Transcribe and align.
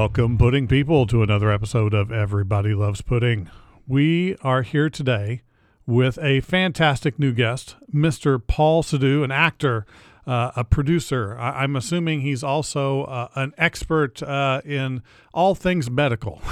Welcome, 0.00 0.38
pudding 0.38 0.68
people, 0.68 1.08
to 1.08 1.24
another 1.24 1.50
episode 1.50 1.92
of 1.92 2.12
Everybody 2.12 2.72
Loves 2.72 3.00
Pudding. 3.02 3.50
We 3.84 4.36
are 4.42 4.62
here 4.62 4.88
today 4.88 5.42
with 5.88 6.20
a 6.22 6.40
fantastic 6.42 7.18
new 7.18 7.32
guest, 7.32 7.74
Mr. 7.92 8.40
Paul 8.46 8.84
Sidhu, 8.84 9.24
an 9.24 9.32
actor, 9.32 9.86
uh, 10.24 10.52
a 10.54 10.62
producer. 10.62 11.36
I- 11.36 11.64
am 11.64 11.74
assuming 11.74 12.20
he's 12.20 12.44
also 12.44 13.02
uh, 13.06 13.26
an 13.34 13.52
expert 13.58 14.22
uh, 14.22 14.60
in 14.64 15.02
all 15.34 15.56
things 15.56 15.90
medical. 15.90 16.40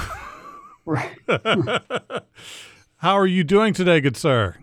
Right. 0.85 1.17
How 2.97 3.15
are 3.15 3.27
you 3.27 3.45
doing 3.45 3.75
today, 3.75 4.01
good 4.01 4.17
sir? 4.17 4.56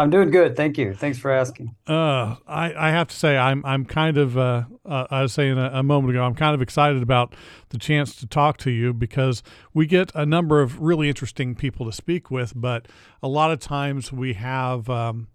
I'm 0.00 0.08
doing 0.08 0.30
good, 0.30 0.56
thank 0.56 0.78
you. 0.78 0.94
Thanks 0.94 1.18
for 1.18 1.30
asking. 1.30 1.74
Uh, 1.86 2.36
I, 2.48 2.72
I 2.74 2.90
have 2.90 3.08
to 3.08 3.14
say 3.14 3.36
I'm 3.36 3.62
I'm 3.66 3.84
kind 3.84 4.16
of 4.16 4.38
uh, 4.38 4.64
uh, 4.86 5.06
I 5.10 5.20
was 5.20 5.34
saying 5.34 5.58
a, 5.58 5.70
a, 5.74 5.82
moment 5.82 6.14
ago 6.14 6.24
I'm 6.24 6.34
kind 6.34 6.54
of 6.54 6.62
excited 6.62 7.02
about 7.02 7.34
the 7.68 7.76
chance 7.76 8.16
to 8.16 8.26
talk 8.26 8.56
to 8.58 8.70
you 8.70 8.94
because 8.94 9.42
we 9.74 9.84
get 9.84 10.10
a 10.14 10.24
number 10.24 10.62
of 10.62 10.80
really 10.80 11.08
interesting 11.08 11.54
people 11.54 11.84
to 11.84 11.92
speak 11.92 12.30
with, 12.30 12.54
but 12.56 12.88
a 13.22 13.28
lot 13.28 13.50
of 13.50 13.60
times 13.60 14.10
we 14.10 14.32
have 14.32 14.88
um, 14.88 15.28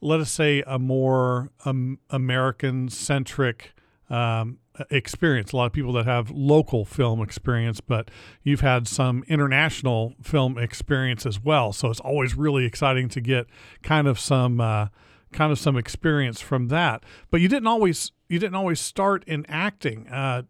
let 0.00 0.18
us 0.20 0.30
say 0.30 0.62
a 0.66 0.78
more 0.78 1.50
um, 1.66 1.98
American 2.08 2.88
centric 2.88 3.74
um, 4.08 4.60
experience. 4.90 5.52
A 5.52 5.56
lot 5.56 5.66
of 5.66 5.72
people 5.72 5.92
that 5.94 6.06
have 6.06 6.30
local 6.30 6.84
film 6.84 7.22
experience, 7.22 7.80
but 7.80 8.10
you've 8.42 8.60
had 8.60 8.86
some 8.88 9.24
international 9.28 10.14
film 10.22 10.58
experience 10.58 11.26
as 11.26 11.40
well. 11.40 11.72
So 11.72 11.90
it's 11.90 12.00
always 12.00 12.34
really 12.34 12.64
exciting 12.64 13.08
to 13.10 13.20
get 13.20 13.46
kind 13.82 14.06
of 14.06 14.18
some 14.18 14.60
uh, 14.60 14.88
kind 15.32 15.52
of 15.52 15.58
some 15.58 15.76
experience 15.76 16.40
from 16.40 16.68
that. 16.68 17.04
But 17.30 17.40
you 17.40 17.48
didn't 17.48 17.66
always 17.66 18.12
you 18.28 18.38
didn't 18.38 18.56
always 18.56 18.80
start 18.80 19.24
in 19.24 19.46
acting. 19.48 20.08
Uh, 20.08 20.42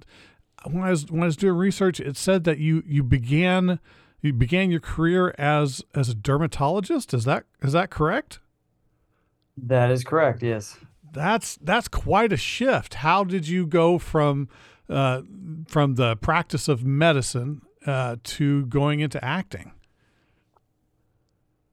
when 0.65 0.83
I 0.83 0.91
was 0.91 1.07
when 1.11 1.23
I 1.23 1.27
was 1.27 1.37
doing 1.37 1.57
research, 1.57 2.01
it 2.01 2.17
said 2.17 2.45
that 2.45 2.59
you 2.59 2.83
you 2.87 3.03
began 3.03 3.81
you 4.21 4.33
began 4.33 4.71
your 4.71 4.81
career 4.81 5.35
as 5.39 5.85
as 5.95 6.09
a 6.09 6.15
dermatologist. 6.15 7.15
Is 7.15 7.25
that 7.25 7.45
is 7.63 7.73
that 7.73 7.91
correct? 7.91 8.41
That 9.57 9.91
is 9.91 10.05
correct. 10.05 10.43
Yes 10.43 10.77
that's 11.17 11.57
that's 11.57 11.89
quite 11.89 12.33
a 12.33 12.37
shift. 12.37 12.95
How 12.95 13.25
did 13.25 13.49
you 13.49 13.67
go 13.67 13.99
from 13.99 14.49
uh, 14.89 15.23
from 15.67 15.95
the 15.95 16.17
practice 16.17 16.69
of 16.69 16.85
medicine 16.85 17.63
uh, 17.87 18.17
to 18.23 18.67
going 18.67 19.01
into 19.01 19.23
acting? 19.25 19.73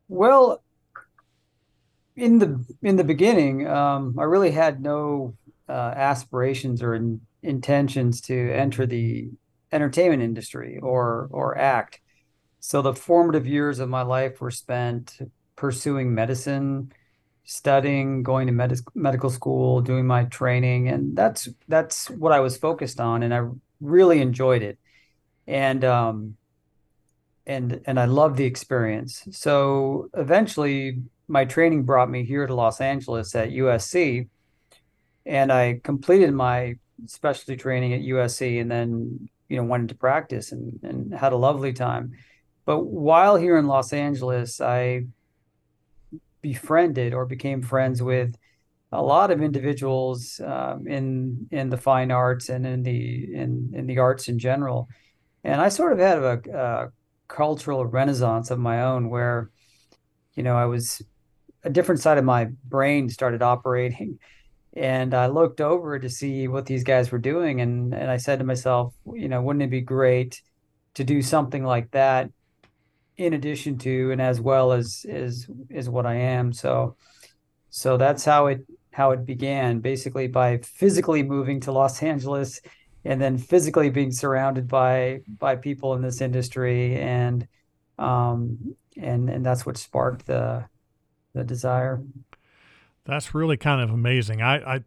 Well, 0.07 0.63
in 2.15 2.39
the 2.39 2.63
in 2.81 2.95
the 2.95 3.03
beginning, 3.03 3.67
um, 3.67 4.15
I 4.17 4.23
really 4.23 4.51
had 4.51 4.81
no 4.81 5.35
uh, 5.67 5.93
aspirations 5.95 6.81
or 6.81 6.95
in, 6.95 7.21
intentions 7.41 8.21
to 8.21 8.51
enter 8.51 8.85
the 8.85 9.29
entertainment 9.71 10.23
industry 10.23 10.79
or 10.81 11.27
or 11.31 11.57
act. 11.57 11.99
So 12.59 12.81
the 12.81 12.93
formative 12.93 13.45
years 13.45 13.79
of 13.79 13.89
my 13.89 14.03
life 14.03 14.39
were 14.39 14.51
spent 14.51 15.19
pursuing 15.55 16.13
medicine 16.13 16.93
studying, 17.43 18.23
going 18.23 18.47
to 18.47 18.53
med- 18.53 18.79
medical 18.95 19.29
school, 19.29 19.81
doing 19.81 20.05
my 20.05 20.25
training, 20.25 20.87
and 20.87 21.15
that's 21.15 21.49
that's 21.67 22.09
what 22.09 22.31
I 22.31 22.39
was 22.39 22.57
focused 22.57 22.99
on, 22.99 23.23
and 23.23 23.33
I 23.33 23.47
really 23.81 24.21
enjoyed 24.21 24.61
it, 24.61 24.77
and 25.47 25.83
um, 25.83 26.37
and 27.45 27.81
and 27.85 27.99
I 27.99 28.05
loved 28.05 28.37
the 28.37 28.45
experience. 28.45 29.27
So 29.31 30.09
eventually, 30.13 31.01
my 31.27 31.45
training 31.45 31.83
brought 31.83 32.09
me 32.09 32.23
here 32.23 32.47
to 32.47 32.55
Los 32.55 32.79
Angeles 32.81 33.35
at 33.35 33.49
USC, 33.49 34.27
and 35.25 35.51
I 35.51 35.81
completed 35.83 36.33
my 36.33 36.75
specialty 37.07 37.57
training 37.57 37.93
at 37.93 38.01
USC, 38.01 38.61
and 38.61 38.71
then 38.71 39.29
you 39.49 39.57
know 39.57 39.63
went 39.63 39.81
into 39.81 39.95
practice 39.95 40.51
and 40.51 40.79
and 40.83 41.13
had 41.13 41.33
a 41.33 41.37
lovely 41.37 41.73
time. 41.73 42.13
But 42.65 42.85
while 42.85 43.35
here 43.35 43.57
in 43.57 43.67
Los 43.67 43.91
Angeles, 43.91 44.61
I 44.61 45.07
befriended 46.43 47.15
or 47.15 47.25
became 47.25 47.63
friends 47.63 48.03
with 48.03 48.35
a 48.91 49.01
lot 49.01 49.31
of 49.31 49.41
individuals 49.41 50.39
um, 50.45 50.85
in 50.85 51.47
in 51.49 51.71
the 51.71 51.77
fine 51.77 52.11
arts 52.11 52.49
and 52.49 52.67
in 52.67 52.83
the 52.83 53.33
in 53.33 53.71
in 53.73 53.87
the 53.87 53.97
arts 53.97 54.27
in 54.27 54.37
general, 54.37 54.87
and 55.43 55.59
I 55.59 55.69
sort 55.69 55.93
of 55.93 55.99
had 55.99 56.19
a, 56.19 56.41
a 56.53 56.91
cultural 57.27 57.83
renaissance 57.87 58.51
of 58.51 58.59
my 58.59 58.83
own 58.83 59.09
where, 59.09 59.49
you 60.35 60.43
know, 60.43 60.55
I 60.55 60.65
was 60.65 61.01
a 61.63 61.71
different 61.71 62.01
side 62.01 62.19
of 62.19 62.25
my 62.25 62.49
brain 62.65 63.09
started 63.09 63.41
operating. 63.41 64.19
And 64.75 65.13
I 65.13 65.27
looked 65.27 65.61
over 65.61 65.99
to 65.99 66.09
see 66.09 66.47
what 66.47 66.65
these 66.65 66.83
guys 66.83 67.11
were 67.11 67.19
doing, 67.19 67.61
and, 67.61 67.93
and 67.93 68.09
I 68.09 68.17
said 68.17 68.39
to 68.39 68.45
myself, 68.45 68.93
you 69.05 69.29
know, 69.29 69.39
wouldn't 69.39 69.61
it 69.61 69.69
be 69.69 69.81
great 69.81 70.41
to 70.95 71.03
do 71.03 71.21
something 71.21 71.63
like 71.63 71.91
that 71.91 72.29
in 73.17 73.33
addition 73.33 73.77
to 73.77 74.11
and 74.11 74.21
as 74.21 74.41
well 74.41 74.71
as 74.71 75.05
is 75.07 75.47
is 75.69 75.89
what 75.89 76.05
I 76.05 76.15
am. 76.15 76.53
So 76.53 76.95
so 77.69 77.97
that's 77.97 78.25
how 78.25 78.47
it 78.47 78.65
how 78.91 79.11
it 79.11 79.25
began 79.25 79.79
basically 79.79 80.27
by 80.27 80.57
physically 80.59 81.23
moving 81.23 81.59
to 81.61 81.71
Los 81.71 82.01
Angeles 82.01 82.61
and 83.05 83.19
then 83.19 83.37
physically 83.37 83.89
being 83.89 84.11
surrounded 84.11 84.67
by 84.67 85.21
by 85.39 85.55
people 85.55 85.93
in 85.95 86.01
this 86.01 86.21
industry 86.21 86.95
and 86.97 87.47
um 87.99 88.75
and 88.97 89.29
and 89.29 89.45
that's 89.45 89.65
what 89.65 89.77
sparked 89.77 90.25
the 90.25 90.65
the 91.33 91.43
desire. 91.43 92.01
That's 93.05 93.35
really 93.35 93.57
kind 93.57 93.81
of 93.81 93.89
amazing. 93.89 94.41
I 94.41 94.75
I 94.75 94.83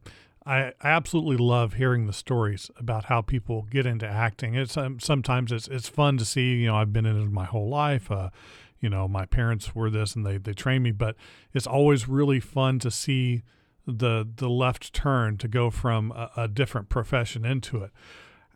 I 0.47 0.73
absolutely 0.83 1.37
love 1.37 1.75
hearing 1.75 2.07
the 2.07 2.12
stories 2.12 2.71
about 2.77 3.07
how 3.07 3.21
people 3.21 3.67
get 3.69 3.84
into 3.84 4.07
acting. 4.07 4.55
It's 4.55 4.77
um, 4.77 5.01
sometimes 5.01 5.51
it's 5.51 5.67
it's 5.67 5.89
fun 5.89 6.19
to 6.19 6.25
see. 6.25 6.55
You 6.55 6.69
know, 6.69 6.77
I've 6.77 6.93
been 6.93 7.05
in 7.05 7.21
it 7.21 7.31
my 7.31 7.45
whole 7.45 7.69
life. 7.69 8.11
Uh, 8.11 8.31
you 8.79 8.89
know, 8.89 9.09
my 9.09 9.27
parents 9.27 9.75
were 9.75 9.91
this 9.91 10.15
and 10.15 10.25
they 10.25 10.39
they 10.39 10.53
trained 10.53 10.85
me, 10.85 10.93
but 10.93 11.17
it's 11.53 11.67
always 11.67 12.06
really 12.06 12.39
fun 12.39 12.79
to 12.81 12.91
see 12.91 13.43
the 13.87 14.29
the 14.37 14.49
left 14.49 14.93
turn 14.93 15.37
to 15.39 15.49
go 15.49 15.71
from 15.71 16.12
a, 16.12 16.31
a 16.37 16.49
different 16.49 16.89
profession 16.89 17.45
into 17.45 17.83
it. 17.83 17.91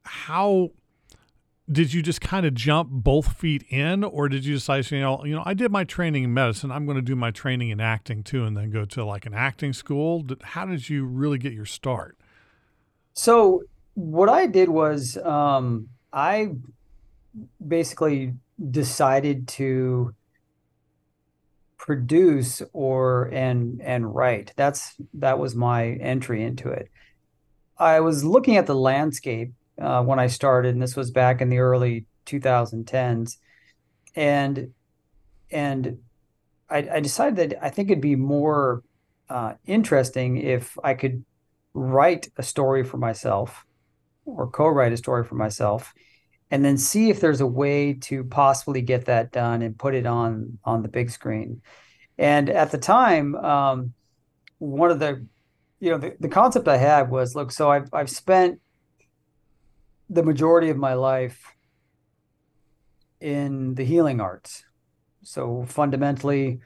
How 0.04 0.70
did 1.70 1.92
you 1.92 2.02
just 2.02 2.20
kind 2.20 2.44
of 2.44 2.54
jump 2.54 2.88
both 2.90 3.34
feet 3.34 3.64
in 3.70 4.02
or 4.02 4.28
did 4.28 4.44
you 4.44 4.54
decide 4.54 4.90
you 4.90 5.00
know 5.00 5.24
you 5.24 5.34
know 5.34 5.42
i 5.46 5.54
did 5.54 5.70
my 5.70 5.84
training 5.84 6.24
in 6.24 6.34
medicine 6.34 6.70
i'm 6.70 6.84
going 6.84 6.96
to 6.96 7.02
do 7.02 7.14
my 7.14 7.30
training 7.30 7.70
in 7.70 7.80
acting 7.80 8.22
too 8.22 8.44
and 8.44 8.56
then 8.56 8.70
go 8.70 8.84
to 8.84 9.04
like 9.04 9.26
an 9.26 9.34
acting 9.34 9.72
school? 9.72 10.24
How 10.42 10.66
did 10.66 10.88
you 10.88 11.04
really 11.04 11.38
get 11.38 11.52
your 11.52 11.66
start? 11.66 12.18
So 13.14 13.62
what 13.94 14.28
i 14.28 14.46
did 14.46 14.68
was 14.68 15.16
um, 15.18 15.88
i 16.12 16.50
basically 17.66 18.34
decided 18.70 19.48
to 19.48 20.14
produce 21.80 22.62
or 22.72 23.24
and 23.32 23.80
and 23.80 24.14
write. 24.14 24.52
That's 24.56 24.94
that 25.14 25.38
was 25.38 25.54
my 25.54 25.92
entry 25.92 26.42
into 26.42 26.68
it. 26.68 26.90
I 27.78 28.00
was 28.00 28.22
looking 28.22 28.56
at 28.56 28.66
the 28.66 28.74
landscape 28.74 29.52
uh, 29.80 30.02
when 30.02 30.18
I 30.18 30.26
started, 30.28 30.74
and 30.74 30.82
this 30.82 30.96
was 30.96 31.10
back 31.10 31.40
in 31.40 31.48
the 31.48 31.58
early 31.58 32.06
2010s, 32.26 33.36
and 34.14 34.72
and 35.50 35.98
I, 36.68 36.88
I 36.92 37.00
decided 37.00 37.36
that 37.36 37.64
I 37.64 37.70
think 37.70 37.90
it'd 37.90 38.00
be 38.00 38.16
more 38.16 38.82
uh, 39.28 39.54
interesting 39.66 40.36
if 40.36 40.76
I 40.82 40.94
could 40.94 41.24
write 41.74 42.28
a 42.36 42.42
story 42.42 42.84
for 42.84 42.96
myself 42.96 43.64
or 44.24 44.48
co-write 44.48 44.92
a 44.92 44.96
story 44.96 45.24
for 45.24 45.34
myself 45.34 45.92
and 46.50 46.64
then 46.64 46.76
see 46.76 47.10
if 47.10 47.20
there's 47.20 47.40
a 47.40 47.46
way 47.46 47.94
to 47.94 48.24
possibly 48.24 48.82
get 48.82 49.06
that 49.06 49.30
done 49.30 49.62
and 49.62 49.78
put 49.78 49.94
it 49.94 50.06
on 50.06 50.58
on 50.64 50.82
the 50.82 50.88
big 50.88 51.10
screen. 51.10 51.62
And 52.18 52.50
at 52.50 52.70
the 52.70 52.78
time 52.78 53.34
um, 53.36 53.94
one 54.60 54.90
of 54.90 54.98
the 55.00 55.26
you 55.80 55.90
know 55.90 55.98
the, 55.98 56.14
the 56.20 56.28
concept 56.28 56.68
i 56.68 56.76
had 56.76 57.10
was 57.10 57.34
look 57.34 57.50
so 57.50 57.70
i've, 57.70 57.88
I've 57.92 58.10
spent 58.10 58.60
the 60.10 60.22
majority 60.24 60.70
of 60.70 60.76
my 60.76 60.94
life 60.94 61.40
in 63.20 63.74
the 63.74 63.84
healing 63.84 64.20
arts. 64.20 64.64
So 65.22 65.64
fundamentally, 65.68 66.60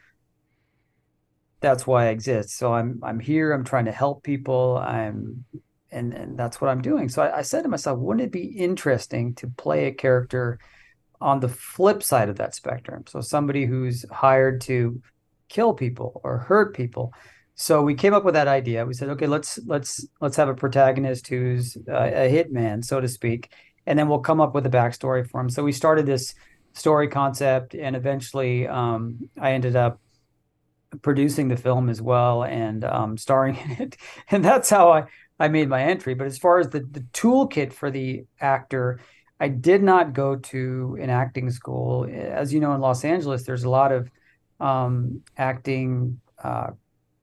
that's 1.61 1.87
why 1.87 2.07
I 2.07 2.09
exist. 2.09 2.57
So 2.57 2.73
I'm 2.73 3.01
I'm 3.03 3.21
here. 3.21 3.53
I'm 3.53 3.65
trying 3.65 3.85
to 3.85 3.93
help 3.93 4.23
people. 4.23 4.79
I'm 4.79 5.45
and 5.91 6.15
and 6.15 6.39
that's 6.39 6.61
what 6.61 6.71
I'm 6.71 6.83
doing. 6.83 7.09
So 7.09 7.23
I, 7.23 7.39
I 7.39 7.43
said 7.43 7.63
to 7.63 7.69
myself, 7.69 7.99
wouldn't 7.99 8.25
it 8.25 8.33
be 8.33 8.47
interesting 8.47 9.35
to 9.37 9.49
play 9.49 9.87
a 9.87 9.93
character 9.93 10.59
on 11.21 11.41
the 11.41 11.49
flip 11.49 12.03
side 12.03 12.29
of 12.29 12.37
that 12.37 12.55
spectrum? 12.55 13.05
So 13.07 13.21
somebody 13.21 13.67
who's 13.67 14.05
hired 14.11 14.61
to 14.63 15.01
kill 15.49 15.75
people 15.75 16.21
or 16.25 16.39
hurt 16.39 16.75
people 16.75 17.13
so 17.55 17.83
we 17.83 17.95
came 17.95 18.15
up 18.15 18.25
with 18.25 18.35
that 18.35 18.49
idea. 18.49 18.85
We 18.85 18.95
said, 18.95 19.09
okay, 19.11 19.27
let's 19.27 19.59
let's 19.65 20.07
let's 20.21 20.37
have 20.37 20.49
a 20.49 20.55
protagonist 20.55 21.29
who's 21.29 21.77
a, 21.89 22.27
a 22.27 22.31
hitman, 22.31 22.85
so 22.85 23.01
to 23.01 23.09
speak, 23.09 23.53
and 23.87 23.99
then 23.99 24.09
we'll 24.09 24.19
come 24.19 24.41
up 24.41 24.55
with 24.55 24.67
a 24.67 24.71
backstory 24.71 25.29
for 25.29 25.41
him. 25.41 25.49
So 25.49 25.63
we 25.63 25.73
started 25.73 26.05
this 26.05 26.35
story 26.73 27.07
concept, 27.09 27.75
and 27.75 27.95
eventually, 27.95 28.67
um, 28.67 29.29
I 29.41 29.53
ended 29.53 29.77
up 29.77 30.01
producing 31.03 31.49
the 31.49 31.57
film 31.57 31.89
as 31.89 32.01
well 32.01 32.45
and 32.45 32.85
um, 32.85 33.17
starring 33.17 33.57
in 33.65 33.71
it, 33.83 33.97
and 34.31 34.45
that's 34.45 34.69
how 34.69 34.91
I 34.91 35.05
I 35.39 35.47
made 35.49 35.69
my 35.69 35.83
entry. 35.83 36.15
But 36.15 36.27
as 36.27 36.39
far 36.39 36.59
as 36.59 36.71
the 36.71 36.81
the 36.81 37.07
toolkit 37.13 37.73
for 37.73 37.89
the 37.89 38.25
actor, 38.41 38.99
I 39.39 39.47
did 39.47 39.81
not 39.81 40.13
go 40.13 40.37
to 40.37 40.99
an 41.01 41.09
acting 41.09 41.51
school. 41.51 42.09
As 42.13 42.53
you 42.53 42.59
know, 42.59 42.75
in 42.75 42.81
Los 42.81 43.05
Angeles, 43.05 43.45
there's 43.45 43.65
a 43.65 43.71
lot 43.71 43.93
of 43.93 44.11
um, 44.59 45.23
acting 45.37 46.21
uh, 46.43 46.71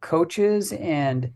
coaches, 0.02 0.74
and 0.74 1.32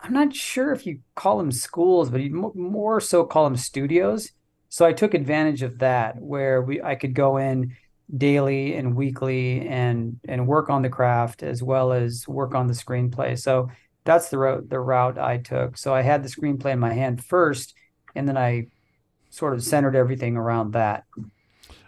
I'm 0.00 0.12
not 0.12 0.34
sure 0.34 0.72
if 0.72 0.86
you 0.86 1.00
call 1.14 1.38
them 1.38 1.52
schools, 1.52 2.10
but 2.10 2.20
you 2.20 2.52
more 2.54 3.00
so 3.00 3.24
call 3.24 3.44
them 3.44 3.56
studios. 3.56 4.30
So 4.68 4.86
I 4.86 4.92
took 4.92 5.14
advantage 5.14 5.62
of 5.62 5.78
that, 5.78 6.16
where 6.16 6.62
we 6.62 6.80
I 6.82 6.94
could 6.94 7.14
go 7.14 7.36
in 7.36 7.76
daily 8.16 8.74
and 8.74 8.96
weekly 8.96 9.66
and 9.68 10.18
and 10.28 10.46
work 10.46 10.70
on 10.70 10.82
the 10.82 10.88
craft 10.88 11.42
as 11.42 11.62
well 11.62 11.92
as 11.92 12.26
work 12.26 12.54
on 12.54 12.66
the 12.66 12.74
screenplay. 12.74 13.38
So 13.38 13.70
that's 14.04 14.30
the 14.30 14.38
route 14.38 14.68
the 14.68 14.80
route 14.80 15.18
I 15.18 15.38
took. 15.38 15.76
So 15.76 15.94
I 15.94 16.02
had 16.02 16.22
the 16.22 16.28
screenplay 16.28 16.72
in 16.72 16.78
my 16.78 16.92
hand 16.92 17.24
first, 17.24 17.74
and 18.14 18.26
then 18.28 18.36
I 18.36 18.68
sort 19.30 19.54
of 19.54 19.62
centered 19.62 19.96
everything 19.96 20.36
around 20.36 20.72
that. 20.72 21.04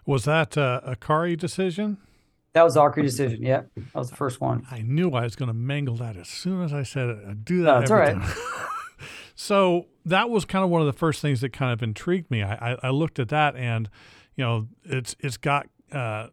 Was 0.04 0.24
that 0.24 0.58
uh, 0.58 0.80
a 0.84 0.96
Kari 0.96 1.36
decision? 1.36 1.98
That 2.52 2.64
was 2.64 2.76
Archery 2.76 3.05
decision. 3.05 3.43
Yeah, 3.43 3.62
that 3.76 3.94
was 3.94 4.11
the 4.11 4.17
first 4.17 4.41
one. 4.41 4.67
I 4.70 4.82
knew 4.82 5.11
I 5.12 5.23
was 5.23 5.37
going 5.37 5.49
to 5.49 5.55
mangle 5.55 5.94
that 5.97 6.17
as 6.17 6.29
soon 6.29 6.62
as 6.62 6.73
I 6.73 6.82
said 6.82 7.08
it. 7.08 7.19
I 7.29 7.35
do 7.35 7.62
that. 7.62 7.73
No, 7.73 7.79
that's 7.81 7.91
all 7.91 7.99
right. 7.99 8.17
so 9.37 9.87
that 10.05 10.31
was 10.31 10.44
kind 10.44 10.64
of 10.64 10.70
one 10.70 10.81
of 10.81 10.87
the 10.87 10.93
first 10.93 11.23
things 11.23 11.41
that 11.43 11.52
kind 11.52 11.73
of 11.73 11.82
intrigued 11.82 12.31
me. 12.31 12.43
I, 12.43 12.73
I, 12.73 12.76
I 12.85 12.91
looked 12.91 13.19
at 13.20 13.29
that 13.29 13.55
and, 13.55 13.88
you 14.37 14.44
know, 14.44 14.67
it's 14.85 15.14
it's 15.20 15.37
got 15.37 15.69
uh, 15.93 16.29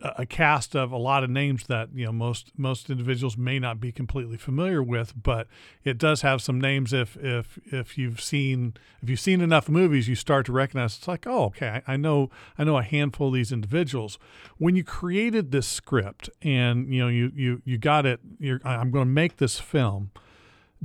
a 0.00 0.24
cast 0.24 0.76
of 0.76 0.92
a 0.92 0.96
lot 0.96 1.24
of 1.24 1.30
names 1.30 1.66
that 1.66 1.88
you 1.92 2.06
know 2.06 2.12
most 2.12 2.52
most 2.56 2.88
individuals 2.88 3.36
may 3.36 3.58
not 3.58 3.80
be 3.80 3.90
completely 3.90 4.36
familiar 4.36 4.82
with, 4.82 5.12
but 5.20 5.48
it 5.84 5.98
does 5.98 6.22
have 6.22 6.40
some 6.40 6.60
names. 6.60 6.92
If 6.92 7.16
if 7.16 7.58
if 7.66 7.98
you've 7.98 8.20
seen 8.20 8.74
if 9.02 9.10
you've 9.10 9.20
seen 9.20 9.40
enough 9.40 9.68
movies, 9.68 10.06
you 10.08 10.14
start 10.14 10.46
to 10.46 10.52
recognize 10.52 10.96
it's 10.96 11.08
like, 11.08 11.26
oh, 11.26 11.46
okay, 11.46 11.82
I, 11.86 11.94
I 11.94 11.96
know 11.96 12.30
I 12.56 12.64
know 12.64 12.78
a 12.78 12.82
handful 12.82 13.28
of 13.28 13.34
these 13.34 13.50
individuals. 13.50 14.18
When 14.56 14.76
you 14.76 14.84
created 14.84 15.50
this 15.50 15.66
script 15.66 16.30
and 16.42 16.92
you 16.92 17.00
know 17.00 17.08
you 17.08 17.32
you 17.34 17.62
you 17.64 17.76
got 17.76 18.06
it, 18.06 18.20
I'm 18.64 18.90
going 18.90 19.06
to 19.06 19.12
make 19.12 19.38
this 19.38 19.58
film. 19.58 20.12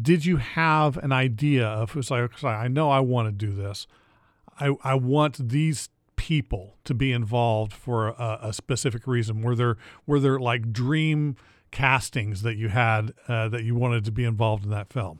Did 0.01 0.25
you 0.25 0.37
have 0.37 0.97
an 0.97 1.11
idea 1.11 1.67
of 1.67 1.95
it's 1.95 2.09
like 2.09 2.43
I 2.43 2.67
know 2.67 2.89
I 2.89 2.99
want 2.99 3.27
to 3.27 3.31
do 3.31 3.53
this. 3.53 3.85
I, 4.59 4.75
I 4.83 4.95
want 4.95 5.49
these 5.49 5.89
people 6.23 6.77
to 6.85 6.93
be 6.93 7.11
involved 7.11 7.73
for 7.73 8.07
a, 8.07 8.39
a 8.43 8.53
specific 8.53 9.05
reason? 9.05 9.41
Were 9.41 9.55
there 9.55 9.75
were 10.07 10.21
there 10.21 10.39
like 10.39 10.71
dream 10.71 11.35
castings 11.69 12.43
that 12.43 12.55
you 12.55 12.69
had 12.69 13.11
uh, 13.27 13.49
that 13.49 13.65
you 13.65 13.75
wanted 13.75 14.05
to 14.05 14.11
be 14.11 14.23
involved 14.23 14.63
in 14.63 14.69
that 14.69 14.87
film? 14.87 15.19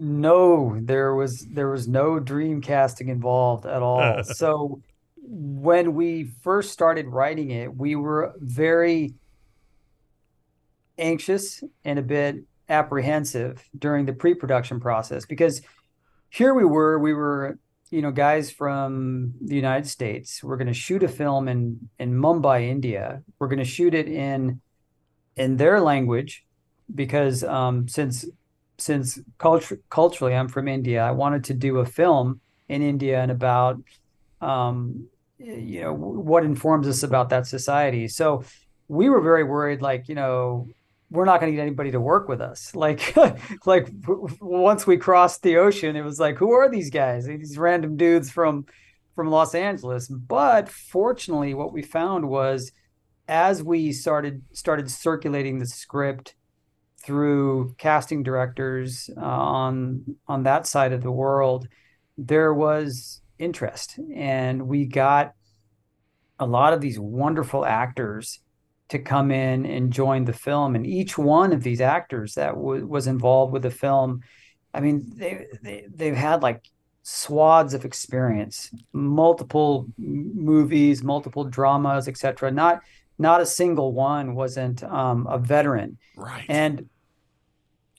No, 0.00 0.76
there 0.80 1.14
was 1.14 1.46
there 1.52 1.68
was 1.68 1.86
no 1.86 2.18
dream 2.18 2.60
casting 2.60 3.08
involved 3.08 3.64
at 3.64 3.80
all. 3.80 4.24
so 4.24 4.82
when 5.24 5.94
we 5.94 6.24
first 6.42 6.72
started 6.72 7.06
writing 7.06 7.52
it, 7.52 7.76
we 7.76 7.94
were 7.94 8.34
very 8.40 9.14
anxious 10.98 11.62
and 11.84 12.00
a 12.00 12.02
bit 12.02 12.38
apprehensive 12.68 13.62
during 13.78 14.04
the 14.04 14.12
pre-production 14.12 14.80
process 14.80 15.24
because 15.26 15.62
here 16.28 16.54
we 16.54 16.64
were 16.64 16.98
we 16.98 17.12
were 17.12 17.56
you 17.92 18.00
know 18.00 18.10
guys 18.10 18.50
from 18.50 19.34
the 19.40 19.54
United 19.54 19.86
States. 19.86 20.42
We're 20.42 20.56
going 20.56 20.74
to 20.76 20.82
shoot 20.86 21.02
a 21.02 21.08
film 21.08 21.46
in 21.46 21.90
in 21.98 22.14
Mumbai, 22.14 22.68
India. 22.68 23.22
We're 23.38 23.48
going 23.48 23.58
to 23.58 23.72
shoot 23.76 23.92
it 23.94 24.08
in 24.08 24.60
in 25.36 25.58
their 25.58 25.78
language 25.78 26.44
because 26.94 27.44
um, 27.44 27.86
since 27.86 28.24
since 28.78 29.20
culture, 29.36 29.78
culturally 29.90 30.34
I'm 30.34 30.48
from 30.48 30.68
India, 30.68 31.04
I 31.04 31.10
wanted 31.10 31.44
to 31.44 31.54
do 31.54 31.78
a 31.78 31.84
film 31.84 32.40
in 32.68 32.80
India 32.80 33.20
and 33.20 33.30
about 33.30 33.78
um, 34.40 35.06
you 35.38 35.82
know 35.82 35.92
what 35.92 36.44
informs 36.44 36.88
us 36.88 37.02
about 37.02 37.28
that 37.28 37.46
society. 37.46 38.08
So 38.08 38.42
we 38.88 39.10
were 39.10 39.20
very 39.20 39.44
worried, 39.44 39.82
like 39.82 40.08
you 40.08 40.14
know 40.14 40.66
we're 41.12 41.26
not 41.26 41.40
going 41.40 41.52
to 41.52 41.56
get 41.56 41.62
anybody 41.62 41.90
to 41.90 42.00
work 42.00 42.28
with 42.28 42.40
us. 42.40 42.72
Like, 42.82 43.14
like 43.66 43.88
once 44.40 44.86
we 44.86 44.96
crossed 44.96 45.42
the 45.42 45.58
ocean, 45.58 45.94
it 45.94 46.02
was 46.02 46.18
like, 46.18 46.36
who 46.36 46.52
are 46.52 46.68
these 46.68 46.90
guys? 46.90 47.26
These 47.26 47.58
random 47.58 47.96
dudes 47.96 48.30
from 48.30 48.66
from 49.14 49.28
Los 49.28 49.54
Angeles. 49.54 50.08
But 50.08 50.68
fortunately, 50.68 51.54
what 51.54 51.72
we 51.72 51.82
found 51.82 52.28
was 52.28 52.72
as 53.28 53.62
we 53.62 53.92
started 53.92 54.42
started 54.52 54.90
circulating 54.90 55.58
the 55.58 55.66
script 55.66 56.34
through 57.04 57.74
casting 57.78 58.22
directors 58.22 59.10
uh, 59.16 59.20
on 59.20 60.16
on 60.26 60.42
that 60.44 60.66
side 60.66 60.92
of 60.92 61.02
the 61.02 61.12
world, 61.12 61.68
there 62.18 62.52
was 62.54 63.20
interest, 63.38 63.98
and 64.14 64.66
we 64.66 64.86
got 64.86 65.34
a 66.38 66.46
lot 66.46 66.72
of 66.72 66.80
these 66.80 66.98
wonderful 66.98 67.64
actors 67.64 68.40
to 68.92 68.98
come 68.98 69.30
in 69.30 69.66
and 69.66 69.92
join 69.92 70.24
the 70.24 70.32
film. 70.32 70.74
And 70.74 70.86
each 70.86 71.18
one 71.18 71.52
of 71.52 71.62
these 71.62 71.80
actors 71.80 72.34
that 72.34 72.54
w- 72.54 72.86
was 72.86 73.06
involved 73.06 73.52
with 73.52 73.62
the 73.62 73.70
film, 73.70 74.22
I 74.72 74.80
mean, 74.80 75.12
they, 75.16 75.46
they 75.62 75.86
they've 75.92 76.14
had 76.14 76.42
like 76.42 76.68
swaths 77.02 77.74
of 77.74 77.84
experience, 77.84 78.70
multiple 78.92 79.86
movies, 79.98 81.02
multiple 81.02 81.44
dramas, 81.44 82.06
etc. 82.06 82.50
Not 82.50 82.82
not 83.18 83.40
a 83.40 83.46
single 83.46 83.92
one 83.92 84.34
wasn't 84.34 84.82
um, 84.84 85.26
a 85.26 85.38
veteran. 85.38 85.98
Right. 86.16 86.44
And 86.48 86.88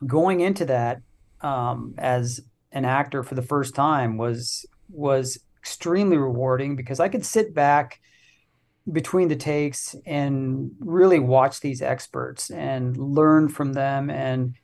going 0.05 0.41
into 0.41 0.65
that 0.65 1.01
um, 1.41 1.95
as 1.97 2.41
an 2.71 2.85
actor 2.85 3.23
for 3.23 3.35
the 3.35 3.41
first 3.41 3.73
time 3.73 4.17
was 4.17 4.65
was 4.89 5.39
extremely 5.59 6.17
rewarding 6.17 6.75
because 6.75 6.99
I 6.99 7.09
could 7.09 7.25
sit 7.25 7.53
back 7.55 7.99
between 8.91 9.29
the 9.29 9.35
takes 9.35 9.95
and 10.05 10.71
really 10.79 11.19
watch 11.19 11.61
these 11.61 11.81
experts 11.81 12.49
and 12.49 12.97
learn 12.97 13.47
from 13.47 13.73
them 13.73 14.09
and 14.09 14.55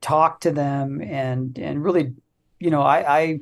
talk 0.00 0.40
to 0.40 0.50
them 0.50 1.00
and 1.00 1.58
and 1.58 1.82
really 1.82 2.14
you 2.58 2.70
know 2.70 2.82
I 2.82 3.18
I, 3.18 3.40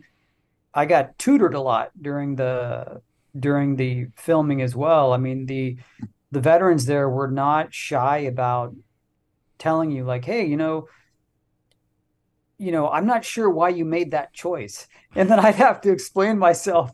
I 0.74 0.86
got 0.86 1.18
tutored 1.18 1.54
a 1.54 1.60
lot 1.60 1.90
during 2.00 2.36
the 2.36 3.00
during 3.38 3.76
the 3.76 4.08
filming 4.16 4.62
as 4.62 4.76
well. 4.76 5.12
I 5.12 5.16
mean 5.16 5.46
the 5.46 5.78
the 6.32 6.40
veterans 6.40 6.84
there 6.84 7.08
were 7.08 7.30
not 7.30 7.72
shy 7.72 8.18
about 8.18 8.74
telling 9.58 9.90
you 9.90 10.04
like 10.04 10.24
hey 10.24 10.44
you 10.44 10.56
know 10.56 10.88
you 12.58 12.72
know 12.72 12.88
i'm 12.90 13.06
not 13.06 13.24
sure 13.24 13.48
why 13.48 13.68
you 13.68 13.84
made 13.84 14.10
that 14.10 14.32
choice 14.32 14.86
and 15.14 15.30
then 15.30 15.38
i'd 15.40 15.54
have 15.54 15.80
to 15.80 15.90
explain 15.90 16.38
myself 16.38 16.90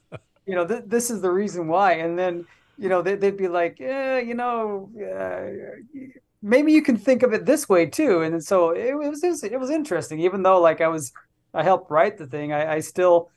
you 0.46 0.54
know 0.54 0.66
th- 0.66 0.84
this 0.86 1.10
is 1.10 1.20
the 1.20 1.30
reason 1.30 1.68
why 1.68 1.92
and 1.92 2.18
then 2.18 2.46
you 2.78 2.88
know, 2.88 3.02
they, 3.02 3.14
would 3.16 3.36
be 3.36 3.48
like, 3.48 3.78
yeah, 3.78 4.18
you 4.18 4.34
know, 4.34 4.90
uh, 5.00 6.10
maybe 6.42 6.72
you 6.72 6.82
can 6.82 6.96
think 6.96 7.22
of 7.22 7.32
it 7.32 7.46
this 7.46 7.68
way 7.68 7.86
too. 7.86 8.22
And 8.22 8.42
so 8.42 8.70
it, 8.70 8.94
was, 8.94 9.22
it 9.22 9.58
was, 9.58 9.70
interesting, 9.70 10.20
even 10.20 10.42
though 10.42 10.60
like 10.60 10.80
I 10.80 10.88
was, 10.88 11.12
I 11.54 11.62
helped 11.62 11.90
write 11.90 12.18
the 12.18 12.26
thing. 12.26 12.52
I, 12.52 12.74
I 12.74 12.80
still 12.80 13.30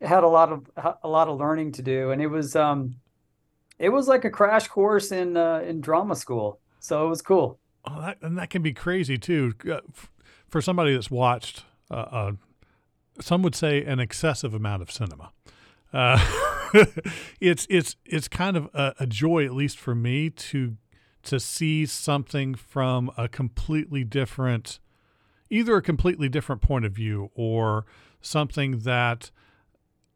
had 0.00 0.24
a 0.24 0.28
lot 0.28 0.50
of, 0.52 0.70
a 1.02 1.08
lot 1.08 1.28
of 1.28 1.38
learning 1.38 1.72
to 1.72 1.82
do. 1.82 2.10
And 2.10 2.20
it 2.20 2.26
was, 2.26 2.56
um, 2.56 2.96
it 3.78 3.90
was 3.90 4.08
like 4.08 4.24
a 4.24 4.30
crash 4.30 4.68
course 4.68 5.12
in, 5.12 5.36
uh, 5.36 5.60
in 5.60 5.80
drama 5.80 6.16
school. 6.16 6.58
So 6.80 7.06
it 7.06 7.08
was 7.08 7.22
cool. 7.22 7.58
Oh, 7.84 8.00
that, 8.00 8.18
and 8.22 8.36
that 8.38 8.50
can 8.50 8.62
be 8.62 8.72
crazy 8.72 9.18
too. 9.18 9.54
Uh, 9.70 9.80
for 10.48 10.60
somebody 10.60 10.92
that's 10.92 11.10
watched, 11.10 11.64
uh, 11.90 11.94
uh, 11.94 12.32
some 13.20 13.42
would 13.42 13.54
say 13.54 13.84
an 13.84 14.00
excessive 14.00 14.52
amount 14.52 14.82
of 14.82 14.90
cinema. 14.90 15.30
It's 17.40 17.66
it's 17.70 17.96
it's 18.04 18.28
kind 18.28 18.56
of 18.56 18.68
a, 18.74 18.94
a 19.00 19.06
joy, 19.06 19.44
at 19.44 19.54
least 19.54 19.78
for 19.78 19.94
me, 19.94 20.30
to 20.30 20.76
to 21.22 21.40
see 21.40 21.86
something 21.86 22.54
from 22.54 23.10
a 23.16 23.28
completely 23.28 24.04
different, 24.04 24.78
either 25.48 25.76
a 25.76 25.82
completely 25.82 26.28
different 26.28 26.62
point 26.62 26.84
of 26.84 26.92
view 26.92 27.30
or 27.34 27.84
something 28.20 28.80
that 28.80 29.30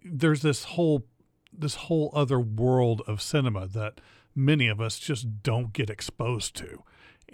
there's 0.04 0.42
this 0.42 0.64
whole 0.64 1.06
this 1.56 1.76
whole 1.76 2.10
other 2.14 2.40
world 2.40 3.02
of 3.06 3.22
cinema 3.22 3.66
that 3.66 4.00
many 4.34 4.68
of 4.68 4.80
us 4.80 4.98
just 4.98 5.42
don't 5.42 5.72
get 5.72 5.88
exposed 5.90 6.54
to. 6.56 6.82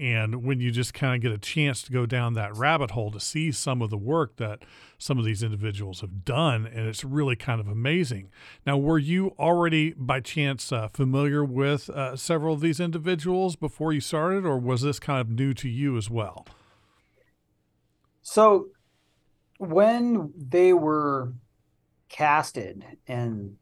And 0.00 0.42
when 0.42 0.60
you 0.60 0.70
just 0.70 0.94
kind 0.94 1.14
of 1.14 1.20
get 1.20 1.30
a 1.30 1.36
chance 1.36 1.82
to 1.82 1.92
go 1.92 2.06
down 2.06 2.32
that 2.32 2.56
rabbit 2.56 2.92
hole 2.92 3.10
to 3.10 3.20
see 3.20 3.52
some 3.52 3.82
of 3.82 3.90
the 3.90 3.98
work 3.98 4.36
that 4.36 4.62
some 4.96 5.18
of 5.18 5.26
these 5.26 5.42
individuals 5.42 6.00
have 6.00 6.24
done, 6.24 6.66
and 6.66 6.88
it's 6.88 7.04
really 7.04 7.36
kind 7.36 7.60
of 7.60 7.68
amazing. 7.68 8.30
Now, 8.64 8.78
were 8.78 8.98
you 8.98 9.34
already 9.38 9.92
by 9.92 10.20
chance 10.20 10.72
uh, 10.72 10.88
familiar 10.88 11.44
with 11.44 11.90
uh, 11.90 12.16
several 12.16 12.54
of 12.54 12.62
these 12.62 12.80
individuals 12.80 13.56
before 13.56 13.92
you 13.92 14.00
started, 14.00 14.46
or 14.46 14.58
was 14.58 14.80
this 14.80 14.98
kind 14.98 15.20
of 15.20 15.28
new 15.28 15.52
to 15.52 15.68
you 15.68 15.98
as 15.98 16.08
well? 16.08 16.46
So, 18.22 18.68
when 19.58 20.32
they 20.34 20.72
were 20.72 21.34
casted 22.08 22.84
and 23.06 23.56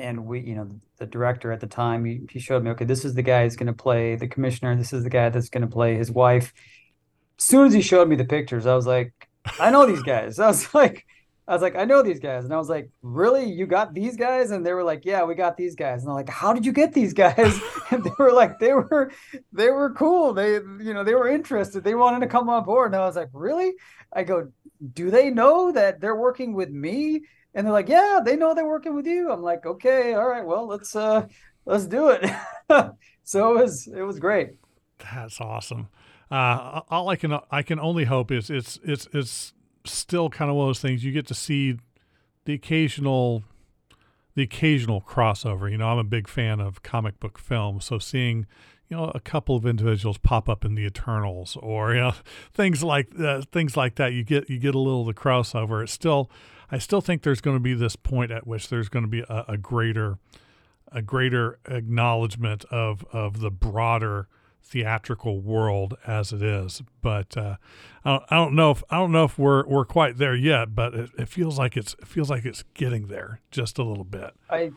and 0.00 0.26
we 0.26 0.40
you 0.40 0.54
know 0.54 0.68
the 0.98 1.06
director 1.06 1.52
at 1.52 1.60
the 1.60 1.66
time 1.66 2.04
he, 2.04 2.20
he 2.30 2.38
showed 2.38 2.62
me 2.62 2.70
okay 2.70 2.84
this 2.84 3.04
is 3.04 3.14
the 3.14 3.22
guy 3.22 3.44
who's 3.44 3.56
going 3.56 3.66
to 3.66 3.72
play 3.72 4.16
the 4.16 4.28
commissioner 4.28 4.74
this 4.76 4.92
is 4.92 5.04
the 5.04 5.10
guy 5.10 5.28
that's 5.28 5.48
going 5.48 5.62
to 5.62 5.72
play 5.72 5.96
his 5.96 6.10
wife 6.10 6.52
as 7.38 7.44
soon 7.44 7.66
as 7.66 7.72
he 7.72 7.82
showed 7.82 8.08
me 8.08 8.16
the 8.16 8.24
pictures 8.24 8.66
i 8.66 8.74
was 8.74 8.86
like 8.86 9.12
i 9.58 9.70
know 9.70 9.86
these 9.86 10.02
guys 10.02 10.38
i 10.40 10.46
was 10.46 10.72
like 10.74 11.06
I 11.50 11.52
was 11.52 11.62
like, 11.62 11.74
I 11.74 11.84
know 11.84 12.00
these 12.00 12.20
guys. 12.20 12.44
And 12.44 12.54
I 12.54 12.58
was 12.58 12.68
like, 12.68 12.90
really? 13.02 13.44
You 13.44 13.66
got 13.66 13.92
these 13.92 14.16
guys? 14.16 14.52
And 14.52 14.64
they 14.64 14.72
were 14.72 14.84
like, 14.84 15.04
yeah, 15.04 15.24
we 15.24 15.34
got 15.34 15.56
these 15.56 15.74
guys. 15.74 16.02
And 16.02 16.08
I'm 16.08 16.14
like, 16.14 16.28
how 16.28 16.52
did 16.52 16.64
you 16.64 16.70
get 16.70 16.92
these 16.92 17.12
guys? 17.12 17.60
and 17.90 18.04
they 18.04 18.12
were 18.20 18.32
like, 18.32 18.60
they 18.60 18.72
were, 18.72 19.10
they 19.52 19.68
were 19.68 19.92
cool. 19.94 20.32
They, 20.32 20.52
you 20.52 20.94
know, 20.94 21.02
they 21.02 21.16
were 21.16 21.28
interested. 21.28 21.82
They 21.82 21.96
wanted 21.96 22.20
to 22.20 22.28
come 22.28 22.48
on 22.48 22.62
board. 22.62 22.92
And 22.92 23.02
I 23.02 23.04
was 23.04 23.16
like, 23.16 23.30
really? 23.32 23.72
I 24.12 24.22
go, 24.22 24.52
do 24.92 25.10
they 25.10 25.30
know 25.30 25.72
that 25.72 26.00
they're 26.00 26.14
working 26.14 26.52
with 26.52 26.70
me? 26.70 27.22
And 27.54 27.66
they're 27.66 27.72
like, 27.72 27.88
yeah, 27.88 28.20
they 28.24 28.36
know 28.36 28.54
they're 28.54 28.66
working 28.66 28.94
with 28.94 29.06
you. 29.06 29.30
I'm 29.30 29.42
like, 29.42 29.66
okay, 29.66 30.14
all 30.14 30.28
right, 30.28 30.44
well, 30.44 30.66
let's, 30.66 30.94
uh, 30.94 31.26
let's 31.64 31.86
do 31.86 32.08
it. 32.08 32.30
so 33.24 33.56
it 33.56 33.62
was, 33.62 33.86
it 33.88 34.02
was 34.02 34.18
great. 34.18 34.50
That's 34.98 35.40
awesome. 35.40 35.88
Uh, 36.30 36.82
all 36.90 37.08
I 37.08 37.16
can, 37.16 37.38
I 37.50 37.62
can 37.62 37.80
only 37.80 38.04
hope 38.04 38.30
is 38.30 38.50
it's, 38.50 38.78
it's, 38.84 39.08
it's, 39.12 39.52
still 39.86 40.28
kind 40.28 40.50
of 40.50 40.56
one 40.56 40.64
of 40.64 40.68
those 40.68 40.80
things 40.80 41.04
you 41.04 41.12
get 41.12 41.26
to 41.26 41.34
see 41.34 41.78
the 42.44 42.52
occasional 42.52 43.42
the 44.34 44.42
occasional 44.42 45.00
crossover. 45.00 45.70
You 45.70 45.78
know, 45.78 45.88
I'm 45.88 45.98
a 45.98 46.04
big 46.04 46.28
fan 46.28 46.60
of 46.60 46.82
comic 46.82 47.18
book 47.20 47.38
films, 47.38 47.84
so 47.84 47.98
seeing 47.98 48.46
you 48.88 48.96
know 48.96 49.10
a 49.14 49.20
couple 49.20 49.56
of 49.56 49.66
individuals 49.66 50.18
pop 50.18 50.48
up 50.48 50.64
in 50.64 50.74
the 50.74 50.84
Eternals 50.84 51.56
or 51.60 51.94
you 51.94 52.00
know 52.00 52.14
things 52.52 52.82
like 52.82 53.08
uh, 53.18 53.42
things 53.52 53.76
like 53.76 53.96
that, 53.96 54.12
you 54.12 54.22
get 54.22 54.48
you 54.48 54.58
get 54.58 54.74
a 54.74 54.78
little 54.78 55.02
of 55.02 55.14
the 55.14 55.20
crossover. 55.20 55.82
It's 55.82 55.92
still, 55.92 56.30
I 56.70 56.78
still 56.78 57.00
think 57.00 57.22
there's 57.22 57.40
going 57.40 57.56
to 57.56 57.60
be 57.60 57.74
this 57.74 57.96
point 57.96 58.30
at 58.30 58.46
which 58.46 58.68
there's 58.68 58.88
going 58.88 59.04
to 59.04 59.10
be 59.10 59.20
a, 59.20 59.44
a 59.48 59.56
greater 59.56 60.18
a 60.92 61.02
greater 61.02 61.58
acknowledgement 61.66 62.64
of 62.66 63.04
of 63.12 63.40
the 63.40 63.50
broader 63.50 64.28
theatrical 64.62 65.40
world 65.40 65.96
as 66.06 66.32
it 66.32 66.42
is. 66.42 66.82
But 67.02 67.36
uh, 67.36 67.56
I, 68.04 68.10
don't, 68.10 68.24
I, 68.30 68.36
don't, 68.36 68.54
know 68.54 68.70
if 68.70 68.82
I 68.90 68.98
don't 68.98 69.12
know 69.12 69.24
if 69.24 69.38
we're 69.38 69.66
we're 69.66 69.84
quite 69.84 70.18
there 70.18 70.34
yet. 70.34 70.74
But 70.74 70.94
it, 70.94 71.10
it, 71.18 71.28
feels 71.28 71.58
like 71.58 71.76
it's 71.76 71.94
it 71.98 72.06
feels 72.06 72.30
like 72.30 72.44
it's 72.44 72.64
getting 72.74 73.08
there 73.08 73.40
just 73.50 73.78
a 73.78 73.82
little 73.82 74.04
bit. 74.04 74.32
I 74.48 74.72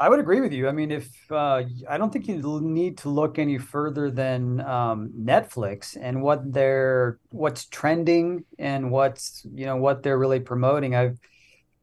I 0.00 0.08
would 0.08 0.18
agree 0.18 0.40
with 0.40 0.54
you. 0.54 0.66
I 0.66 0.72
mean, 0.72 0.90
if 0.90 1.10
uh, 1.30 1.62
I 1.86 1.98
don't 1.98 2.10
think 2.10 2.26
you 2.26 2.60
need 2.62 2.96
to 2.98 3.10
look 3.10 3.38
any 3.38 3.58
further 3.58 4.10
than 4.10 4.62
um, 4.62 5.10
Netflix 5.14 5.94
and 6.00 6.22
what 6.22 6.50
they're 6.50 7.18
what's 7.28 7.66
trending 7.66 8.44
and 8.58 8.90
what's 8.90 9.46
you 9.54 9.66
know 9.66 9.76
what 9.76 10.02
they're 10.02 10.18
really 10.18 10.40
promoting. 10.40 10.94
I've 10.94 11.18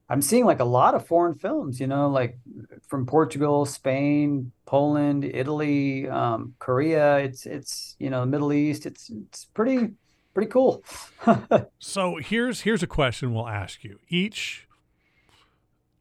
I'm 0.09 0.23
seeing 0.23 0.45
like 0.45 0.61
a 0.61 0.65
lot 0.65 0.95
of 0.95 1.05
foreign 1.05 1.35
films, 1.35 1.79
you 1.79 1.85
know, 1.85 2.09
like 2.09 2.39
from 2.87 3.05
Portugal, 3.05 3.67
Spain, 3.67 4.51
Poland, 4.65 5.23
Italy, 5.23 6.09
um, 6.09 6.55
Korea. 6.57 7.17
It's 7.17 7.45
it's 7.45 7.95
you 7.99 8.09
know 8.09 8.21
the 8.21 8.25
Middle 8.25 8.51
East. 8.51 8.87
It's 8.87 9.11
it's 9.11 9.45
pretty 9.45 9.91
pretty 10.33 10.49
cool. 10.49 10.83
so 11.79 12.15
here's 12.15 12.61
here's 12.61 12.81
a 12.81 12.87
question 12.87 13.31
we'll 13.31 13.47
ask 13.47 13.83
you. 13.83 13.99
Each 14.09 14.67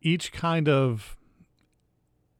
each 0.00 0.32
kind 0.32 0.66
of 0.66 1.15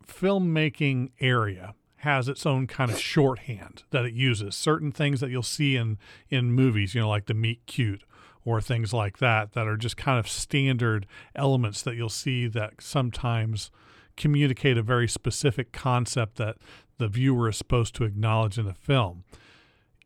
filmmaking 0.07 1.11
area 1.21 1.75
has 1.97 2.29
its 2.29 2.47
own 2.47 2.67
kind 2.67 2.91
of 2.91 2.99
shorthand 2.99 3.83
that 3.91 4.05
it 4.05 4.15
uses. 4.15 4.55
Certain 4.55 4.93
things 4.93 5.21
that 5.21 5.31
you'll 5.31 5.43
see 5.43 5.77
in 5.77 5.99
in 6.29 6.53
movies, 6.53 6.95
you 6.95 7.01
know, 7.01 7.09
like 7.09 7.27
the 7.27 7.35
meet 7.35 7.65
cute 7.67 8.05
or 8.45 8.61
things 8.61 8.93
like 8.93 9.19
that 9.19 9.53
that 9.53 9.67
are 9.67 9.77
just 9.77 9.97
kind 9.97 10.19
of 10.19 10.29
standard 10.29 11.07
elements 11.35 11.83
that 11.83 11.97
you'll 11.97 12.09
see 12.09 12.47
that 12.47 12.75
sometimes 12.81 13.71
communicate 14.17 14.79
a 14.79 14.83
very 14.83 15.09
specific 15.09 15.73
concept 15.73 16.37
that 16.37 16.57
the 16.99 17.09
viewer 17.09 17.49
is 17.49 17.57
supposed 17.57 17.95
to 17.95 18.05
acknowledge 18.05 18.57
in 18.57 18.65
the 18.65 18.73
film. 18.73 19.25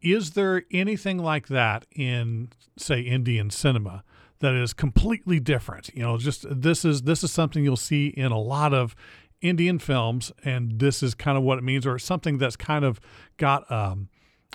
Is 0.01 0.31
there 0.31 0.65
anything 0.73 1.19
like 1.19 1.49
that 1.49 1.85
in 1.95 2.49
say 2.77 3.01
Indian 3.03 3.51
cinema 3.51 4.03
that 4.39 4.55
is 4.55 4.73
completely 4.73 5.39
different? 5.39 5.91
You 5.95 6.03
know, 6.03 6.17
just 6.17 6.47
this 6.49 6.85
is 6.85 7.03
this 7.03 7.23
is 7.23 7.31
something 7.31 7.63
you'll 7.63 7.77
see 7.77 8.09
in 8.09 8.33
a 8.33 8.41
lot 8.41 8.73
of 8.73 8.97
Indian 9.41 9.79
films, 9.79 10.33
and 10.45 10.79
this 10.79 11.03
is 11.03 11.15
kind 11.15 11.39
of 11.39 11.45
what 11.45 11.59
it 11.59 11.65
means, 11.65 11.87
or 11.87 11.99
something 11.99 12.39
that's 12.39 12.57
kind 12.57 12.85
of 12.85 13.01
got 13.37 13.71
um, 13.71 14.09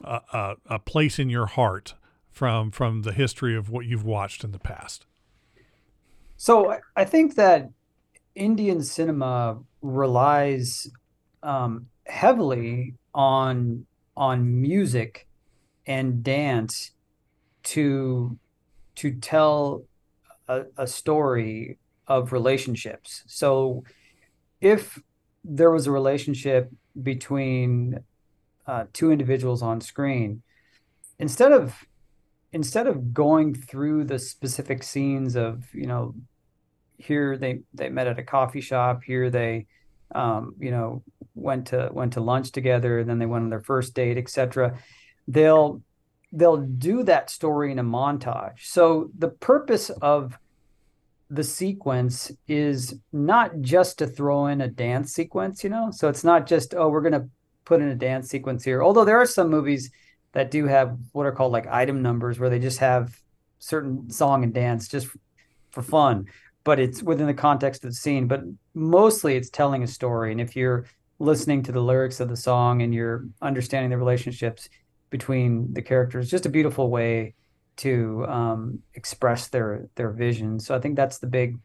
a, 0.04 0.22
a, 0.32 0.56
a 0.68 0.80
place 0.80 1.20
in 1.20 1.30
your 1.30 1.48
heart 1.48 1.96
from 2.30 2.70
from 2.70 3.04
the 3.04 3.13
history 3.13 3.56
of 3.56 3.70
what 3.70 3.86
you've 3.86 4.04
watched 4.04 4.44
in 4.44 4.51
the 4.51 4.60
past? 4.60 5.06
So 6.38 6.75
I 6.96 7.06
think 7.06 7.36
that 7.36 7.70
Indian 8.36 8.84
cinema 8.84 9.60
relies 9.82 10.92
um, 11.42 11.88
heavily 12.06 12.96
on 13.13 13.86
on 14.18 14.62
music 14.62 15.27
and 15.88 16.24
dance 16.24 16.92
to 17.63 18.38
to 18.96 19.13
tell 19.13 19.84
a, 20.48 20.63
a 20.77 20.88
story 20.88 21.77
of 22.08 22.32
relationships. 22.32 23.24
So 23.27 23.84
if 24.65 25.00
there 25.43 25.69
was 25.69 25.86
a 25.86 25.91
relationship 25.91 26.72
between 27.03 28.00
uh, 28.65 28.86
two 28.93 29.12
individuals 29.12 29.62
on 29.62 29.79
screen, 29.79 30.41
instead 31.19 31.51
of 31.51 31.86
instead 32.51 32.88
of 32.88 33.13
going 33.13 33.53
through 33.53 34.03
the 34.05 34.17
specific 34.17 34.81
scenes 34.81 35.36
of 35.36 35.63
you 35.72 35.86
know 35.86 36.15
here 36.98 37.38
they 37.38 37.60
they 37.75 37.89
met 37.89 38.07
at 38.07 38.17
a 38.17 38.24
coffee 38.24 38.62
shop 38.62 39.03
here 39.03 39.29
they 39.29 39.67
um, 40.15 40.55
you 40.60 40.72
know 40.72 41.03
went 41.36 41.67
to 41.67 41.89
went 41.91 42.13
to 42.13 42.22
lunch 42.22 42.51
together 42.51 43.03
then 43.03 43.19
they 43.19 43.25
went 43.25 43.43
on 43.43 43.50
their 43.51 43.62
first 43.62 43.93
date 43.93 44.17
etc 44.17 44.79
they'll 45.27 45.81
they'll 46.36 46.57
do 46.57 47.03
that 47.03 47.29
story 47.29 47.72
in 47.72 47.79
a 47.79 47.84
montage. 47.84 48.60
So 48.60 49.10
the 49.17 49.29
purpose 49.29 49.89
of 49.89 50.38
the 51.36 51.44
sequence 51.44 52.32
is 52.48 53.00
not 53.12 53.60
just 53.62 53.98
to 54.00 54.08
throw 54.08 54.48
in 54.48 54.62
a 54.62 54.68
dance 54.68 55.13
sequence 55.13 55.63
you 55.63 55.70
know? 55.70 55.92
So 55.92 56.10
it's 56.10 56.24
not 56.24 56.48
just 56.48 56.74
oh 56.75 56.89
we're 56.89 57.01
going 57.01 57.13
to 57.13 57.30
put 57.65 57.82
in 57.82 57.88
a 57.88 57.96
dance 57.96 58.30
sequence 58.30 58.63
here. 58.63 58.84
Although 58.84 59.06
there 59.06 59.20
are 59.20 59.25
some 59.25 59.50
movies 59.50 59.92
that 60.34 60.51
do 60.51 60.68
have 60.68 60.98
what 61.13 61.25
are 61.25 61.32
called 61.32 61.51
like 61.51 61.68
item 61.68 62.01
numbers 62.01 62.39
where 62.39 62.50
they 62.50 62.60
just 62.60 62.80
have 62.80 63.18
certain 63.60 64.10
song 64.10 64.44
and 64.44 64.54
dance 64.54 64.88
just 64.88 65.08
for 65.72 65.82
fun 65.82 66.27
but 66.65 66.80
it's 66.80 67.01
within 67.01 67.27
the 67.27 67.34
context 67.34 67.86
of 67.86 67.92
the 67.92 67.96
scene. 67.96 68.27
But 68.27 68.42
mostly 68.74 69.38
it's 69.38 69.50
telling 69.50 69.84
a 69.84 69.88
story. 69.88 70.34
And 70.34 70.42
if 70.42 70.56
you're 70.56 70.86
listening 71.20 71.63
to 71.63 71.72
the 71.72 71.80
lyrics 71.80 72.20
of 72.20 72.27
the 72.27 72.36
song 72.36 72.82
and 72.82 72.94
you're 72.94 73.25
understanding 73.42 73.92
the 73.92 73.98
relationships 73.98 74.68
between 75.12 75.72
the 75.74 75.82
characters 75.82 76.30
just 76.30 76.46
a 76.46 76.50
beautiful 76.50 76.89
way 76.89 77.36
to 77.77 78.25
um, 78.27 78.79
express 78.94 79.48
their 79.48 79.88
their 79.96 80.10
vision 80.10 80.60
so 80.60 80.75
i 80.75 80.79
think 80.79 80.96
that's 80.96 81.20
the 81.20 81.27
big 81.27 81.58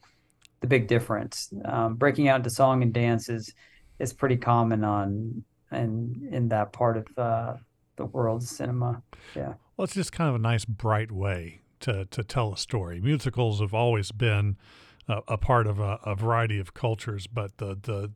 the 0.61 0.67
big 0.67 0.87
difference 0.87 1.53
um, 1.65 1.95
breaking 1.95 2.29
out 2.29 2.37
into 2.37 2.51
song 2.51 2.83
and 2.83 2.93
dance 2.93 3.29
is 3.29 3.55
is 3.99 4.13
pretty 4.13 4.37
common 4.37 4.83
on 4.85 5.45
and 5.71 6.23
in 6.33 6.49
that 6.49 6.73
part 6.73 6.97
of 6.97 7.07
uh, 7.19 7.55
the 7.97 8.07
world's 8.07 8.51
cinema. 8.51 9.03
Yeah. 9.37 9.55
Well, 9.77 9.85
it's 9.85 9.95
just 9.95 10.13
kind 10.13 10.29
of 10.29 10.35
a 10.35 10.39
nice, 10.39 10.65
bright 10.65 11.13
way 11.13 11.61
to, 11.81 12.07
to 12.07 12.25
tell 12.25 12.53
a 12.53 12.57
story. 12.57 13.01
Musicals 13.01 13.61
have 13.61 13.75
always 13.75 14.11
been 14.11 14.57
a, 15.09 15.21
a 15.29 15.39
part 15.39 15.67
of 15.67 15.79
a, 15.79 15.99
a, 16.05 16.15
variety 16.15 16.59
of 16.59 16.75
cultures, 16.75 17.27
but 17.27 17.59
the, 17.59 17.79
the 17.81 18.13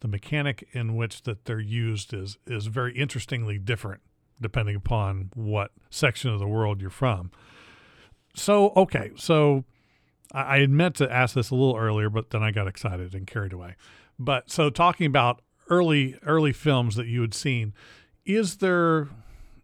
the 0.00 0.08
mechanic 0.08 0.68
in 0.72 0.94
which 0.94 1.22
that 1.22 1.44
they're 1.44 1.58
used 1.58 2.14
is 2.14 2.38
is 2.46 2.66
very 2.66 2.96
interestingly 2.96 3.58
different 3.58 4.00
depending 4.40 4.76
upon 4.76 5.30
what 5.34 5.72
section 5.90 6.30
of 6.30 6.38
the 6.38 6.46
world 6.46 6.80
you're 6.80 6.90
from. 6.90 7.30
So 8.34 8.72
okay, 8.76 9.10
so 9.16 9.64
I, 10.32 10.58
had 10.58 10.70
meant 10.70 10.94
to 10.96 11.10
ask 11.10 11.34
this 11.34 11.50
a 11.50 11.54
little 11.54 11.76
earlier, 11.76 12.10
but 12.10 12.30
then 12.30 12.42
I 12.42 12.50
got 12.50 12.68
excited 12.68 13.14
and 13.14 13.26
carried 13.26 13.52
away. 13.52 13.76
But 14.18 14.50
so 14.50 14.70
talking 14.70 15.06
about 15.06 15.40
early 15.70 16.16
early 16.24 16.52
films 16.52 16.96
that 16.96 17.06
you 17.06 17.20
had 17.20 17.34
seen, 17.34 17.72
is 18.24 18.56
there 18.56 19.08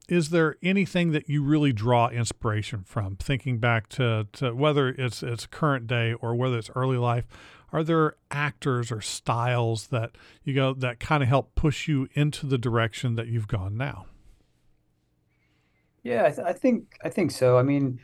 is 0.08 0.30
there 0.30 0.56
anything 0.62 1.12
that 1.12 1.28
you 1.28 1.42
really 1.42 1.72
draw 1.72 2.08
inspiration 2.08 2.82
from 2.84 3.16
thinking 3.16 3.58
back 3.58 3.88
to, 3.88 4.26
to 4.32 4.54
whether 4.54 4.88
it's 4.88 5.22
it's 5.22 5.46
current 5.46 5.86
day 5.86 6.12
or 6.14 6.34
whether 6.34 6.58
it's 6.58 6.70
early 6.74 6.98
life 6.98 7.26
are 7.72 7.82
there 7.82 8.14
actors 8.30 8.92
or 8.92 9.00
styles 9.00 9.88
that 9.88 10.12
you 10.44 10.54
go 10.54 10.74
that 10.74 11.00
kind 11.00 11.22
of 11.22 11.28
help 11.28 11.54
push 11.54 11.88
you 11.88 12.08
into 12.14 12.46
the 12.46 12.58
direction 12.58 13.14
that 13.14 13.26
you've 13.28 13.48
gone 13.48 13.76
now 13.76 14.06
yeah 16.04 16.24
i, 16.26 16.30
th- 16.30 16.46
I 16.46 16.52
think 16.54 16.84
i 17.04 17.08
think 17.10 17.32
so. 17.32 17.58
I 17.58 17.62
mean 17.64 18.00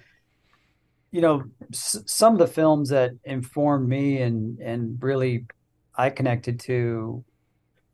you 1.13 1.21
know 1.21 1.45
s- 1.73 2.03
some 2.07 2.33
of 2.35 2.39
the 2.39 2.47
films 2.47 2.91
that 2.91 3.13
informed 3.25 3.89
me 3.89 4.21
and 4.23 4.59
and 4.61 5.03
really 5.03 5.47
i 5.97 6.11
connected 6.11 6.61
to 6.61 7.25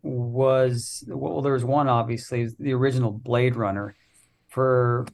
was 0.02 1.04
well 1.08 1.42
there 1.42 1.54
was 1.54 1.64
one 1.64 1.88
obviously 1.88 2.48
the 2.60 2.74
original 2.74 3.12
blade 3.12 3.56
runner. 3.56 3.96
For 4.50 5.06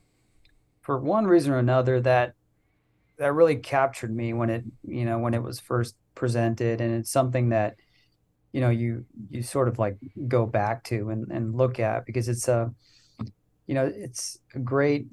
for 0.83 0.99
one 0.99 1.27
reason 1.27 1.53
or 1.53 1.59
another 1.59 2.01
that 2.03 2.35
that 3.19 3.35
really 3.35 3.57
captured 3.57 4.15
me 4.15 4.33
when 4.35 4.51
it 4.51 4.65
you 4.85 5.05
know 5.05 5.19
when 5.19 5.35
it 5.35 5.43
was 5.43 5.61
first 5.61 5.97
presented 6.15 6.81
and 6.81 6.95
it's 6.95 7.13
something 7.13 7.51
that 7.51 7.77
you 8.53 8.61
know 8.61 8.71
you 8.71 9.05
you 9.31 9.43
sort 9.43 9.69
of 9.69 9.79
like 9.79 9.97
go 10.29 10.47
back 10.47 10.85
to 10.85 11.11
and, 11.11 11.31
and 11.33 11.55
look 11.55 11.81
at 11.81 12.07
because 12.07 12.29
it's 12.29 12.49
a 12.49 12.73
you 13.73 13.77
know 13.77 13.91
it's 13.91 14.39
a 14.55 14.59
great 14.59 15.07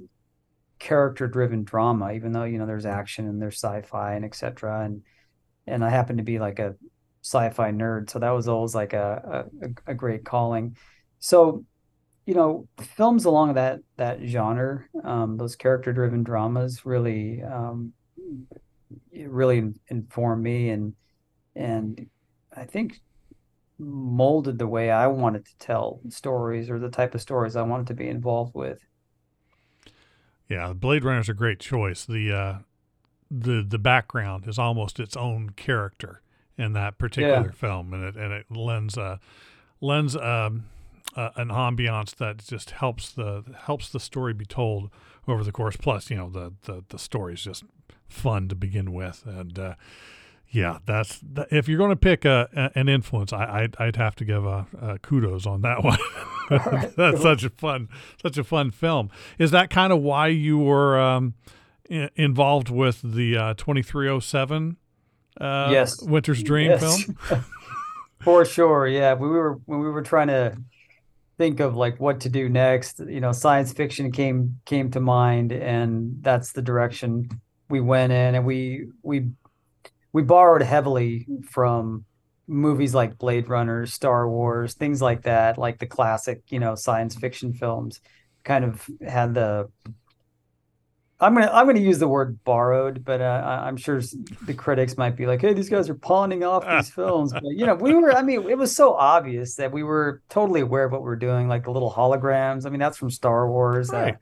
character 0.80 1.30
driven 1.30 1.64
drama, 1.64 2.12
even 2.12 2.34
though, 2.34 2.44
you 2.44 2.58
know, 2.58 2.66
there's 2.66 2.86
action 2.86 3.26
and 3.26 3.42
there's 3.42 3.56
sci-fi 3.56 4.16
and 4.16 4.26
etc. 4.26 4.84
And 4.84 5.04
and 5.66 5.82
I 5.82 5.90
happen 5.90 6.18
to 6.18 6.24
be 6.24 6.40
like 6.40 6.60
a 6.60 6.76
sci-fi 7.24 7.72
nerd, 7.72 8.10
so 8.10 8.20
that 8.20 8.32
was 8.32 8.50
always 8.50 8.76
like 8.76 8.92
a 8.92 9.48
a, 9.62 9.92
a 9.92 9.94
great 9.94 10.26
calling. 10.26 10.76
So, 11.20 11.64
you 12.26 12.34
know, 12.34 12.68
films 12.82 13.24
along 13.24 13.54
that 13.54 13.80
that 13.96 14.20
genre, 14.26 14.84
um, 15.06 15.38
those 15.38 15.56
character 15.56 15.94
driven 15.94 16.24
dramas, 16.24 16.86
really 16.86 17.42
um, 17.42 17.94
really 19.14 19.72
informed 19.88 20.44
me 20.44 20.70
and 20.72 20.96
and 21.56 22.08
I 22.54 22.66
think 22.66 23.00
molded 23.80 24.60
the 24.60 24.68
way 24.68 24.92
I 24.92 25.08
wanted 25.08 25.46
to 25.46 25.58
tell 25.58 26.02
stories 26.10 26.70
or 26.70 26.80
the 26.80 26.90
type 26.90 27.16
of 27.16 27.22
stories 27.22 27.56
I 27.56 27.62
wanted 27.62 27.88
to 27.88 27.94
be 27.94 28.08
involved 28.08 28.54
with. 28.54 28.80
Yeah, 30.48 30.74
Blade 30.74 31.04
Runner 31.04 31.22
is 31.22 31.30
a 31.30 31.34
great 31.34 31.60
choice. 31.60 32.06
The 32.06 32.32
uh, 32.32 32.58
the 33.32 33.66
the 33.68 33.80
background 33.80 34.48
is 34.48 34.60
almost 34.60 35.00
its 35.00 35.16
own 35.16 35.52
character 35.52 36.22
in 36.58 36.74
that 36.74 36.98
particular 36.98 37.46
yeah. 37.46 37.52
film, 37.52 37.94
and 37.94 38.04
it 38.04 38.16
and 38.16 38.34
it 38.34 38.46
lends 38.52 38.98
a 38.98 39.20
lends 39.80 40.16
um, 40.16 40.66
uh, 41.16 41.30
an 41.36 41.50
ambiance 41.50 42.16
that 42.16 42.40
just 42.40 42.72
helps 42.72 43.12
the 43.12 43.44
helps 43.66 43.90
the 43.90 44.00
story 44.00 44.34
be 44.34 44.46
told 44.46 44.90
over 45.28 45.44
the 45.44 45.52
course. 45.52 45.78
Plus, 45.78 46.10
you 46.10 46.18
know, 46.18 46.30
the 46.30 46.54
the 46.64 46.84
the 46.90 47.00
story 47.00 47.34
is 47.34 47.44
just 47.44 47.64
fun 48.08 48.48
to 48.50 48.56
begin 48.56 48.92
with, 48.92 49.24
and 49.26 49.58
uh, 49.58 49.76
yeah, 50.52 50.80
that's 50.86 51.20
if 51.52 51.68
you're 51.68 51.78
going 51.78 51.92
to 51.92 51.96
pick 51.96 52.26
a, 52.26 52.50
a, 52.56 52.80
an 52.80 52.90
influence, 52.90 53.32
I, 53.32 53.64
I'd, 53.64 53.76
I'd 53.78 53.96
have 53.98 54.16
to 54.16 54.26
give 54.26 54.46
a, 54.46 54.66
a 54.82 55.00
kudos 55.00 55.46
on 55.46 55.62
that 55.62 55.84
one. 55.84 56.00
that's 56.98 57.22
such 57.22 57.44
a 57.44 57.50
fun, 57.52 57.88
such 58.22 58.38
a 58.38 58.44
fun 58.44 58.72
film. 58.72 59.12
Is 59.38 59.52
that 59.52 59.70
kind 59.70 59.94
of 59.94 60.02
why 60.02 60.28
you 60.28 60.58
were 60.58 61.00
um, 61.00 61.36
I- 61.92 62.10
involved 62.16 62.70
with 62.70 63.02
the 63.04 63.38
uh, 63.38 63.54
2307? 63.56 64.78
Uh, 65.40 65.70
yes, 65.72 66.02
Winter's 66.02 66.42
Dream 66.42 66.72
yes. 66.72 67.04
film. 67.04 67.46
For 68.22 68.44
sure, 68.44 68.88
yeah. 68.88 69.14
We 69.14 69.30
were 69.30 69.60
when 69.66 69.80
we 69.80 69.90
were 69.90 70.02
trying 70.02 70.28
to 70.28 70.58
think 71.38 71.62
of 71.62 71.76
like 71.76 72.00
what 72.00 72.20
to 72.22 72.30
do 72.30 72.50
next. 72.50 73.00
You 73.00 73.22
know, 73.22 73.32
science 73.32 73.72
fiction 73.72 74.12
came 74.12 74.60
came 74.66 74.92
to 74.92 75.00
mind, 75.00 75.54
and 75.54 76.18
that's 76.22 76.52
the 76.52 76.62
direction 76.62 77.30
we 77.70 77.80
went 77.80 78.12
in, 78.12 78.36
and 78.36 78.46
we 78.46 78.88
we 79.04 79.28
we 80.14 80.24
borrowed 80.24 80.62
heavily 80.62 81.28
from 81.50 82.06
movies 82.48 82.96
like 82.96 83.18
Blade 83.18 83.48
Runner, 83.48 83.86
Star 83.86 84.28
Wars, 84.28 84.74
things 84.74 85.02
like 85.02 85.24
that, 85.24 85.58
like 85.58 85.80
the 85.80 85.86
classic, 85.86 86.42
you 86.50 86.60
know, 86.60 86.76
science 86.76 87.16
fiction 87.16 87.54
films. 87.54 88.02
Kind 88.44 88.66
of 88.66 88.88
had 89.06 89.34
the 89.34 89.70
I'm 91.22 91.34
gonna 91.34 91.52
I'm 91.52 91.66
gonna 91.66 91.82
use 91.82 92.00
the 92.00 92.08
word 92.08 92.42
borrowed, 92.46 93.04
but 93.04 93.20
uh, 93.20 93.62
I'm 93.66 93.76
sure 93.76 94.02
the 94.46 94.54
critics 94.54 94.98
might 94.98 95.18
be 95.18 95.26
like, 95.26 95.42
"Hey, 95.42 95.54
these 95.54 95.70
guys 95.70 95.90
are 95.90 95.96
pawning 95.96 96.46
off 96.46 96.66
these 96.70 96.90
films." 96.90 97.34
But 97.34 97.44
you 97.44 97.66
know, 97.66 97.76
we 97.76 97.94
were. 97.94 98.14
I 98.16 98.22
mean, 98.22 98.50
it 98.50 98.58
was 98.58 98.74
so 98.74 98.94
obvious 98.94 99.56
that 99.56 99.74
we 99.74 99.84
were 99.84 100.22
totally 100.30 100.62
aware 100.62 100.86
of 100.86 100.94
what 100.94 101.02
we 101.02 101.06
were 101.06 101.18
doing, 101.18 101.50
like 101.50 101.66
the 101.66 101.72
little 101.72 101.92
holograms. 101.92 102.66
I 102.66 102.70
mean, 102.70 102.80
that's 102.80 102.98
from 102.98 103.12
Star 103.12 103.50
Wars. 103.50 103.92
Uh, 103.92 103.98
right. 103.98 104.14
Uh, 104.16 104.18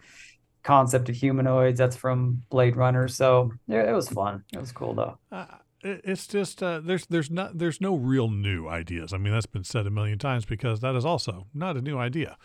concept 0.63 1.07
of 1.07 1.15
humanoids. 1.15 1.77
That's 1.77 1.95
from 1.95 2.43
Blade 2.49 2.75
Runner. 2.75 3.07
So 3.07 3.51
yeah, 3.67 3.87
it 3.87 3.93
was 3.93 4.09
fun. 4.09 4.43
It 4.51 4.59
was 4.59 4.71
cool 4.71 4.95
though. 4.95 5.19
Uh, 5.31 5.45
it's 5.83 6.27
just 6.27 6.63
uh, 6.63 6.79
there's 6.79 7.05
there's 7.05 7.29
not 7.29 7.57
there's 7.57 7.79
no 7.79 7.95
real 7.95 8.29
new 8.29 8.67
ideas. 8.67 9.13
I 9.13 9.17
mean 9.17 9.33
that's 9.33 9.45
been 9.45 9.63
said 9.63 9.85
a 9.87 9.91
million 9.91 10.17
times 10.19 10.45
because 10.45 10.79
that 10.81 10.95
is 10.95 11.05
also 11.05 11.47
not 11.53 11.77
a 11.77 11.81
new 11.81 11.97
idea, 11.97 12.37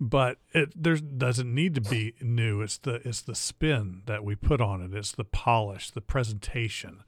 but 0.00 0.38
it 0.52 0.72
there 0.80 0.96
doesn't 0.96 1.52
need 1.52 1.74
to 1.74 1.80
be 1.80 2.14
new. 2.20 2.60
It's 2.62 2.78
the 2.78 3.06
it's 3.06 3.22
the 3.22 3.34
spin 3.34 4.02
that 4.06 4.24
we 4.24 4.34
put 4.34 4.60
on 4.60 4.82
it. 4.82 4.94
It's 4.94 5.12
the 5.12 5.24
polish, 5.24 5.90
the 5.90 6.00
presentation 6.00 7.02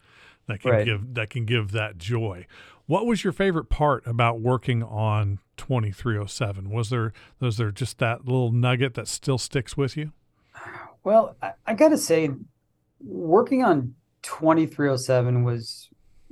that 0.47 0.61
can 0.61 0.71
right. 0.73 0.85
give 0.85 1.15
that 1.15 1.31
can 1.31 1.45
give 1.45 1.73
that 1.73 1.99
joy. 1.99 2.47
What 2.87 3.07
was 3.07 3.23
your 3.23 3.35
favorite 3.35 3.69
part 3.69 4.07
about 4.07 4.41
working 4.41 4.83
on 4.83 5.41
2307? 5.59 6.71
Was 6.71 6.91
there 6.91 7.13
was 7.39 7.57
there 7.59 7.71
just 7.71 7.99
that 7.99 8.25
little 8.25 8.51
nugget 8.51 8.95
that 8.95 9.07
still 9.07 9.39
sticks 9.39 9.77
with 9.77 9.97
you? 9.97 10.13
Well, 11.05 11.37
I, 11.41 11.53
I 11.67 11.75
got 11.75 11.91
to 11.91 11.99
say, 11.99 12.31
working 13.01 13.63
on 13.63 13.95
2307 14.29 15.45
was 15.45 15.89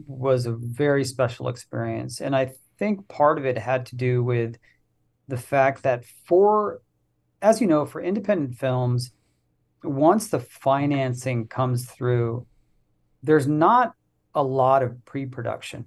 was 0.06 0.44
a 0.44 0.52
very 0.52 1.04
special 1.04 1.48
experience. 1.48 2.20
And 2.20 2.36
i 2.36 2.52
think 2.78 3.08
part 3.08 3.38
of 3.38 3.46
it 3.46 3.56
had 3.56 3.86
to 3.86 3.96
do 3.96 4.22
with 4.22 4.56
the 5.28 5.36
fact 5.36 5.82
that 5.82 6.04
for 6.26 6.80
as 7.42 7.60
you 7.60 7.66
know 7.66 7.86
for 7.86 8.00
independent 8.00 8.54
films 8.54 9.12
once 9.82 10.28
the 10.28 10.40
financing 10.40 11.46
comes 11.46 11.86
through 11.86 12.46
there's 13.22 13.46
not 13.46 13.94
a 14.34 14.42
lot 14.42 14.82
of 14.82 15.04
pre-production 15.04 15.86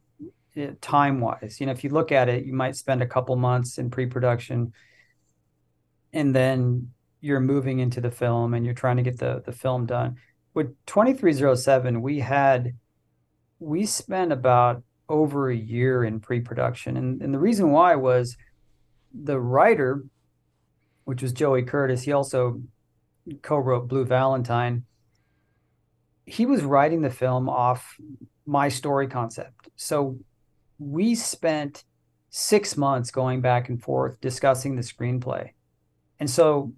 eh, 0.55 0.71
time 0.81 1.19
wise 1.19 1.57
you 1.59 1.65
know 1.65 1.71
if 1.71 1.83
you 1.83 1.89
look 1.89 2.11
at 2.11 2.29
it 2.29 2.45
you 2.45 2.53
might 2.53 2.75
spend 2.75 3.01
a 3.01 3.07
couple 3.07 3.35
months 3.35 3.77
in 3.77 3.89
pre-production 3.89 4.73
and 6.13 6.35
then 6.35 6.89
you're 7.21 7.39
moving 7.39 7.79
into 7.79 8.01
the 8.01 8.11
film 8.11 8.53
and 8.53 8.65
you're 8.65 8.73
trying 8.73 8.97
to 8.97 9.03
get 9.03 9.19
the 9.19 9.41
the 9.45 9.51
film 9.51 9.85
done 9.85 10.15
with 10.53 10.75
2307 10.85 12.01
we 12.01 12.19
had 12.19 12.73
we 13.59 13.85
spent 13.85 14.31
about 14.31 14.83
over 15.09 15.49
a 15.49 15.55
year 15.55 16.03
in 16.03 16.19
pre-production. 16.19 16.95
And, 16.95 17.21
and 17.21 17.33
the 17.33 17.39
reason 17.39 17.71
why 17.71 17.95
was 17.95 18.37
the 19.13 19.39
writer 19.39 20.03
which 21.03 21.23
was 21.23 21.33
joey 21.33 21.63
curtis 21.63 22.03
he 22.03 22.11
also 22.11 22.61
co-wrote 23.41 23.87
blue 23.87 24.05
valentine. 24.05 24.85
He 26.25 26.45
was 26.45 26.61
writing 26.61 27.01
the 27.01 27.09
film 27.09 27.49
off 27.49 27.95
my 28.45 28.69
story 28.69 29.07
concept. 29.07 29.69
So 29.75 30.17
we 30.77 31.15
spent 31.15 31.83
six 32.29 32.77
months 32.77 33.11
going 33.11 33.41
back 33.41 33.69
and 33.69 33.81
forth 33.81 34.19
discussing 34.21 34.75
the 34.75 34.81
screenplay. 34.81 35.49
And 36.19 36.29
so 36.29 36.73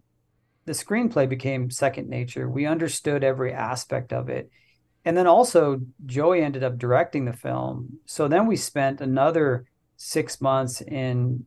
the 0.71 0.85
screenplay 0.85 1.27
became 1.27 1.69
second 1.69 2.07
nature. 2.07 2.49
We 2.49 2.65
understood 2.65 3.25
every 3.25 3.51
aspect 3.51 4.13
of 4.13 4.29
it. 4.29 4.49
And 5.03 5.17
then 5.17 5.27
also, 5.27 5.81
Joey 6.05 6.41
ended 6.41 6.63
up 6.63 6.77
directing 6.77 7.25
the 7.25 7.33
film. 7.33 7.99
So 8.05 8.29
then 8.29 8.47
we 8.47 8.55
spent 8.55 9.01
another 9.01 9.65
six 9.97 10.39
months 10.39 10.79
in 10.79 11.45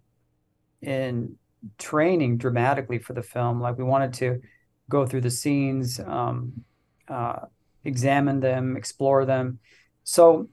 in 0.83 1.37
training 1.79 2.37
dramatically 2.37 2.99
for 2.99 3.15
the 3.15 3.23
film. 3.23 3.63
Like 3.63 3.79
we 3.79 3.85
wanted 3.85 4.13
to 4.15 4.43
go 4.91 5.07
through 5.07 5.23
the 5.23 5.31
scenes, 5.31 5.99
um, 5.99 6.63
uh, 7.09 7.47
examine 7.83 8.41
them, 8.41 8.77
explore 8.77 9.25
them. 9.25 9.59
So 10.03 10.51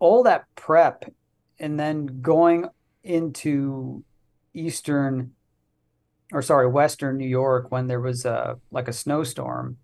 all 0.00 0.24
that 0.24 0.46
prep, 0.56 1.04
and 1.60 1.78
then 1.78 2.20
going 2.22 2.66
into 3.04 4.02
Eastern 4.52 5.35
or 6.32 6.42
sorry, 6.42 6.66
Western 6.66 7.16
New 7.16 7.28
York 7.28 7.70
when 7.70 7.86
there 7.86 8.00
was 8.00 8.24
a 8.24 8.58
like 8.70 8.88
a 8.88 8.92
snowstorm. 8.92 9.78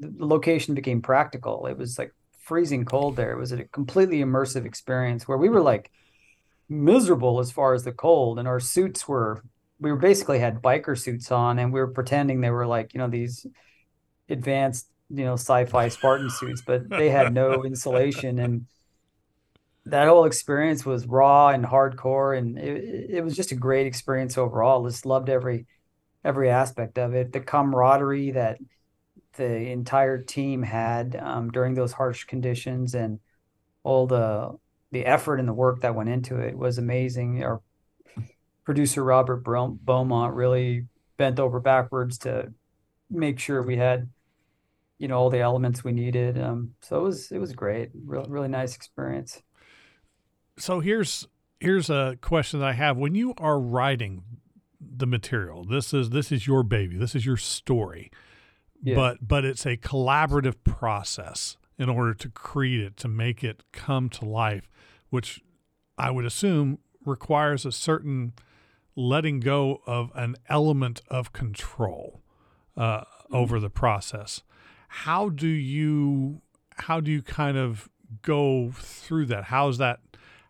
The 0.00 0.24
location 0.24 0.74
became 0.74 1.02
practical. 1.02 1.66
It 1.66 1.76
was 1.76 1.98
like 1.98 2.12
freezing 2.42 2.84
cold 2.84 3.16
there. 3.16 3.32
It 3.32 3.38
was 3.38 3.52
a 3.52 3.64
completely 3.64 4.20
immersive 4.20 4.64
experience 4.64 5.26
where 5.26 5.38
we 5.38 5.48
were 5.48 5.60
like 5.60 5.90
miserable 6.68 7.40
as 7.40 7.50
far 7.50 7.74
as 7.74 7.84
the 7.84 7.92
cold, 7.92 8.38
and 8.38 8.46
our 8.46 8.60
suits 8.60 9.08
were 9.08 9.42
we 9.80 9.90
were 9.90 9.98
basically 9.98 10.38
had 10.38 10.62
biker 10.62 10.98
suits 10.98 11.30
on, 11.30 11.58
and 11.58 11.72
we 11.72 11.80
were 11.80 11.88
pretending 11.88 12.40
they 12.40 12.50
were 12.50 12.66
like 12.66 12.94
you 12.94 12.98
know 12.98 13.08
these 13.08 13.46
advanced 14.28 14.88
you 15.10 15.24
know 15.24 15.34
sci-fi 15.34 15.88
Spartan 15.88 16.30
suits, 16.30 16.62
but 16.66 16.88
they 16.88 17.10
had 17.10 17.32
no 17.32 17.64
insulation 17.64 18.38
and 18.38 18.66
that 19.90 20.08
whole 20.08 20.24
experience 20.24 20.84
was 20.84 21.06
raw 21.06 21.48
and 21.48 21.64
hardcore 21.64 22.36
and 22.36 22.58
it, 22.58 23.10
it 23.10 23.24
was 23.24 23.34
just 23.34 23.52
a 23.52 23.56
great 23.56 23.86
experience 23.86 24.36
overall. 24.36 24.86
Just 24.86 25.06
loved 25.06 25.28
every 25.28 25.66
every 26.24 26.50
aspect 26.50 26.98
of 26.98 27.14
it. 27.14 27.32
The 27.32 27.40
camaraderie 27.40 28.32
that 28.32 28.58
the 29.34 29.70
entire 29.70 30.22
team 30.22 30.62
had 30.62 31.16
um, 31.20 31.50
during 31.50 31.74
those 31.74 31.92
harsh 31.92 32.24
conditions 32.24 32.94
and 32.94 33.20
all 33.82 34.06
the 34.06 34.56
the 34.90 35.04
effort 35.04 35.38
and 35.38 35.48
the 35.48 35.52
work 35.52 35.80
that 35.82 35.94
went 35.94 36.08
into 36.08 36.38
it 36.38 36.56
was 36.56 36.78
amazing. 36.78 37.42
Our 37.42 37.60
producer 38.64 39.02
robert 39.02 39.42
beaumont 39.44 40.34
really 40.34 40.86
bent 41.16 41.40
over 41.40 41.58
backwards 41.58 42.18
to 42.18 42.52
make 43.10 43.38
sure 43.38 43.62
we 43.62 43.78
had 43.78 44.10
you 44.98 45.08
know 45.08 45.16
all 45.16 45.30
the 45.30 45.40
elements 45.40 45.82
we 45.82 45.92
needed. 45.92 46.38
Um, 46.38 46.74
so 46.80 46.98
it 46.98 47.02
was 47.02 47.30
it 47.32 47.38
was 47.38 47.52
great. 47.52 47.90
Real, 48.04 48.26
really 48.28 48.48
nice 48.48 48.74
experience 48.74 49.42
so 50.58 50.80
here's 50.80 51.26
here's 51.60 51.90
a 51.90 52.16
question 52.20 52.60
that 52.60 52.66
I 52.66 52.72
have. 52.72 52.96
When 52.96 53.14
you 53.14 53.34
are 53.38 53.58
writing 53.58 54.22
the 54.80 55.06
material, 55.06 55.64
this 55.64 55.92
is 55.92 56.10
this 56.10 56.30
is 56.32 56.46
your 56.46 56.62
baby. 56.62 56.96
This 56.96 57.14
is 57.14 57.24
your 57.24 57.36
story. 57.36 58.10
Yeah. 58.82 58.94
But 58.94 59.26
but 59.26 59.44
it's 59.44 59.66
a 59.66 59.76
collaborative 59.76 60.56
process 60.64 61.56
in 61.78 61.88
order 61.88 62.14
to 62.14 62.28
create 62.28 62.80
it, 62.80 62.96
to 62.98 63.08
make 63.08 63.44
it 63.44 63.62
come 63.72 64.08
to 64.10 64.24
life, 64.24 64.68
which 65.10 65.40
I 65.96 66.10
would 66.10 66.24
assume 66.24 66.78
requires 67.04 67.64
a 67.64 67.72
certain 67.72 68.32
letting 68.96 69.40
go 69.40 69.80
of 69.86 70.10
an 70.14 70.36
element 70.48 71.02
of 71.08 71.32
control. 71.32 72.20
Uh, 72.76 73.02
over 73.32 73.60
the 73.60 73.70
process. 73.70 74.42
How 74.88 75.28
do 75.28 75.48
you 75.48 76.42
how 76.76 77.00
do 77.00 77.10
you 77.10 77.22
kind 77.22 77.56
of 77.56 77.88
go 78.22 78.70
through 78.72 79.26
that? 79.26 79.44
How's 79.44 79.78
that 79.78 80.00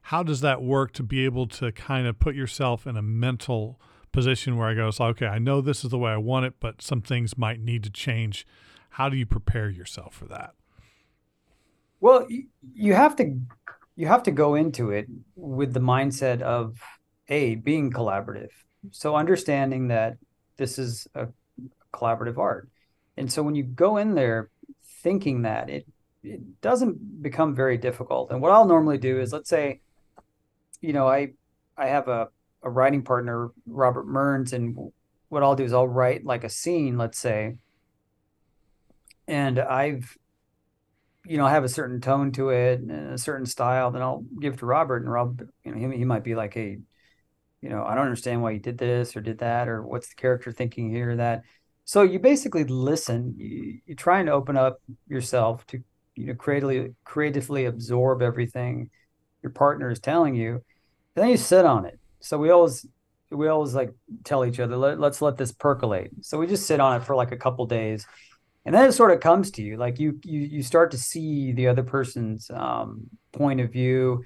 how 0.08 0.22
does 0.22 0.40
that 0.40 0.62
work 0.62 0.92
to 0.94 1.02
be 1.02 1.26
able 1.26 1.46
to 1.46 1.70
kind 1.70 2.06
of 2.06 2.18
put 2.18 2.34
yourself 2.34 2.86
in 2.86 2.96
a 2.96 3.02
mental 3.02 3.78
position 4.10 4.56
where 4.56 4.66
I 4.66 4.72
go, 4.72 4.90
so, 4.90 5.04
okay, 5.04 5.26
I 5.26 5.38
know 5.38 5.60
this 5.60 5.84
is 5.84 5.90
the 5.90 5.98
way 5.98 6.10
I 6.10 6.16
want 6.16 6.46
it, 6.46 6.54
but 6.60 6.80
some 6.80 7.02
things 7.02 7.36
might 7.36 7.60
need 7.60 7.84
to 7.84 7.90
change. 7.90 8.46
How 8.88 9.10
do 9.10 9.18
you 9.18 9.26
prepare 9.26 9.68
yourself 9.68 10.14
for 10.14 10.24
that? 10.24 10.54
Well, 12.00 12.26
you 12.72 12.94
have 12.94 13.16
to 13.16 13.38
you 13.96 14.06
have 14.06 14.22
to 14.22 14.30
go 14.30 14.54
into 14.54 14.92
it 14.92 15.08
with 15.36 15.74
the 15.74 15.80
mindset 15.80 16.40
of 16.40 16.80
a 17.28 17.56
being 17.56 17.90
collaborative. 17.90 18.52
So 18.92 19.14
understanding 19.14 19.88
that 19.88 20.16
this 20.56 20.78
is 20.78 21.06
a 21.14 21.26
collaborative 21.92 22.38
art. 22.38 22.70
And 23.18 23.30
so 23.30 23.42
when 23.42 23.54
you 23.54 23.64
go 23.64 23.98
in 23.98 24.14
there 24.14 24.48
thinking 25.02 25.42
that 25.42 25.68
it 25.68 25.86
it 26.22 26.62
doesn't 26.62 27.22
become 27.22 27.54
very 27.54 27.76
difficult. 27.76 28.30
And 28.30 28.40
what 28.40 28.52
I'll 28.52 28.64
normally 28.64 28.96
do 28.96 29.20
is 29.20 29.34
let's 29.34 29.50
say 29.50 29.82
you 30.80 30.92
know, 30.92 31.06
I 31.08 31.32
I 31.76 31.86
have 31.88 32.08
a 32.08 32.28
a 32.62 32.70
writing 32.70 33.02
partner, 33.02 33.50
Robert 33.66 34.06
Mearns, 34.06 34.52
and 34.52 34.76
what 35.28 35.42
I'll 35.42 35.56
do 35.56 35.64
is 35.64 35.72
I'll 35.72 35.88
write 35.88 36.24
like 36.24 36.44
a 36.44 36.48
scene, 36.48 36.98
let's 36.98 37.18
say, 37.18 37.56
and 39.26 39.58
I've 39.58 40.16
you 41.24 41.36
know, 41.36 41.44
I 41.44 41.50
have 41.50 41.64
a 41.64 41.68
certain 41.68 42.00
tone 42.00 42.32
to 42.32 42.50
it 42.50 42.80
and 42.80 42.90
a 42.90 43.18
certain 43.18 43.44
style, 43.44 43.90
then 43.90 44.00
I'll 44.00 44.24
give 44.40 44.58
to 44.58 44.66
Robert 44.66 45.02
and 45.02 45.12
Rob, 45.12 45.42
you 45.62 45.72
know, 45.72 45.90
he, 45.90 45.98
he 45.98 46.04
might 46.04 46.24
be 46.24 46.34
like, 46.34 46.54
Hey, 46.54 46.78
you 47.60 47.68
know, 47.68 47.84
I 47.84 47.94
don't 47.94 48.04
understand 48.04 48.42
why 48.42 48.52
you 48.52 48.60
did 48.60 48.78
this 48.78 49.16
or 49.16 49.20
did 49.20 49.38
that, 49.38 49.68
or 49.68 49.82
what's 49.82 50.08
the 50.08 50.14
character 50.14 50.52
thinking 50.52 50.90
here, 50.90 51.10
or 51.10 51.16
that. 51.16 51.42
So 51.84 52.02
you 52.02 52.18
basically 52.18 52.64
listen, 52.64 53.34
you, 53.36 53.80
you're 53.86 53.96
trying 53.96 54.26
to 54.26 54.32
open 54.32 54.56
up 54.56 54.78
yourself 55.08 55.66
to, 55.68 55.82
you 56.14 56.26
know, 56.26 56.34
creatively, 56.34 56.94
creatively 57.04 57.66
absorb 57.66 58.22
everything 58.22 58.90
your 59.42 59.52
partner 59.52 59.90
is 59.90 60.00
telling 60.00 60.34
you, 60.34 60.62
and 61.18 61.24
then 61.24 61.30
you 61.32 61.36
sit 61.36 61.64
on 61.64 61.84
it. 61.84 61.98
So 62.20 62.38
we 62.38 62.50
always 62.50 62.86
we 63.32 63.48
always 63.48 63.74
like 63.74 63.92
tell 64.22 64.44
each 64.44 64.60
other, 64.60 64.76
Let, 64.76 65.02
us 65.02 65.20
let 65.20 65.36
this 65.36 65.50
percolate. 65.50 66.12
So 66.20 66.38
we 66.38 66.46
just 66.46 66.66
sit 66.66 66.78
on 66.78 67.00
it 67.00 67.04
for 67.04 67.16
like 67.16 67.32
a 67.32 67.36
couple 67.36 67.66
days, 67.66 68.06
and 68.64 68.72
then 68.72 68.88
it 68.88 68.92
sort 68.92 69.10
of 69.10 69.18
comes 69.18 69.50
to 69.52 69.62
you. 69.62 69.76
Like 69.76 69.98
you 69.98 70.20
you 70.22 70.40
you 70.42 70.62
start 70.62 70.92
to 70.92 70.98
see 70.98 71.50
the 71.50 71.66
other 71.66 71.82
person's 71.82 72.52
um, 72.54 73.08
point 73.32 73.60
of 73.60 73.72
view, 73.72 74.24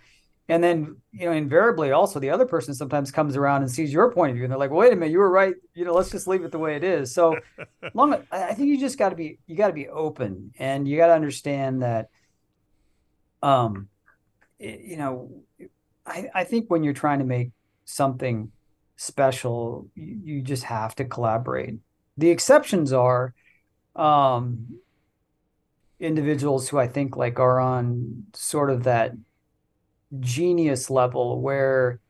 and 0.50 0.62
then 0.62 0.96
you 1.12 1.24
know 1.24 1.32
invariably 1.32 1.92
also 1.92 2.20
the 2.20 2.28
other 2.28 2.44
person 2.44 2.74
sometimes 2.74 3.10
comes 3.10 3.36
around 3.36 3.62
and 3.62 3.70
sees 3.70 3.90
your 3.90 4.12
point 4.12 4.32
of 4.32 4.36
view, 4.36 4.44
and 4.44 4.52
they're 4.52 4.58
like, 4.58 4.70
well, 4.70 4.80
"Wait 4.80 4.92
a 4.92 4.96
minute, 4.96 5.12
you 5.12 5.18
were 5.18 5.30
right. 5.30 5.54
You 5.72 5.86
know, 5.86 5.94
let's 5.94 6.10
just 6.10 6.26
leave 6.26 6.44
it 6.44 6.52
the 6.52 6.58
way 6.58 6.76
it 6.76 6.84
is." 6.84 7.14
So 7.14 7.38
long, 7.94 8.22
I 8.30 8.52
think 8.52 8.68
you 8.68 8.78
just 8.78 8.98
got 8.98 9.08
to 9.08 9.16
be 9.16 9.38
you 9.46 9.56
got 9.56 9.68
to 9.68 9.72
be 9.72 9.88
open, 9.88 10.52
and 10.58 10.86
you 10.86 10.98
got 10.98 11.06
to 11.06 11.14
understand 11.14 11.80
that. 11.80 12.10
Um, 13.40 13.88
you 14.62 14.96
know, 14.96 15.42
I, 16.06 16.28
I 16.34 16.44
think 16.44 16.70
when 16.70 16.82
you're 16.82 16.92
trying 16.92 17.20
to 17.20 17.24
make 17.24 17.50
something 17.84 18.50
special, 18.96 19.88
you, 19.94 20.20
you 20.24 20.42
just 20.42 20.64
have 20.64 20.94
to 20.96 21.04
collaborate. 21.04 21.78
The 22.16 22.30
exceptions 22.30 22.92
are 22.92 23.34
um, 23.96 24.78
individuals 26.00 26.68
who 26.68 26.78
I 26.78 26.88
think 26.88 27.16
like 27.16 27.38
are 27.38 27.60
on 27.60 28.24
sort 28.34 28.70
of 28.70 28.84
that 28.84 29.12
genius 30.20 30.90
level 30.90 31.40
where 31.40 32.00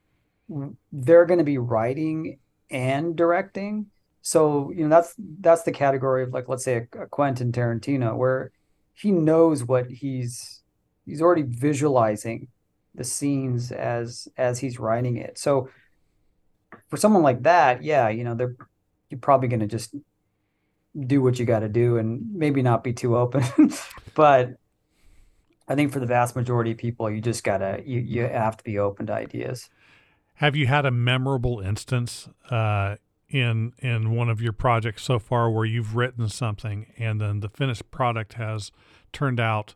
they're 0.93 1.27
going 1.27 1.39
to 1.39 1.45
be 1.45 1.59
writing 1.59 2.39
and 2.71 3.15
directing. 3.17 3.87
So 4.23 4.73
you 4.75 4.85
know 4.85 4.89
that's 4.89 5.15
that's 5.41 5.63
the 5.63 5.73
category 5.73 6.23
of 6.23 6.33
like 6.33 6.49
let's 6.49 6.65
say 6.65 6.87
a, 6.95 7.03
a 7.03 7.07
Quentin 7.07 7.53
Tarantino 7.53 8.17
where 8.17 8.53
he 8.95 9.11
knows 9.11 9.65
what 9.65 9.91
he's 9.91 10.63
he's 11.05 11.21
already 11.21 11.43
visualizing 11.43 12.49
the 12.95 13.05
scenes 13.05 13.73
as 13.73 14.29
as 14.37 14.59
he's 14.59 14.79
writing 14.79 15.17
it. 15.17 15.39
So 15.39 15.69
for 16.89 16.97
someone 16.97 17.23
like 17.23 17.43
that, 17.43 17.83
yeah, 17.83 18.09
you 18.09 18.25
know, 18.25 18.35
they're 18.35 18.57
you're 19.11 19.21
probably 19.21 19.49
going 19.49 19.61
to 19.61 19.67
just 19.67 19.95
do 21.07 21.23
what 21.23 21.39
you 21.39 21.47
got 21.47 21.61
to 21.61 21.69
do 21.69 21.97
and 21.97 22.23
maybe 22.35 22.63
not 22.63 22.85
be 22.85 22.93
too 22.93 23.17
open. 23.17 23.43
but 24.15 24.57
I 25.69 25.75
think 25.75 25.93
for 25.93 26.01
the 26.01 26.07
vast 26.07 26.37
majority 26.37 26.73
of 26.73 26.79
people, 26.79 27.11
you 27.11 27.21
just 27.21 27.45
gotta 27.45 27.83
you 27.85 28.01
you 28.01 28.23
have 28.23 28.57
to 28.57 28.65
be 28.65 28.79
open 28.79 29.07
to 29.07 29.13
ideas. 29.13 29.71
Have 30.35 30.57
you 30.57 30.67
had 30.67 30.85
a 30.85 30.91
memorable 30.91 31.61
instance 31.61 32.29
uh, 32.51 32.97
in 33.29 33.73
in 33.79 34.11
one 34.11 34.29
of 34.29 34.41
your 34.41 34.53
projects 34.53 35.03
so 35.03 35.19
far 35.19 35.51
where 35.51 35.65
you've 35.65 35.97
written 35.97 36.29
something 36.29 36.87
and 36.99 37.21
then 37.21 37.41
the 37.41 37.49
finished 37.49 37.91
product 37.91 38.35
has 38.35 38.71
turned 39.13 39.41
out 39.41 39.75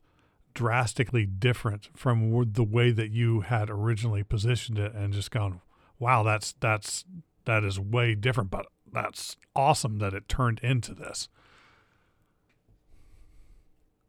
drastically 0.57 1.27
different 1.27 1.89
from 1.95 2.53
the 2.53 2.65
way 2.65 2.91
that 2.91 3.11
you 3.11 3.43
had 3.43 3.71
originally 3.71 4.25
positioned 4.25 4.79
it 4.79 4.93
and 4.95 5.13
just 5.13 5.31
gone 5.31 5.61
wow 5.99 6.23
that's 6.23 6.55
that's 6.61 7.05
that 7.45 7.63
is 7.63 7.79
way 7.79 8.15
different 8.15 8.51
but 8.51 8.67
that's 8.93 9.37
awesome 9.55 9.99
that 9.99 10.15
it 10.15 10.29
turned 10.29 10.59
into 10.61 10.95
this. 10.95 11.29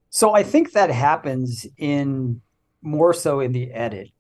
So 0.10 0.34
i 0.34 0.44
think 0.44 0.72
that 0.72 0.90
happens 0.90 1.68
in 1.78 2.42
more 2.82 3.14
so 3.14 3.40
in 3.40 3.52
the 3.52 3.72
edit. 3.72 4.12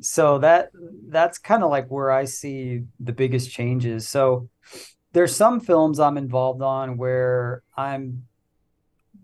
So 0.00 0.38
that 0.38 0.70
that's 1.08 1.38
kind 1.38 1.64
of 1.64 1.70
like 1.70 1.88
where 1.88 2.10
i 2.10 2.24
see 2.24 2.82
the 3.00 3.12
biggest 3.12 3.50
changes. 3.50 4.08
So 4.08 4.48
there's 5.12 5.34
some 5.34 5.60
films 5.60 5.98
i'm 5.98 6.16
involved 6.16 6.62
on 6.62 6.96
where 6.96 7.62
i'm 7.76 8.24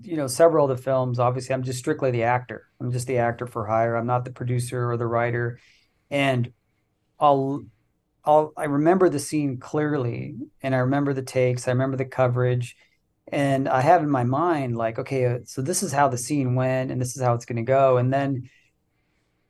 you 0.02 0.16
know 0.16 0.26
several 0.26 0.70
of 0.70 0.76
the 0.76 0.82
films 0.82 1.18
obviously 1.18 1.54
i'm 1.54 1.62
just 1.62 1.78
strictly 1.78 2.10
the 2.10 2.22
actor. 2.22 2.68
I'm 2.80 2.92
just 2.92 3.06
the 3.06 3.18
actor 3.18 3.46
for 3.46 3.66
hire. 3.66 3.96
I'm 3.96 4.06
not 4.06 4.24
the 4.24 4.30
producer 4.30 4.90
or 4.90 4.96
the 4.96 5.06
writer. 5.06 5.58
And 6.10 6.52
i'll 7.20 7.64
i'll 8.24 8.52
i 8.56 8.64
remember 8.64 9.08
the 9.08 9.18
scene 9.18 9.58
clearly 9.58 10.36
and 10.62 10.74
i 10.74 10.78
remember 10.78 11.12
the 11.12 11.22
takes 11.22 11.66
i 11.66 11.72
remember 11.72 11.96
the 11.96 12.04
coverage 12.04 12.76
and 13.32 13.68
i 13.68 13.80
have 13.80 14.02
in 14.02 14.10
my 14.10 14.24
mind 14.24 14.76
like 14.76 14.98
okay 14.98 15.26
uh, 15.26 15.38
so 15.44 15.60
this 15.62 15.82
is 15.82 15.92
how 15.92 16.08
the 16.08 16.18
scene 16.18 16.54
went 16.54 16.90
and 16.90 17.00
this 17.00 17.16
is 17.16 17.22
how 17.22 17.34
it's 17.34 17.44
going 17.44 17.56
to 17.56 17.62
go 17.62 17.96
and 17.96 18.12
then 18.12 18.48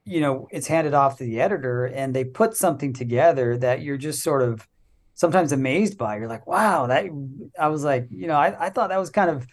you 0.05 0.21
know 0.21 0.49
it's 0.51 0.67
handed 0.67 0.95
off 0.95 1.19
to 1.19 1.25
the 1.25 1.41
editor 1.41 1.85
and 1.85 2.15
they 2.15 2.25
put 2.25 2.57
something 2.57 2.93
together 2.93 3.59
that 3.59 3.83
you're 3.83 3.99
just 3.99 4.23
sort 4.23 4.43
of 4.43 4.67
sometimes 5.15 5.51
amazed 5.51 5.99
by. 5.99 6.17
You're 6.17 6.29
like 6.29 6.47
wow 6.47 6.87
that 6.87 7.07
i 7.59 7.69
was 7.69 7.85
like 7.85 8.09
you 8.11 8.27
know 8.27 8.37
i, 8.37 8.67
I 8.67 8.71
thought 8.71 8.89
that 8.89 9.01
was 9.01 9.11
kind 9.11 9.31
of 9.31 9.47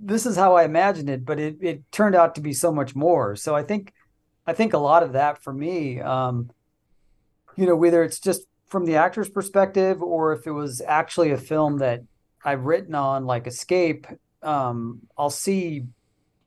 this 0.00 0.26
is 0.26 0.36
how 0.36 0.54
I 0.56 0.64
imagined 0.64 1.10
it, 1.10 1.24
but 1.24 1.38
it, 1.38 1.56
it 1.60 1.90
turned 1.90 2.14
out 2.14 2.34
to 2.36 2.40
be 2.40 2.52
so 2.52 2.72
much 2.72 2.94
more. 2.94 3.36
So 3.36 3.54
I 3.54 3.62
think 3.62 3.92
I 4.46 4.52
think 4.52 4.72
a 4.72 4.78
lot 4.78 5.02
of 5.02 5.12
that 5.12 5.42
for 5.42 5.52
me, 5.52 6.00
um, 6.00 6.50
you 7.56 7.66
know, 7.66 7.76
whether 7.76 8.02
it's 8.02 8.20
just 8.20 8.42
from 8.68 8.86
the 8.86 8.96
actor's 8.96 9.28
perspective 9.28 10.02
or 10.02 10.32
if 10.32 10.46
it 10.46 10.52
was 10.52 10.80
actually 10.80 11.32
a 11.32 11.38
film 11.38 11.78
that 11.78 12.02
I've 12.44 12.64
written 12.64 12.94
on, 12.94 13.26
like 13.26 13.46
Escape, 13.46 14.06
um, 14.42 15.00
I'll 15.16 15.30
see, 15.30 15.84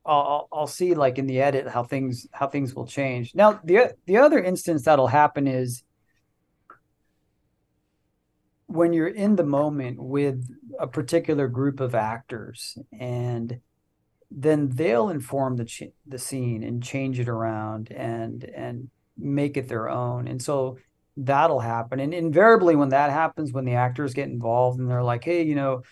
I'll, 0.06 0.48
I'll 0.52 0.66
see 0.66 0.94
like 0.94 1.18
in 1.18 1.26
the 1.26 1.40
edit 1.40 1.68
how 1.68 1.84
things 1.84 2.26
how 2.32 2.48
things 2.48 2.74
will 2.74 2.86
change. 2.86 3.34
Now 3.34 3.60
the 3.62 3.94
the 4.06 4.16
other 4.16 4.42
instance 4.42 4.82
that'll 4.82 5.06
happen 5.06 5.46
is 5.46 5.84
when 8.72 8.92
you're 8.92 9.08
in 9.08 9.36
the 9.36 9.44
moment 9.44 9.98
with 10.00 10.48
a 10.78 10.86
particular 10.86 11.48
group 11.48 11.80
of 11.80 11.94
actors 11.94 12.78
and 12.98 13.60
then 14.30 14.68
they'll 14.70 15.10
inform 15.10 15.56
the 15.56 15.64
ch- 15.64 15.92
the 16.06 16.18
scene 16.18 16.62
and 16.62 16.82
change 16.82 17.20
it 17.20 17.28
around 17.28 17.90
and 17.90 18.44
and 18.44 18.88
make 19.18 19.56
it 19.56 19.68
their 19.68 19.88
own 19.90 20.26
and 20.26 20.40
so 20.42 20.78
that'll 21.18 21.60
happen 21.60 22.00
and 22.00 22.14
invariably 22.14 22.74
when 22.74 22.88
that 22.88 23.10
happens 23.10 23.52
when 23.52 23.66
the 23.66 23.74
actors 23.74 24.14
get 24.14 24.28
involved 24.28 24.80
and 24.80 24.90
they're 24.90 25.02
like 25.02 25.22
hey 25.22 25.42
you 25.42 25.54
know 25.54 25.82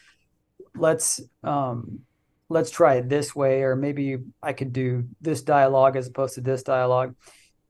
let's 0.75 1.21
um 1.45 2.01
let's 2.49 2.71
try 2.71 2.95
it 2.95 3.09
this 3.11 3.37
way 3.37 3.63
or 3.63 3.77
maybe 3.77 4.17
i 4.43 4.55
could 4.55 4.73
do 4.73 5.05
this 5.21 5.43
dialogue 5.43 5.97
as 5.97 6.09
opposed 6.09 6.35
to 6.35 6.41
this 6.41 6.63
dialogue 6.63 7.15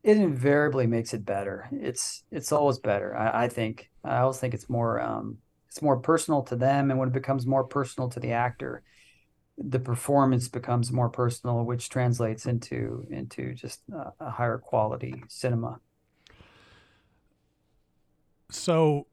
it 0.03 0.16
invariably 0.16 0.87
makes 0.87 1.12
it 1.14 1.25
better. 1.25 1.68
It's 1.73 2.25
it's 2.31 2.53
always 2.53 2.79
better. 2.79 3.16
I, 3.16 3.44
I 3.44 3.49
think. 3.49 3.89
I 4.04 4.18
always 4.18 4.38
think 4.38 4.54
it's 4.54 4.68
more 4.68 5.00
um, 5.00 5.38
it's 5.68 5.82
more 5.82 5.96
personal 5.98 6.42
to 6.44 6.56
them, 6.56 6.90
and 6.90 6.98
when 6.98 7.08
it 7.08 7.14
becomes 7.14 7.46
more 7.46 7.64
personal 7.64 8.08
to 8.10 8.20
the 8.20 8.32
actor, 8.32 8.82
the 9.56 9.78
performance 9.78 10.48
becomes 10.48 10.90
more 10.90 11.08
personal, 11.08 11.64
which 11.64 11.88
translates 11.88 12.46
into 12.46 13.06
into 13.10 13.54
just 13.54 13.80
a, 13.92 14.12
a 14.20 14.30
higher 14.30 14.58
quality 14.58 15.22
cinema. 15.28 15.80
So, 18.50 19.06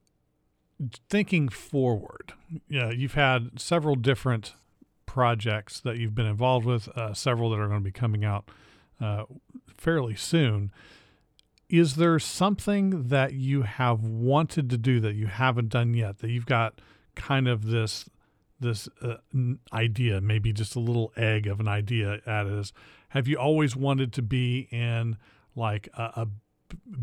thinking 1.10 1.50
forward, 1.50 2.34
yeah, 2.67 2.89
you've 2.89 3.13
had 3.13 3.60
several 3.60 3.95
different 3.95 4.54
projects 5.06 5.80
that 5.80 5.97
you've 5.97 6.15
been 6.15 6.26
involved 6.26 6.65
with, 6.65 6.88
uh, 6.97 7.13
several 7.13 7.50
that 7.52 7.60
are 7.60 7.67
going 7.67 7.80
to 7.80 7.84
be 7.84 7.91
coming 7.91 8.26
out 8.26 8.50
uh, 9.00 9.23
fairly 9.76 10.15
soon. 10.15 10.71
Is 11.70 11.96
there 11.96 12.18
something 12.20 13.10
that 13.10 13.34
you 13.34 13.64
have 13.64 14.04
wanted 14.04 14.70
to 14.70 14.78
do 14.78 15.00
that 15.02 15.16
you 15.16 15.28
haven't 15.28 15.70
done 15.70 15.94
yet? 15.94 16.20
That 16.20 16.30
you've 16.30 16.46
got 16.46 16.80
kind 17.16 17.48
of 17.48 17.66
this 17.66 18.10
this 18.60 18.90
uh, 19.02 19.18
idea, 19.72 20.20
maybe 20.20 20.52
just 20.52 20.76
a 20.76 20.80
little 20.80 21.12
egg 21.16 21.46
of 21.46 21.60
an 21.60 21.68
idea 21.68 22.20
at 22.26 22.48
is 22.48 22.74
have 23.10 23.28
you 23.28 23.38
always 23.38 23.76
wanted 23.76 24.12
to 24.14 24.22
be 24.22 24.68
in 24.72 25.18
like 25.56 25.88
a, 25.96 26.02
a 26.16 26.28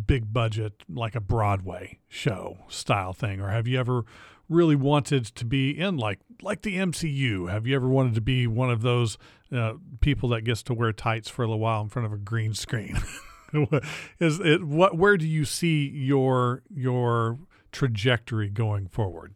big 0.07 0.33
budget, 0.33 0.83
like 0.88 1.14
a 1.14 1.20
Broadway 1.20 2.00
show 2.09 2.59
style 2.68 3.12
thing? 3.12 3.40
Or 3.40 3.50
have 3.50 3.68
you 3.68 3.79
ever 3.79 4.05
really 4.48 4.77
wanted 4.77 5.24
to 5.27 5.44
be 5.44 5.70
in 5.70 5.96
like 5.96 6.20
like 6.42 6.62
the 6.62 6.77
MCU? 6.77 7.50
Have 7.50 7.66
you 7.66 7.77
ever 7.77 7.88
wanted 7.88 8.14
to 8.14 8.20
be 8.20 8.46
one 8.46 8.70
of 8.70 8.83
those 8.83 9.18
uh, 9.53 9.74
people 10.00 10.29
that 10.31 10.42
gets 10.42 10.62
to 10.64 10.74
wear 10.74 10.92
tights 10.92 11.29
for 11.29 11.42
a 11.42 11.46
little 11.46 11.61
while 11.61 11.83
in 11.83 11.88
front 11.88 12.07
of 12.07 12.12
a 12.12 12.18
green 12.18 12.55
screen? 12.55 12.98
Is 14.20 14.40
it 14.40 14.64
what? 14.64 14.96
Where 14.96 15.16
do 15.16 15.26
you 15.26 15.44
see 15.44 15.88
your 15.88 16.62
your 16.74 17.38
trajectory 17.72 18.48
going 18.48 18.88
forward? 18.88 19.34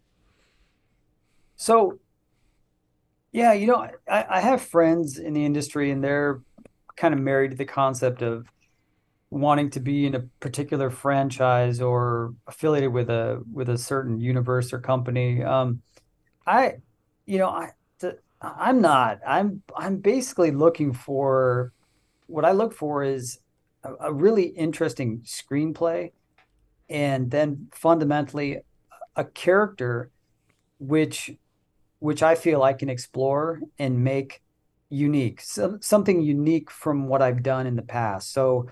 So 1.57 1.98
yeah, 3.33 3.52
you 3.52 3.66
know, 3.66 3.88
I, 4.09 4.26
I 4.28 4.40
have 4.40 4.62
friends 4.62 5.18
in 5.18 5.35
the 5.35 5.44
industry 5.44 5.90
and 5.90 6.02
they're 6.02 6.40
kind 6.96 7.14
of 7.14 7.20
married 7.20 7.52
to 7.52 7.57
the 7.57 7.64
concept 7.64 8.22
of 8.22 8.46
wanting 9.31 9.70
to 9.70 9.81
be 9.81 10.07
in 10.07 10.14
a 10.14 10.20
particular 10.40 10.90
franchise 10.90 11.81
or 11.81 12.35
affiliated 12.46 12.92
with 12.92 13.11
a 13.11 13.42
with 13.52 13.68
a 13.68 13.78
certain 13.78 14.20
universe 14.20 14.72
or 14.72 14.81
company. 14.81 15.42
Um, 15.42 15.83
I, 16.46 16.76
you 17.26 17.38
know, 17.38 17.48
I 17.48 17.72
I'm 18.40 18.81
not. 18.81 19.20
I'm 19.26 19.62
I'm 19.76 19.98
basically 19.98 20.50
looking 20.50 20.92
for 20.92 21.72
what 22.26 22.44
I 22.44 22.52
look 22.52 22.72
for 22.72 23.02
is 23.02 23.38
a, 23.85 24.09
a 24.09 24.12
really 24.12 24.45
interesting 24.45 25.21
screenplay, 25.21 26.12
and 26.88 27.31
then 27.31 27.69
fundamentally 27.73 28.59
a 29.17 29.25
character 29.25 30.11
which 30.79 31.31
which 31.99 32.23
I 32.23 32.37
feel 32.37 32.62
I 32.62 32.75
can 32.75 32.88
explore 32.88 33.61
and 33.79 34.05
make 34.05 34.41
unique, 34.88 35.41
so, 35.41 35.79
something 35.81 36.23
unique 36.23 36.71
from 36.71 37.09
what 37.09 37.23
I've 37.23 37.43
done 37.43 37.67
in 37.67 37.77
the 37.77 37.83
past. 37.83 38.33
So, 38.33 38.69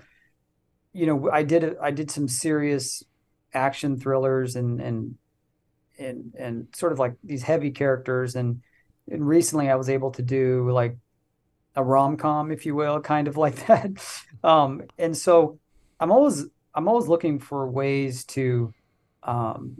you 0.93 1.05
know, 1.05 1.29
I 1.31 1.43
did 1.43 1.75
I 1.81 1.91
did 1.91 2.09
some 2.09 2.27
serious 2.27 3.03
action 3.53 3.97
thrillers 3.99 4.55
and 4.55 4.81
and 4.81 5.15
and 5.99 6.33
and 6.37 6.67
sort 6.73 6.91
of 6.91 6.99
like 6.99 7.15
these 7.23 7.43
heavy 7.43 7.71
characters 7.71 8.35
and 8.35 8.61
and 9.09 9.27
recently 9.27 9.69
I 9.69 9.75
was 9.75 9.89
able 9.89 10.11
to 10.11 10.21
do 10.21 10.69
like 10.71 10.97
a 11.77 11.83
rom 11.83 12.17
com, 12.17 12.51
if 12.51 12.65
you 12.65 12.75
will, 12.75 12.99
kind 12.99 13.27
of 13.29 13.37
like 13.37 13.55
that. 13.67 13.91
Um, 14.43 14.81
and 14.97 15.15
so 15.15 15.59
I'm 15.99 16.11
always 16.11 16.45
I'm 16.73 16.87
always 16.87 17.07
looking 17.07 17.39
for 17.39 17.69
ways 17.69 18.25
to 18.25 18.73
um, 19.23 19.77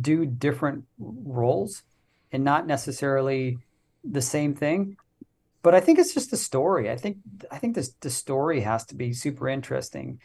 do 0.00 0.26
different 0.26 0.84
roles 0.98 1.82
and 2.30 2.44
not 2.44 2.66
necessarily 2.66 3.58
the 4.04 4.22
same 4.22 4.54
thing. 4.54 4.96
But 5.62 5.74
I 5.74 5.80
think 5.80 5.98
it's 5.98 6.14
just 6.14 6.30
the 6.30 6.36
story. 6.36 6.90
I 6.90 6.96
think 6.96 7.18
I 7.50 7.58
think 7.58 7.76
this 7.76 7.94
the 8.00 8.10
story 8.10 8.60
has 8.60 8.84
to 8.86 8.96
be 8.96 9.12
super 9.12 9.48
interesting. 9.48 10.20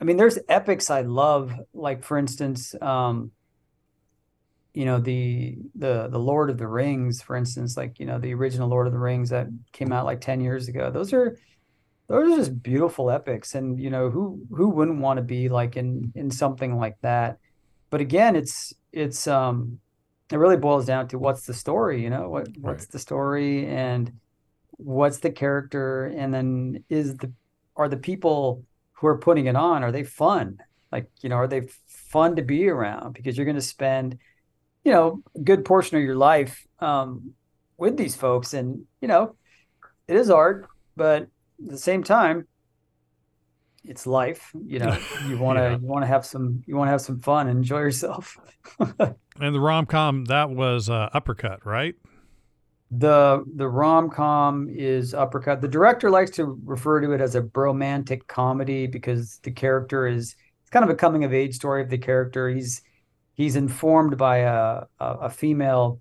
I 0.00 0.04
mean, 0.04 0.16
there's 0.16 0.38
epics 0.48 0.90
I 0.90 1.02
love, 1.02 1.52
like 1.72 2.02
for 2.02 2.18
instance, 2.18 2.74
um, 2.80 3.30
you 4.74 4.84
know, 4.84 4.98
the 4.98 5.56
the 5.76 6.08
the 6.08 6.18
Lord 6.18 6.50
of 6.50 6.58
the 6.58 6.66
Rings, 6.66 7.22
for 7.22 7.36
instance, 7.36 7.76
like 7.76 7.98
you 7.98 8.06
know, 8.06 8.18
the 8.18 8.34
original 8.34 8.68
Lord 8.68 8.86
of 8.86 8.92
the 8.92 8.98
Rings 8.98 9.30
that 9.30 9.46
came 9.72 9.92
out 9.92 10.04
like 10.04 10.20
10 10.20 10.40
years 10.40 10.68
ago. 10.68 10.90
Those 10.90 11.12
are 11.12 11.38
those 12.08 12.32
are 12.32 12.36
just 12.36 12.62
beautiful 12.62 13.10
epics. 13.10 13.54
And 13.54 13.80
you 13.80 13.88
know, 13.90 14.10
who 14.10 14.44
who 14.50 14.68
wouldn't 14.68 15.00
want 15.00 15.18
to 15.18 15.22
be 15.22 15.48
like 15.48 15.76
in 15.76 16.12
in 16.14 16.30
something 16.30 16.76
like 16.76 16.96
that? 17.02 17.38
But 17.90 18.00
again, 18.00 18.34
it's 18.36 18.74
it's 18.92 19.26
um 19.26 19.78
it 20.32 20.36
really 20.36 20.56
boils 20.56 20.86
down 20.86 21.06
to 21.08 21.18
what's 21.18 21.46
the 21.46 21.54
story, 21.54 22.02
you 22.02 22.10
know, 22.10 22.28
what 22.28 22.48
what's 22.60 22.84
right. 22.84 22.92
the 22.92 22.98
story 22.98 23.66
and 23.66 24.12
what's 24.72 25.18
the 25.18 25.30
character, 25.30 26.06
and 26.06 26.34
then 26.34 26.84
is 26.88 27.16
the 27.16 27.32
are 27.76 27.88
the 27.88 27.96
people 27.96 28.64
who 28.92 29.06
are 29.06 29.18
putting 29.18 29.46
it 29.46 29.56
on 29.56 29.84
are 29.84 29.92
they 29.92 30.02
fun? 30.02 30.58
Like 30.90 31.08
you 31.22 31.28
know, 31.28 31.36
are 31.36 31.48
they 31.48 31.68
fun 31.86 32.36
to 32.36 32.42
be 32.42 32.68
around? 32.68 33.14
Because 33.14 33.36
you're 33.36 33.46
going 33.46 33.54
to 33.56 33.62
spend, 33.62 34.18
you 34.84 34.92
know, 34.92 35.22
a 35.34 35.40
good 35.40 35.64
portion 35.64 35.96
of 35.96 36.04
your 36.04 36.16
life 36.16 36.66
um, 36.78 37.32
with 37.76 37.96
these 37.96 38.14
folks, 38.14 38.54
and 38.54 38.84
you 39.00 39.08
know, 39.08 39.36
it 40.06 40.16
is 40.16 40.30
art, 40.30 40.68
but 40.96 41.22
at 41.22 41.28
the 41.70 41.78
same 41.78 42.04
time, 42.04 42.46
it's 43.84 44.06
life. 44.06 44.50
You 44.66 44.78
know 44.78 44.98
you 45.28 45.38
want 45.38 45.58
to 45.58 45.62
yeah. 45.62 45.78
you 45.78 45.86
want 45.86 46.02
to 46.02 46.06
have 46.06 46.24
some 46.24 46.62
you 46.66 46.76
want 46.76 46.88
to 46.88 46.92
have 46.92 47.00
some 47.00 47.20
fun 47.20 47.48
and 47.48 47.58
enjoy 47.58 47.78
yourself. 47.78 48.36
And 49.40 49.52
the 49.52 49.58
rom-com 49.58 50.26
that 50.26 50.50
was 50.50 50.88
uh, 50.88 51.08
uppercut 51.12 51.66
right? 51.66 51.96
The 52.92 53.44
the 53.56 53.68
rom-com 53.68 54.68
is 54.70 55.12
uppercut. 55.12 55.60
The 55.60 55.68
director 55.68 56.08
likes 56.08 56.30
to 56.32 56.56
refer 56.64 57.00
to 57.00 57.10
it 57.12 57.20
as 57.20 57.34
a 57.34 57.42
bromantic 57.42 58.28
comedy 58.28 58.86
because 58.86 59.40
the 59.42 59.50
character 59.50 60.06
is 60.06 60.36
it's 60.60 60.70
kind 60.70 60.84
of 60.84 60.90
a 60.90 60.94
coming 60.94 61.24
of 61.24 61.34
age 61.34 61.56
story 61.56 61.82
of 61.82 61.90
the 61.90 61.98
character. 61.98 62.48
He's 62.48 62.82
he's 63.34 63.56
informed 63.56 64.16
by 64.16 64.38
a, 64.38 64.82
a, 65.00 65.06
a 65.22 65.30
female 65.30 66.00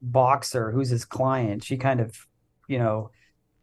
boxer 0.00 0.70
who's 0.70 0.88
his 0.88 1.04
client 1.04 1.64
she 1.64 1.76
kind 1.76 2.00
of 2.00 2.26
you 2.68 2.78
know 2.78 3.10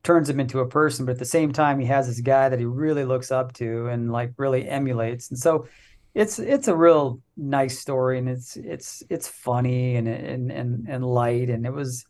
turns 0.06 0.30
him 0.30 0.40
into 0.40 0.60
a 0.60 0.68
person, 0.68 1.06
but 1.06 1.14
at 1.14 1.20
the 1.20 1.26
same 1.26 1.52
time, 1.52 1.80
he 1.80 1.88
has 1.88 2.08
this 2.08 2.22
guy 2.22 2.48
that 2.48 2.60
he 2.60 2.66
really 2.66 3.04
looks 3.04 3.32
up 3.32 3.52
to 3.54 3.88
and 3.88 4.12
like 4.12 4.32
really 4.38 4.70
emulates. 4.70 5.32
And 5.32 5.38
so 5.38 5.68
it's 6.14 6.40
it's 6.40 6.70
a 6.70 6.76
real 6.76 7.20
nice 7.36 7.80
story 7.80 8.20
and 8.20 8.30
it's 8.30 8.56
it's 8.56 9.04
it's 9.10 9.28
funny 9.28 9.98
and 9.98 10.08
and 10.08 10.50
and, 10.50 10.86
and 10.88 11.06
light 11.06 11.50
and 11.50 11.66
it 11.66 11.74
was 11.74 12.06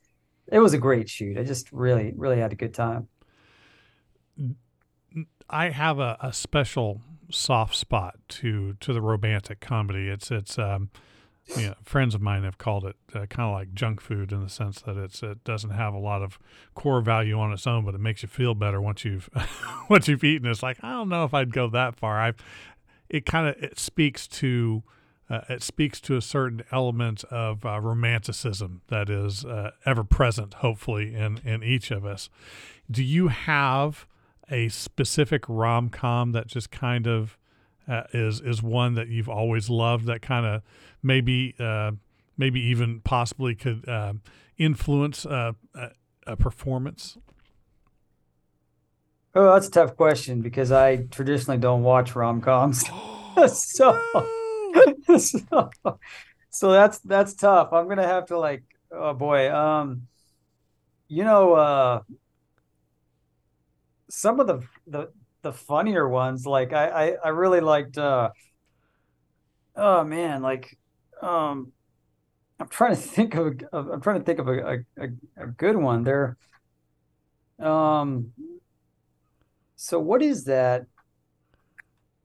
it 0.51 0.59
was 0.59 0.75
a 0.75 0.77
great 0.77 1.09
shoot. 1.09 1.39
I 1.39 1.43
just 1.43 1.71
really 1.71 2.13
really 2.15 2.37
had 2.37 2.51
a 2.51 2.55
good 2.55 2.73
time. 2.73 3.07
I 5.49 5.69
have 5.69 5.99
a, 5.99 6.17
a 6.19 6.33
special 6.33 7.01
soft 7.29 7.75
spot 7.75 8.15
to 8.27 8.75
to 8.79 8.93
the 8.93 9.01
romantic 9.01 9.59
comedy. 9.59 10.09
It's 10.09 10.31
it's 10.31 10.57
um 10.57 10.89
you 11.57 11.67
know, 11.67 11.75
friends 11.83 12.15
of 12.15 12.21
mine 12.21 12.43
have 12.43 12.57
called 12.57 12.85
it 12.85 12.95
uh, 13.13 13.25
kind 13.27 13.47
of 13.47 13.53
like 13.53 13.73
junk 13.73 14.01
food 14.01 14.31
in 14.31 14.41
the 14.41 14.49
sense 14.49 14.81
that 14.81 14.97
it's 14.97 15.21
it 15.21 15.43
doesn't 15.43 15.69
have 15.71 15.93
a 15.93 15.99
lot 15.99 16.23
of 16.23 16.39
core 16.73 17.01
value 17.01 17.39
on 17.39 17.51
its 17.51 17.67
own, 17.67 17.85
but 17.85 17.93
it 17.93 17.99
makes 17.99 18.23
you 18.23 18.29
feel 18.29 18.55
better 18.55 18.81
once 18.81 19.05
you've 19.05 19.29
once 19.89 20.07
you've 20.07 20.23
eaten. 20.23 20.49
It's 20.49 20.63
like 20.63 20.83
I 20.83 20.91
don't 20.91 21.09
know 21.09 21.23
if 21.23 21.33
I'd 21.33 21.53
go 21.53 21.69
that 21.69 21.95
far. 21.95 22.19
I 22.19 22.33
it 23.09 23.25
kind 23.25 23.47
of 23.47 23.61
it 23.63 23.77
speaks 23.77 24.27
to 24.27 24.83
uh, 25.29 25.41
it 25.49 25.61
speaks 25.61 25.99
to 26.01 26.17
a 26.17 26.21
certain 26.21 26.63
element 26.71 27.23
of 27.25 27.65
uh, 27.65 27.79
romanticism 27.79 28.81
that 28.87 29.09
is 29.09 29.45
uh, 29.45 29.71
ever 29.85 30.03
present, 30.03 30.55
hopefully 30.55 31.13
in 31.13 31.39
in 31.45 31.63
each 31.63 31.91
of 31.91 32.05
us. 32.05 32.29
Do 32.89 33.03
you 33.03 33.27
have 33.27 34.07
a 34.49 34.69
specific 34.69 35.43
rom 35.47 35.89
com 35.89 36.31
that 36.33 36.47
just 36.47 36.71
kind 36.71 37.07
of 37.07 37.37
uh, 37.87 38.03
is 38.13 38.41
is 38.41 38.63
one 38.63 38.95
that 38.95 39.07
you've 39.07 39.29
always 39.29 39.69
loved 39.69 40.05
that 40.05 40.21
kind 40.21 40.45
of 40.45 40.61
maybe 41.03 41.55
uh, 41.59 41.91
maybe 42.37 42.59
even 42.59 43.01
possibly 43.01 43.55
could 43.55 43.87
uh, 43.87 44.13
influence 44.57 45.25
uh, 45.25 45.53
a, 45.73 45.89
a, 46.27 46.35
performance? 46.35 47.17
Oh, 49.33 49.53
that's 49.53 49.67
a 49.67 49.71
tough 49.71 49.95
question 49.95 50.41
because 50.41 50.71
I 50.71 50.97
traditionally 51.11 51.59
don't 51.59 51.83
watch 51.83 52.15
rom 52.15 52.41
coms. 52.41 52.85
so, 53.53 54.01
so, 55.17 55.69
so 56.49 56.71
that's 56.71 56.99
that's 56.99 57.33
tough. 57.33 57.73
I'm 57.73 57.87
gonna 57.87 58.07
have 58.07 58.27
to 58.27 58.39
like, 58.39 58.63
oh 58.91 59.13
boy, 59.13 59.53
um, 59.53 60.07
you 61.07 61.23
know, 61.23 61.53
uh, 61.53 62.01
some 64.09 64.39
of 64.39 64.47
the 64.47 64.61
the 64.87 65.11
the 65.41 65.53
funnier 65.53 66.07
ones. 66.07 66.45
Like 66.45 66.73
I 66.73 66.87
I, 66.87 67.15
I 67.25 67.29
really 67.29 67.61
liked. 67.61 67.97
uh 67.97 68.29
Oh 69.77 70.03
man, 70.05 70.41
like 70.41 70.77
um, 71.21 71.71
I'm 72.59 72.67
trying 72.69 72.95
to 72.95 73.01
think 73.01 73.35
of. 73.35 73.59
I'm 73.73 74.01
trying 74.01 74.19
to 74.19 74.25
think 74.25 74.39
of 74.39 74.47
a 74.47 74.83
a, 74.97 75.07
a 75.37 75.47
good 75.47 75.75
one. 75.75 76.03
There. 76.03 76.37
Um. 77.59 78.31
So 79.75 79.99
what 79.99 80.21
is 80.21 80.45
that? 80.45 80.85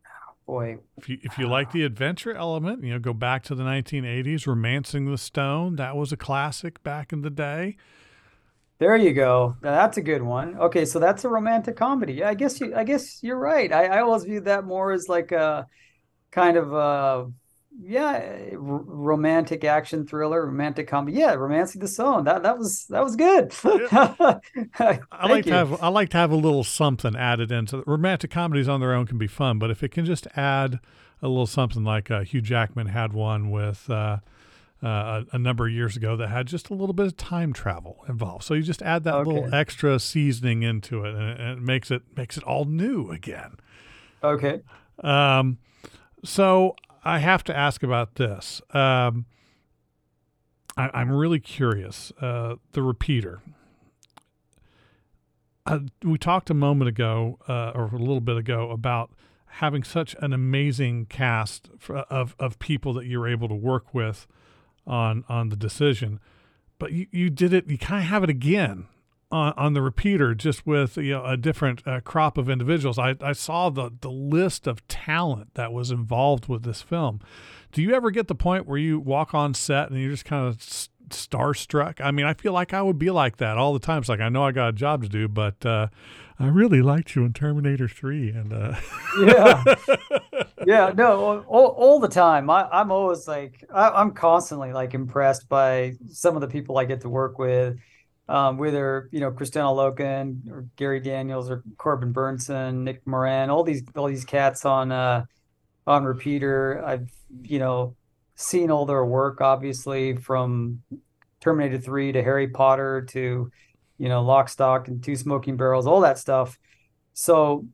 Oh, 0.06 0.34
boy. 0.46 0.78
If 0.96 1.08
you 1.08 1.18
if 1.22 1.38
you 1.38 1.48
like 1.48 1.72
the 1.72 1.82
adventure 1.82 2.32
element, 2.32 2.84
you 2.84 2.92
know, 2.92 3.00
go 3.00 3.12
back 3.12 3.42
to 3.44 3.54
the 3.54 3.64
1980s. 3.64 4.46
*Romancing 4.46 5.10
the 5.10 5.18
Stone* 5.18 5.76
that 5.76 5.96
was 5.96 6.12
a 6.12 6.16
classic 6.16 6.82
back 6.84 7.12
in 7.12 7.22
the 7.22 7.30
day. 7.30 7.76
There 8.80 8.96
you 8.96 9.12
go. 9.12 9.56
Now, 9.62 9.72
that's 9.72 9.98
a 9.98 10.02
good 10.02 10.22
one. 10.22 10.56
Okay, 10.56 10.86
so 10.86 10.98
that's 10.98 11.26
a 11.26 11.28
romantic 11.28 11.76
comedy. 11.76 12.14
Yeah, 12.14 12.30
I 12.30 12.34
guess 12.34 12.58
you. 12.60 12.74
I 12.74 12.82
guess 12.82 13.22
you're 13.22 13.38
right. 13.38 13.70
I, 13.70 13.84
I 13.84 14.00
always 14.00 14.24
view 14.24 14.40
that 14.40 14.64
more 14.64 14.92
as 14.92 15.06
like 15.06 15.32
a 15.32 15.66
kind 16.30 16.56
of 16.56 16.72
a 16.72 17.30
yeah, 17.78 18.48
r- 18.52 18.58
romantic 18.58 19.64
action 19.64 20.06
thriller, 20.06 20.46
romantic 20.46 20.88
comedy. 20.88 21.18
Yeah, 21.18 21.34
*Romancing 21.34 21.82
the 21.82 21.88
Stone*. 21.88 22.24
That 22.24 22.42
that 22.42 22.56
was 22.56 22.86
that 22.86 23.04
was 23.04 23.16
good. 23.16 23.52
I 23.92 25.26
like 25.28 25.44
you. 25.44 25.52
to 25.52 25.58
have 25.58 25.82
I 25.82 25.88
like 25.88 26.08
to 26.10 26.16
have 26.16 26.30
a 26.30 26.36
little 26.36 26.64
something 26.64 27.14
added 27.14 27.52
into 27.52 27.76
the, 27.76 27.84
romantic 27.86 28.30
comedies 28.30 28.66
on 28.66 28.80
their 28.80 28.94
own 28.94 29.04
can 29.04 29.18
be 29.18 29.26
fun, 29.26 29.58
but 29.58 29.70
if 29.70 29.82
it 29.82 29.90
can 29.90 30.06
just 30.06 30.26
add 30.38 30.80
a 31.20 31.28
little 31.28 31.46
something 31.46 31.84
like 31.84 32.10
uh, 32.10 32.22
Hugh 32.22 32.40
Jackman 32.40 32.86
had 32.86 33.12
one 33.12 33.50
with. 33.50 33.90
Uh, 33.90 34.20
uh, 34.82 35.24
a, 35.32 35.36
a, 35.36 35.38
number 35.38 35.66
of 35.66 35.72
years 35.72 35.96
ago 35.96 36.16
that 36.16 36.28
had 36.28 36.46
just 36.46 36.70
a 36.70 36.74
little 36.74 36.94
bit 36.94 37.06
of 37.06 37.16
time 37.16 37.52
travel 37.52 37.98
involved. 38.08 38.44
So 38.44 38.54
you 38.54 38.62
just 38.62 38.80
add 38.80 39.04
that 39.04 39.14
okay. 39.14 39.30
little 39.30 39.54
extra 39.54 39.98
seasoning 39.98 40.62
into 40.62 41.04
it, 41.04 41.14
and 41.14 41.30
it, 41.30 41.40
and 41.40 41.58
it, 41.58 41.62
makes 41.62 41.90
it 41.90 42.02
makes 42.16 42.38
it 42.38 42.44
all 42.44 42.64
new 42.64 43.10
again. 43.10 43.56
Okay. 44.24 44.62
Um, 45.02 45.58
so 46.24 46.76
I 47.04 47.18
have 47.18 47.44
to 47.44 47.56
ask 47.56 47.82
about 47.82 48.14
this. 48.14 48.62
Um, 48.70 49.26
I, 50.76 51.02
am 51.02 51.12
really 51.12 51.40
curious. 51.40 52.12
Uh, 52.20 52.56
the 52.72 52.82
repeater. 52.82 53.40
Uh, 55.66 55.80
we 56.02 56.16
talked 56.16 56.48
a 56.48 56.54
moment 56.54 56.88
ago, 56.88 57.38
uh, 57.48 57.72
or 57.74 57.84
a 57.84 57.98
little 57.98 58.20
bit 58.20 58.38
ago, 58.38 58.70
about 58.70 59.10
having 59.54 59.82
such 59.82 60.16
an 60.20 60.32
amazing 60.32 61.04
cast 61.06 61.68
for, 61.78 61.98
of 61.98 62.34
of 62.38 62.58
people 62.58 62.94
that 62.94 63.04
you're 63.06 63.28
able 63.28 63.48
to 63.48 63.54
work 63.54 63.92
with 63.92 64.26
on 64.86 65.24
on 65.28 65.48
the 65.48 65.56
decision. 65.56 66.20
But 66.78 66.92
you, 66.92 67.06
you 67.10 67.30
did 67.30 67.52
it. 67.52 67.68
You 67.68 67.78
kind 67.78 68.02
of 68.02 68.08
have 68.08 68.24
it 68.24 68.30
again 68.30 68.86
on, 69.30 69.52
on 69.56 69.72
the 69.74 69.82
repeater, 69.82 70.34
just 70.34 70.66
with 70.66 70.96
you 70.96 71.12
know 71.12 71.24
a 71.24 71.36
different 71.36 71.86
uh, 71.86 72.00
crop 72.00 72.38
of 72.38 72.48
individuals. 72.48 72.98
I, 72.98 73.16
I 73.20 73.32
saw 73.32 73.70
the 73.70 73.90
the 74.00 74.10
list 74.10 74.66
of 74.66 74.86
talent 74.88 75.54
that 75.54 75.72
was 75.72 75.90
involved 75.90 76.48
with 76.48 76.62
this 76.62 76.82
film. 76.82 77.20
Do 77.72 77.82
you 77.82 77.94
ever 77.94 78.10
get 78.10 78.28
the 78.28 78.34
point 78.34 78.66
where 78.66 78.78
you 78.78 78.98
walk 78.98 79.34
on 79.34 79.54
set 79.54 79.90
and 79.90 80.00
you're 80.00 80.10
just 80.10 80.24
kind 80.24 80.46
of 80.48 80.58
starstruck? 80.58 82.00
I 82.00 82.10
mean, 82.10 82.26
I 82.26 82.34
feel 82.34 82.52
like 82.52 82.74
I 82.74 82.82
would 82.82 82.98
be 82.98 83.10
like 83.10 83.36
that 83.36 83.56
all 83.56 83.72
the 83.72 83.78
time. 83.78 83.98
It's 83.98 84.08
like 84.08 84.20
I 84.20 84.28
know 84.28 84.44
I 84.44 84.52
got 84.52 84.68
a 84.68 84.72
job 84.72 85.02
to 85.02 85.08
do, 85.08 85.28
but 85.28 85.64
uh, 85.64 85.88
I 86.40 86.46
really 86.46 86.80
liked 86.80 87.14
you 87.14 87.26
in 87.26 87.34
Terminator 87.34 87.86
Three, 87.86 88.30
and 88.30 88.50
uh... 88.50 88.74
yeah, 89.20 89.62
yeah, 90.66 90.92
no, 90.96 91.44
all, 91.46 91.66
all 91.66 92.00
the 92.00 92.08
time. 92.08 92.48
I, 92.48 92.66
I'm 92.72 92.90
always 92.90 93.28
like, 93.28 93.62
I, 93.72 93.90
I'm 93.90 94.12
constantly 94.12 94.72
like 94.72 94.94
impressed 94.94 95.50
by 95.50 95.96
some 96.08 96.36
of 96.36 96.40
the 96.40 96.48
people 96.48 96.78
I 96.78 96.86
get 96.86 97.02
to 97.02 97.10
work 97.10 97.38
with. 97.38 97.76
Um, 98.26 98.56
whether 98.56 99.10
you 99.12 99.20
know 99.20 99.30
Kristanna 99.30 99.74
Loken 99.74 100.50
or 100.50 100.66
Gary 100.76 101.00
Daniels 101.00 101.50
or 101.50 101.62
Corbin 101.76 102.14
Bernsen, 102.14 102.84
Nick 102.84 103.06
Moran, 103.06 103.50
all 103.50 103.62
these 103.62 103.82
all 103.94 104.06
these 104.06 104.24
cats 104.24 104.64
on 104.64 104.92
uh, 104.92 105.26
on 105.86 106.04
repeater. 106.04 106.82
I've 106.86 107.10
you 107.42 107.58
know 107.58 107.96
seen 108.36 108.70
all 108.70 108.86
their 108.86 109.04
work, 109.04 109.42
obviously 109.42 110.16
from 110.16 110.80
Terminator 111.40 111.78
Three 111.78 112.12
to 112.12 112.22
Harry 112.22 112.48
Potter 112.48 113.02
to 113.10 113.50
you 114.00 114.08
know, 114.08 114.22
lock, 114.22 114.48
stock, 114.48 114.88
and 114.88 115.04
two 115.04 115.14
smoking 115.14 115.58
barrels, 115.58 115.86
all 115.86 116.00
that 116.00 116.18
stuff. 116.18 116.58
So 117.12 117.66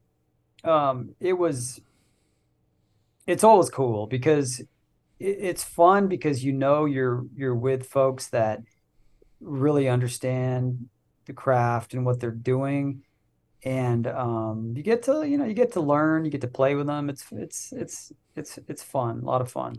um, 0.64 1.14
it 1.20 1.34
was, 1.34 1.80
it's 3.28 3.44
always 3.44 3.70
cool 3.70 4.08
because 4.08 4.58
it, 4.58 4.66
it's 5.20 5.62
fun 5.62 6.08
because 6.08 6.44
you 6.44 6.52
know 6.52 6.84
you're 6.84 7.24
you're 7.36 7.54
with 7.54 7.86
folks 7.86 8.26
that 8.30 8.60
really 9.40 9.88
understand 9.88 10.88
the 11.26 11.32
craft 11.32 11.94
and 11.94 12.04
what 12.04 12.18
they're 12.18 12.32
doing. 12.32 13.04
And 13.62 14.08
um, 14.08 14.72
you 14.74 14.82
get 14.82 15.04
to 15.04 15.24
you 15.24 15.38
know 15.38 15.44
you 15.44 15.54
get 15.54 15.74
to 15.74 15.80
learn 15.80 16.24
you 16.24 16.30
get 16.32 16.40
to 16.40 16.48
play 16.48 16.74
with 16.74 16.88
them. 16.88 17.08
It's 17.08 17.24
it's 17.30 17.72
it's 17.72 18.12
it's 18.34 18.58
it's 18.66 18.82
fun 18.82 19.20
a 19.20 19.24
lot 19.24 19.40
of 19.40 19.50
fun 19.50 19.76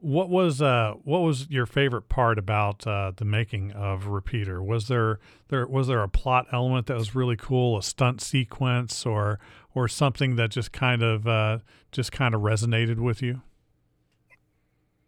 what 0.00 0.28
was 0.30 0.62
uh 0.62 0.94
what 1.04 1.20
was 1.20 1.48
your 1.50 1.66
favorite 1.66 2.08
part 2.08 2.38
about 2.38 2.86
uh, 2.86 3.12
the 3.14 3.24
making 3.24 3.72
of 3.72 4.06
Repeater? 4.06 4.62
Was 4.62 4.88
there 4.88 5.18
there 5.48 5.66
was 5.66 5.88
there 5.88 6.02
a 6.02 6.08
plot 6.08 6.46
element 6.52 6.86
that 6.86 6.96
was 6.96 7.14
really 7.14 7.36
cool, 7.36 7.78
a 7.78 7.82
stunt 7.82 8.20
sequence, 8.20 9.04
or 9.04 9.38
or 9.74 9.88
something 9.88 10.36
that 10.36 10.50
just 10.50 10.72
kind 10.72 11.02
of 11.02 11.26
uh, 11.26 11.58
just 11.92 12.12
kind 12.12 12.34
of 12.34 12.40
resonated 12.40 12.98
with 12.98 13.22
you? 13.22 13.42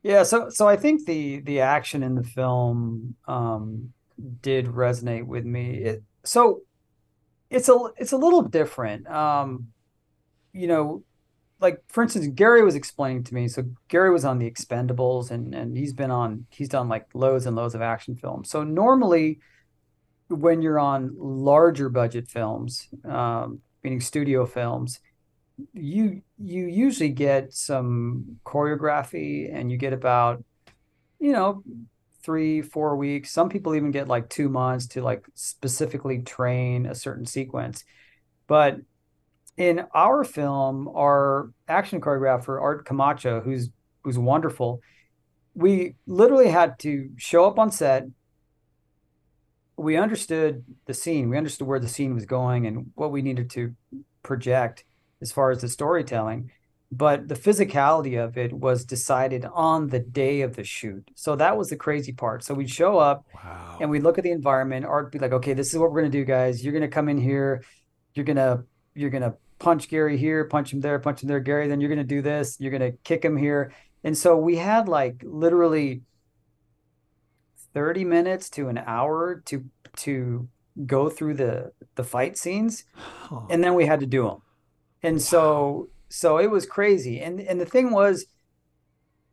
Yeah, 0.03 0.25
so 0.25 0.51
so 0.51 0.69
I 0.69 0.77
think 0.77 1.07
the 1.07 1.41
the 1.41 1.61
action 1.61 2.03
in 2.03 2.15
the 2.15 2.25
film 2.25 3.15
um, 3.27 3.93
did 4.41 4.67
resonate 4.67 5.27
with 5.27 5.45
me. 5.45 5.77
It, 5.79 6.03
so 6.25 6.63
it's 7.51 7.69
a 7.69 7.79
it's 7.97 8.13
a 8.13 8.17
little 8.17 8.43
different. 8.43 9.09
Um, 9.09 9.69
you 10.53 10.67
know, 10.67 11.03
like 11.63 11.81
for 11.89 12.03
instance, 12.03 12.27
Gary 12.35 12.63
was 12.63 12.75
explaining 12.75 13.23
to 13.25 13.35
me. 13.35 13.49
So 13.49 13.65
Gary 13.89 14.11
was 14.11 14.25
on 14.25 14.39
the 14.39 14.51
Expendables, 14.51 15.31
and 15.31 15.55
and 15.55 15.77
he's 15.77 15.95
been 15.95 16.11
on. 16.11 16.47
He's 16.51 16.69
done 16.69 16.89
like 16.89 17.07
loads 17.15 17.47
and 17.47 17.57
loads 17.57 17.75
of 17.75 17.81
action 17.81 18.17
films. 18.17 18.51
So 18.51 18.65
normally, 18.65 19.39
when 20.29 20.61
you're 20.61 20.81
on 20.81 21.15
larger 21.17 21.89
budget 21.89 22.29
films, 22.29 22.89
um, 23.05 23.61
meaning 23.85 24.01
studio 24.01 24.45
films, 24.45 24.99
you 25.73 26.23
you 26.37 26.67
usually 26.67 27.11
get 27.11 27.55
some 27.55 28.39
choreography, 28.45 29.49
and 29.55 29.71
you 29.71 29.79
get 29.79 29.93
about, 29.93 30.45
you 31.21 31.33
know, 31.33 31.63
three 32.25 32.61
four 32.61 32.97
weeks. 32.97 33.31
Some 33.31 33.49
people 33.49 33.77
even 33.77 33.93
get 33.93 34.09
like 34.09 34.29
two 34.29 34.49
months 34.49 34.89
to 34.89 35.03
like 35.03 35.25
specifically 35.35 36.23
train 36.23 36.87
a 36.87 36.95
certain 36.97 37.25
sequence, 37.25 37.85
but 38.49 38.79
in 39.57 39.85
our 39.95 40.25
film, 40.25 40.89
our 40.89 41.51
action 41.69 42.01
choreographer 42.01 42.61
Art 42.61 42.85
Camacho, 42.85 43.41
who's 43.41 43.71
who's 44.03 44.19
wonderful, 44.19 44.81
we 45.55 45.95
literally 46.07 46.49
had 46.49 46.79
to 46.81 47.11
show 47.17 47.45
up 47.45 47.59
on 47.59 47.71
set. 47.71 48.07
We 49.77 49.97
understood 49.97 50.65
the 50.87 50.95
scene. 50.95 51.29
We 51.29 51.37
understood 51.37 51.67
where 51.67 51.81
the 51.81 51.89
scene 51.89 52.15
was 52.15 52.27
going 52.27 52.67
and 52.67 52.91
what 52.95 53.13
we 53.13 53.23
needed 53.23 53.51
to 53.51 53.75
project 54.23 54.85
as 55.21 55.33
far 55.33 55.51
as 55.51 55.61
the 55.61 55.69
storytelling. 55.69 56.51
But 56.91 57.27
the 57.27 57.35
physicality 57.35 58.23
of 58.23 58.37
it 58.37 58.53
was 58.53 58.85
decided 58.85 59.47
on 59.55 59.89
the 59.89 59.99
day 59.99 60.43
of 60.43 60.57
the 60.57 60.65
shoot. 60.65 61.11
So 61.15 61.37
that 61.37 61.57
was 61.57 61.71
the 61.71 61.77
crazy 61.77 62.13
part. 62.13 62.45
So 62.45 62.53
we'd 62.53 62.69
show 62.69 62.99
up 62.99 63.25
wow. 63.35 63.79
and 63.81 63.89
we'd 63.89 64.03
look 64.03 64.19
at 64.19 64.25
the 64.25 64.31
environment. 64.31 64.85
Art 64.85 65.11
be 65.11 65.19
like, 65.19 65.33
okay, 65.33 65.55
this 65.55 65.73
is 65.73 65.79
what 65.79 65.91
we're 65.91 66.01
going 66.01 66.13
to 66.13 66.19
do, 66.19 66.27
guys. 66.27 66.63
You're 66.63 66.75
going 66.75 66.83
to 66.83 66.89
come 66.89 67.09
in 67.09 67.17
here. 67.17 67.65
You're 68.15 68.27
going 68.27 68.37
to 68.37 68.65
you're 68.95 69.11
going 69.11 69.23
to 69.23 69.35
punch 69.59 69.89
Gary 69.89 70.19
here, 70.19 70.45
punch 70.45 70.73
him 70.73 70.81
there, 70.81 70.99
punch 70.99 71.23
him 71.23 71.29
there, 71.29 71.41
Gary, 71.41 71.69
then 71.69 71.81
you're 71.81 71.89
going 71.89 71.99
to 71.99 72.05
do 72.05 72.23
this, 72.23 72.57
you're 72.59 72.71
going 72.71 72.93
to 72.93 72.97
kick 73.05 73.25
him 73.25 73.37
here. 73.37 73.73
And 74.05 74.17
so 74.19 74.37
we 74.37 74.57
had 74.57 74.89
like 74.89 75.23
literally 75.25 76.03
30 77.75 78.05
minutes 78.05 78.51
to 78.51 78.69
an 78.69 78.79
hour 78.79 79.43
to 79.47 79.65
to 79.99 80.49
go 80.87 81.09
through 81.09 81.35
the 81.35 81.73
the 81.95 82.05
fight 82.05 82.37
scenes 82.37 82.85
and 83.51 83.63
then 83.63 83.75
we 83.75 83.87
had 83.87 84.01
to 84.01 84.07
do 84.07 84.25
them. 84.25 84.43
And 85.03 85.21
so 85.21 85.89
so 86.09 86.39
it 86.39 86.51
was 86.51 86.67
crazy. 86.67 87.21
And 87.21 87.41
and 87.41 87.61
the 87.61 87.67
thing 87.67 87.91
was 87.91 88.27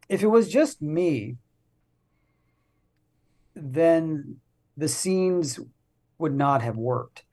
if 0.08 0.22
it 0.22 0.28
was 0.28 0.50
just 0.50 0.82
me 0.82 1.38
then 3.56 4.38
the 4.78 4.88
scenes 4.88 5.60
would 6.18 6.34
not 6.34 6.62
have 6.62 6.78
worked 6.78 7.24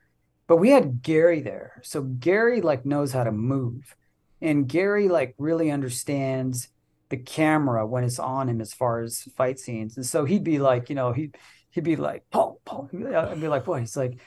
but 0.46 0.56
we 0.56 0.70
had 0.70 1.02
Gary 1.02 1.40
there. 1.40 1.80
So 1.82 2.02
Gary 2.02 2.60
like 2.60 2.86
knows 2.86 3.12
how 3.12 3.24
to 3.24 3.32
move. 3.32 3.96
And 4.40 4.68
Gary 4.68 5.08
like 5.08 5.34
really 5.38 5.70
understands 5.70 6.68
the 7.08 7.16
camera 7.16 7.86
when 7.86 8.04
it's 8.04 8.18
on 8.18 8.48
him 8.48 8.60
as 8.60 8.74
far 8.74 9.00
as 9.00 9.22
fight 9.36 9.58
scenes. 9.58 9.96
And 9.96 10.06
so 10.06 10.24
he'd 10.24 10.44
be 10.44 10.58
like, 10.58 10.88
you 10.88 10.94
know, 10.94 11.12
he 11.12 11.30
he'd 11.70 11.84
be 11.84 11.96
like, 11.96 12.24
Paul, 12.30 12.60
Paul. 12.64 12.88
I'd 12.92 13.40
be 13.40 13.48
like, 13.48 13.64
boy, 13.64 13.80
he's 13.80 13.96
like, 13.96 14.18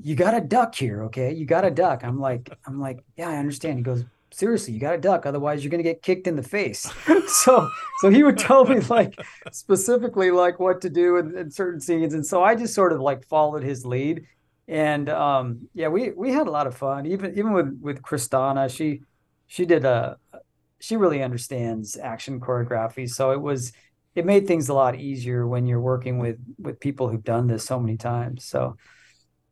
you 0.00 0.14
got 0.14 0.34
a 0.34 0.40
duck 0.40 0.74
here, 0.74 1.04
okay? 1.04 1.32
You 1.34 1.44
got 1.44 1.64
a 1.64 1.70
duck. 1.70 2.04
I'm 2.04 2.20
like, 2.20 2.50
I'm 2.66 2.80
like, 2.80 3.04
yeah, 3.16 3.28
I 3.28 3.36
understand. 3.36 3.78
He 3.78 3.82
goes, 3.82 4.04
seriously, 4.30 4.74
you 4.74 4.80
got 4.80 4.94
a 4.94 4.98
duck, 4.98 5.26
otherwise 5.26 5.64
you're 5.64 5.70
gonna 5.70 5.82
get 5.82 6.02
kicked 6.02 6.26
in 6.26 6.36
the 6.36 6.42
face. 6.42 6.90
so 7.26 7.68
so 7.98 8.10
he 8.10 8.22
would 8.22 8.38
tell 8.38 8.64
me 8.64 8.80
like 8.80 9.18
specifically 9.52 10.30
like 10.30 10.60
what 10.60 10.80
to 10.82 10.90
do 10.90 11.16
in, 11.16 11.36
in 11.36 11.50
certain 11.50 11.80
scenes. 11.80 12.14
And 12.14 12.24
so 12.24 12.42
I 12.42 12.54
just 12.54 12.74
sort 12.74 12.92
of 12.92 13.00
like 13.00 13.26
followed 13.26 13.62
his 13.62 13.84
lead 13.84 14.26
and 14.70 15.08
um, 15.08 15.68
yeah, 15.74 15.88
we 15.88 16.10
we 16.10 16.32
had 16.32 16.46
a 16.46 16.50
lot 16.50 16.68
of 16.68 16.76
fun. 16.76 17.04
Even 17.04 17.32
even 17.32 17.52
with 17.52 17.76
with 17.82 18.02
Kristanna, 18.02 18.74
she 18.74 19.02
she 19.48 19.66
did 19.66 19.84
a 19.84 20.16
she 20.78 20.96
really 20.96 21.24
understands 21.24 21.96
action 21.96 22.40
choreography, 22.40 23.10
so 23.10 23.32
it 23.32 23.40
was 23.40 23.72
it 24.14 24.24
made 24.24 24.46
things 24.46 24.68
a 24.68 24.74
lot 24.74 24.94
easier 24.94 25.44
when 25.46 25.66
you're 25.66 25.80
working 25.80 26.18
with 26.18 26.38
with 26.56 26.78
people 26.78 27.08
who've 27.08 27.24
done 27.24 27.48
this 27.48 27.64
so 27.64 27.80
many 27.80 27.96
times. 27.96 28.44
So 28.44 28.76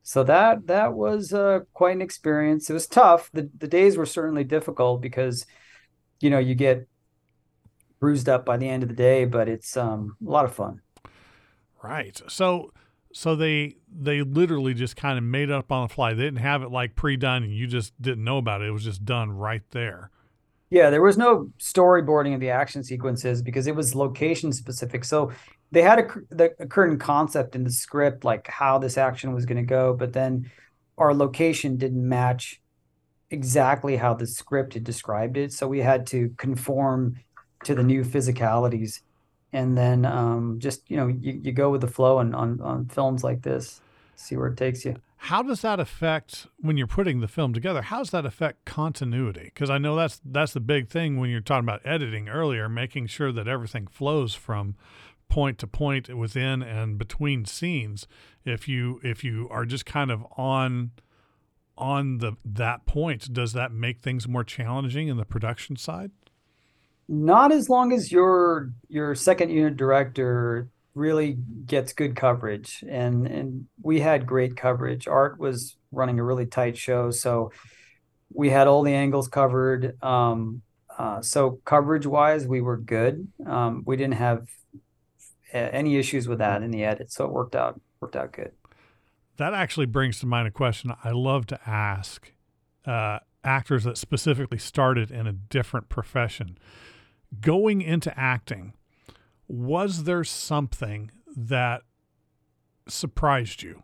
so 0.04 0.22
that 0.22 0.68
that 0.68 0.94
was 0.94 1.32
uh, 1.32 1.60
quite 1.72 1.96
an 1.96 2.02
experience. 2.02 2.70
It 2.70 2.74
was 2.74 2.86
tough. 2.86 3.28
the 3.32 3.50
The 3.58 3.66
days 3.66 3.96
were 3.96 4.06
certainly 4.06 4.44
difficult 4.44 5.02
because 5.02 5.46
you 6.20 6.30
know 6.30 6.38
you 6.38 6.54
get 6.54 6.86
bruised 7.98 8.28
up 8.28 8.46
by 8.46 8.56
the 8.56 8.68
end 8.68 8.84
of 8.84 8.88
the 8.88 8.94
day, 8.94 9.24
but 9.24 9.48
it's 9.48 9.76
um, 9.76 10.16
a 10.24 10.30
lot 10.30 10.44
of 10.44 10.54
fun. 10.54 10.80
Right. 11.82 12.20
So 12.28 12.72
so 13.12 13.34
they 13.34 13.76
they 13.90 14.22
literally 14.22 14.74
just 14.74 14.96
kind 14.96 15.18
of 15.18 15.24
made 15.24 15.50
it 15.50 15.52
up 15.52 15.72
on 15.72 15.88
the 15.88 15.94
fly. 15.94 16.14
They 16.14 16.24
didn't 16.24 16.40
have 16.40 16.62
it 16.62 16.70
like 16.70 16.94
pre-done 16.94 17.42
and 17.42 17.52
you 17.52 17.66
just 17.66 18.00
didn't 18.00 18.24
know 18.24 18.38
about 18.38 18.62
it. 18.62 18.68
It 18.68 18.72
was 18.72 18.84
just 18.84 19.04
done 19.04 19.30
right 19.30 19.62
there. 19.70 20.10
Yeah, 20.70 20.90
there 20.90 21.00
was 21.00 21.16
no 21.16 21.50
storyboarding 21.58 22.34
of 22.34 22.40
the 22.40 22.50
action 22.50 22.84
sequences 22.84 23.40
because 23.40 23.66
it 23.66 23.74
was 23.74 23.94
location 23.94 24.52
specific. 24.52 25.04
So 25.04 25.32
they 25.70 25.80
had 25.82 25.98
a, 25.98 26.06
the, 26.34 26.54
a 26.60 26.66
current 26.66 27.00
concept 27.00 27.56
in 27.56 27.64
the 27.64 27.70
script, 27.70 28.24
like 28.24 28.46
how 28.48 28.78
this 28.78 28.98
action 28.98 29.32
was 29.32 29.46
going 29.46 29.56
to 29.56 29.62
go, 29.62 29.94
but 29.94 30.12
then 30.12 30.50
our 30.98 31.14
location 31.14 31.76
didn't 31.76 32.06
match 32.06 32.60
exactly 33.30 33.96
how 33.96 34.14
the 34.14 34.26
script 34.26 34.74
had 34.74 34.84
described 34.84 35.36
it. 35.38 35.52
So 35.52 35.66
we 35.66 35.80
had 35.80 36.06
to 36.08 36.34
conform 36.36 37.16
to 37.64 37.74
the 37.74 37.82
new 37.82 38.04
physicalities 38.04 39.00
and 39.52 39.76
then 39.76 40.04
um, 40.04 40.58
just 40.58 40.90
you 40.90 40.96
know 40.96 41.06
you, 41.06 41.40
you 41.42 41.52
go 41.52 41.70
with 41.70 41.80
the 41.80 41.88
flow 41.88 42.18
and 42.18 42.34
on 42.34 42.60
on 42.60 42.86
films 42.86 43.24
like 43.24 43.42
this, 43.42 43.80
see 44.16 44.36
where 44.36 44.48
it 44.48 44.56
takes 44.56 44.84
you. 44.84 44.96
How 45.22 45.42
does 45.42 45.62
that 45.62 45.80
affect 45.80 46.46
when 46.58 46.76
you're 46.76 46.86
putting 46.86 47.20
the 47.20 47.26
film 47.26 47.52
together? 47.52 47.82
How 47.82 47.98
does 47.98 48.10
that 48.10 48.24
affect 48.24 48.64
continuity? 48.64 49.50
Because 49.52 49.68
I 49.68 49.78
know 49.78 49.96
that's 49.96 50.20
that's 50.24 50.52
the 50.52 50.60
big 50.60 50.88
thing 50.88 51.18
when 51.18 51.30
you're 51.30 51.40
talking 51.40 51.64
about 51.64 51.84
editing 51.84 52.28
earlier, 52.28 52.68
making 52.68 53.08
sure 53.08 53.32
that 53.32 53.48
everything 53.48 53.86
flows 53.88 54.34
from 54.34 54.76
point 55.28 55.58
to 55.58 55.66
point 55.66 56.14
within 56.16 56.62
and 56.62 56.98
between 56.98 57.44
scenes. 57.44 58.06
If 58.44 58.68
you 58.68 59.00
if 59.02 59.24
you 59.24 59.48
are 59.50 59.64
just 59.64 59.86
kind 59.86 60.10
of 60.10 60.24
on 60.36 60.92
on 61.76 62.18
the 62.18 62.32
that 62.44 62.86
point, 62.86 63.32
does 63.32 63.52
that 63.54 63.72
make 63.72 64.00
things 64.02 64.28
more 64.28 64.44
challenging 64.44 65.08
in 65.08 65.16
the 65.16 65.24
production 65.24 65.76
side? 65.76 66.10
Not 67.08 67.52
as 67.52 67.68
long 67.68 67.92
as 67.92 68.12
your 68.12 68.70
your 68.88 69.14
second 69.14 69.50
unit 69.50 69.76
director 69.76 70.68
really 70.94 71.38
gets 71.66 71.92
good 71.92 72.16
coverage. 72.16 72.84
And 72.88 73.26
and 73.26 73.66
we 73.82 74.00
had 74.00 74.26
great 74.26 74.56
coverage. 74.56 75.08
Art 75.08 75.38
was 75.38 75.76
running 75.90 76.18
a 76.18 76.24
really 76.24 76.46
tight 76.46 76.76
show 76.76 77.10
so 77.10 77.50
we 78.32 78.50
had 78.50 78.66
all 78.66 78.82
the 78.82 78.92
angles 78.92 79.26
covered. 79.26 80.02
Um, 80.02 80.60
uh, 80.98 81.22
so 81.22 81.60
coverage 81.64 82.06
wise 82.06 82.46
we 82.46 82.60
were 82.60 82.76
good. 82.76 83.28
Um, 83.46 83.84
we 83.86 83.96
didn't 83.96 84.14
have 84.14 84.48
any 85.52 85.96
issues 85.96 86.28
with 86.28 86.38
that 86.38 86.62
in 86.62 86.70
the 86.70 86.84
edit 86.84 87.10
so 87.10 87.24
it 87.24 87.32
worked 87.32 87.56
out 87.56 87.80
worked 88.00 88.16
out 88.16 88.32
good. 88.32 88.52
That 89.36 89.54
actually 89.54 89.86
brings 89.86 90.18
to 90.20 90.26
mind 90.26 90.48
a 90.48 90.50
question 90.50 90.92
i 91.04 91.10
love 91.10 91.46
to 91.46 91.58
ask 91.68 92.32
uh, 92.84 93.18
actors 93.44 93.84
that 93.84 93.96
specifically 93.96 94.58
started 94.58 95.10
in 95.10 95.26
a 95.26 95.32
different 95.32 95.88
profession 95.88 96.58
going 97.40 97.82
into 97.82 98.16
acting 98.18 98.74
was 99.48 100.04
there 100.04 100.24
something 100.24 101.10
that 101.34 101.82
surprised 102.86 103.62
you? 103.62 103.82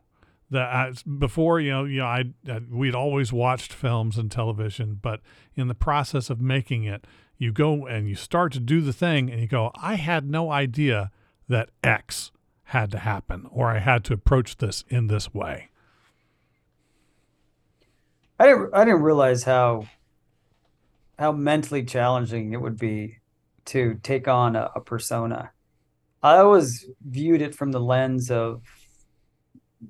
That 0.51 0.68
uh, 0.68 0.92
I, 0.92 0.92
before 1.18 1.59
you 1.59 1.70
know 1.70 1.84
you 1.84 1.99
know 2.01 2.07
I, 2.07 2.24
I 2.47 2.61
we'd 2.70 2.95
always 2.95 3.32
watched 3.32 3.72
films 3.72 4.18
and 4.18 4.30
television 4.30 4.99
but 5.01 5.20
in 5.55 5.68
the 5.68 5.74
process 5.74 6.28
of 6.28 6.40
making 6.40 6.84
it 6.84 7.07
you 7.38 7.51
go 7.51 7.86
and 7.86 8.09
you 8.09 8.14
start 8.14 8.53
to 8.53 8.61
do 8.61 8.82
the 8.82 8.92
thing 8.92 9.30
and 9.30 9.40
you 9.40 9.49
go 9.49 9.72
I 9.74 9.95
had 9.95 10.28
no 10.28 10.51
idea 10.51 11.11
that 11.49 11.70
X 11.82 12.30
had 12.64 12.90
to 12.92 12.99
happen 12.99 13.47
or 13.51 13.70
I 13.70 13.78
had 13.78 14.05
to 14.05 14.12
approach 14.12 14.59
this 14.59 14.84
in 14.88 15.07
this 15.07 15.32
way. 15.32 15.70
I 18.38 18.47
didn't 18.47 18.74
I 18.74 18.84
didn't 18.84 19.03
realize 19.03 19.45
how 19.45 19.88
how 21.18 21.32
mentally 21.32 21.84
challenging 21.84 22.53
it 22.53 22.61
would 22.61 22.78
be 22.78 23.18
to 23.67 23.99
take 24.03 24.29
on 24.29 24.57
a, 24.57 24.71
a 24.75 24.81
persona 24.81 25.51
I 26.25 26.39
always 26.39 26.87
viewed 27.07 27.43
it 27.43 27.55
from 27.55 27.71
the 27.71 27.81
lens 27.81 28.31
of, 28.31 28.62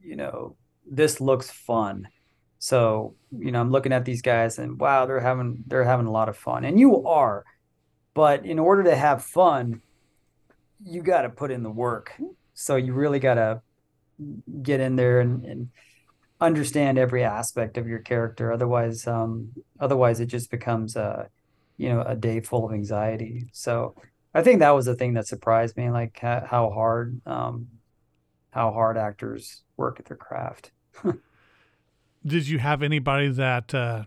you 0.03 0.17
know, 0.17 0.57
this 0.85 1.21
looks 1.21 1.49
fun. 1.49 2.09
So, 2.59 3.15
you 3.31 3.53
know, 3.53 3.61
I'm 3.61 3.71
looking 3.71 3.93
at 3.93 4.05
these 4.05 4.21
guys 4.21 4.59
and 4.59 4.77
wow, 4.77 5.07
they're 5.07 5.21
having 5.21 5.63
they're 5.69 5.85
having 5.85 6.07
a 6.07 6.11
lot 6.11 6.29
of 6.29 6.37
fun. 6.37 6.65
And 6.65 6.79
you 6.79 7.07
are. 7.07 7.45
But 8.15 8.45
in 8.45 8.59
order 8.59 8.83
to 8.83 8.97
have 8.97 9.23
fun, 9.23 9.81
you 10.85 11.03
got 11.03 11.23
to 11.23 11.29
put 11.29 11.53
in 11.53 11.63
the 11.63 11.71
work. 11.71 12.13
So 12.55 12.75
you 12.75 12.95
really 12.95 13.21
got 13.21 13.35
to 13.35 13.63
get 14.61 14.81
in 14.81 14.97
there 14.97 15.21
and, 15.21 15.45
and, 15.45 15.69
understand 16.41 16.99
every 16.99 17.25
aspect 17.25 17.79
of 17.79 17.87
your 17.87 18.01
character. 18.01 18.53
Otherwise, 18.53 19.07
um, 19.07 19.51
otherwise 19.81 20.21
it 20.21 20.27
just 20.27 20.51
becomes 20.51 20.95
a, 20.95 21.31
you 21.77 21.89
know, 21.89 22.03
a 22.03 22.15
day 22.15 22.41
full 22.41 22.67
of 22.67 22.73
anxiety. 22.73 23.49
So 23.53 23.95
I 24.35 24.43
think 24.43 24.61
that 24.61 24.71
was 24.71 24.87
the 24.87 24.95
thing 24.95 25.15
that 25.15 25.27
surprised 25.27 25.77
me, 25.77 25.91
like 25.91 26.19
how 26.21 26.71
hard, 26.75 27.21
um, 27.27 27.69
how 28.51 28.73
hard 28.73 28.97
actors 28.97 29.63
work 29.77 29.99
at 30.01 30.07
their 30.07 30.17
craft. 30.17 30.71
Did 32.27 32.49
you 32.49 32.59
have 32.59 32.83
anybody 32.83 33.29
that 33.29 33.75
uh, 33.75 34.05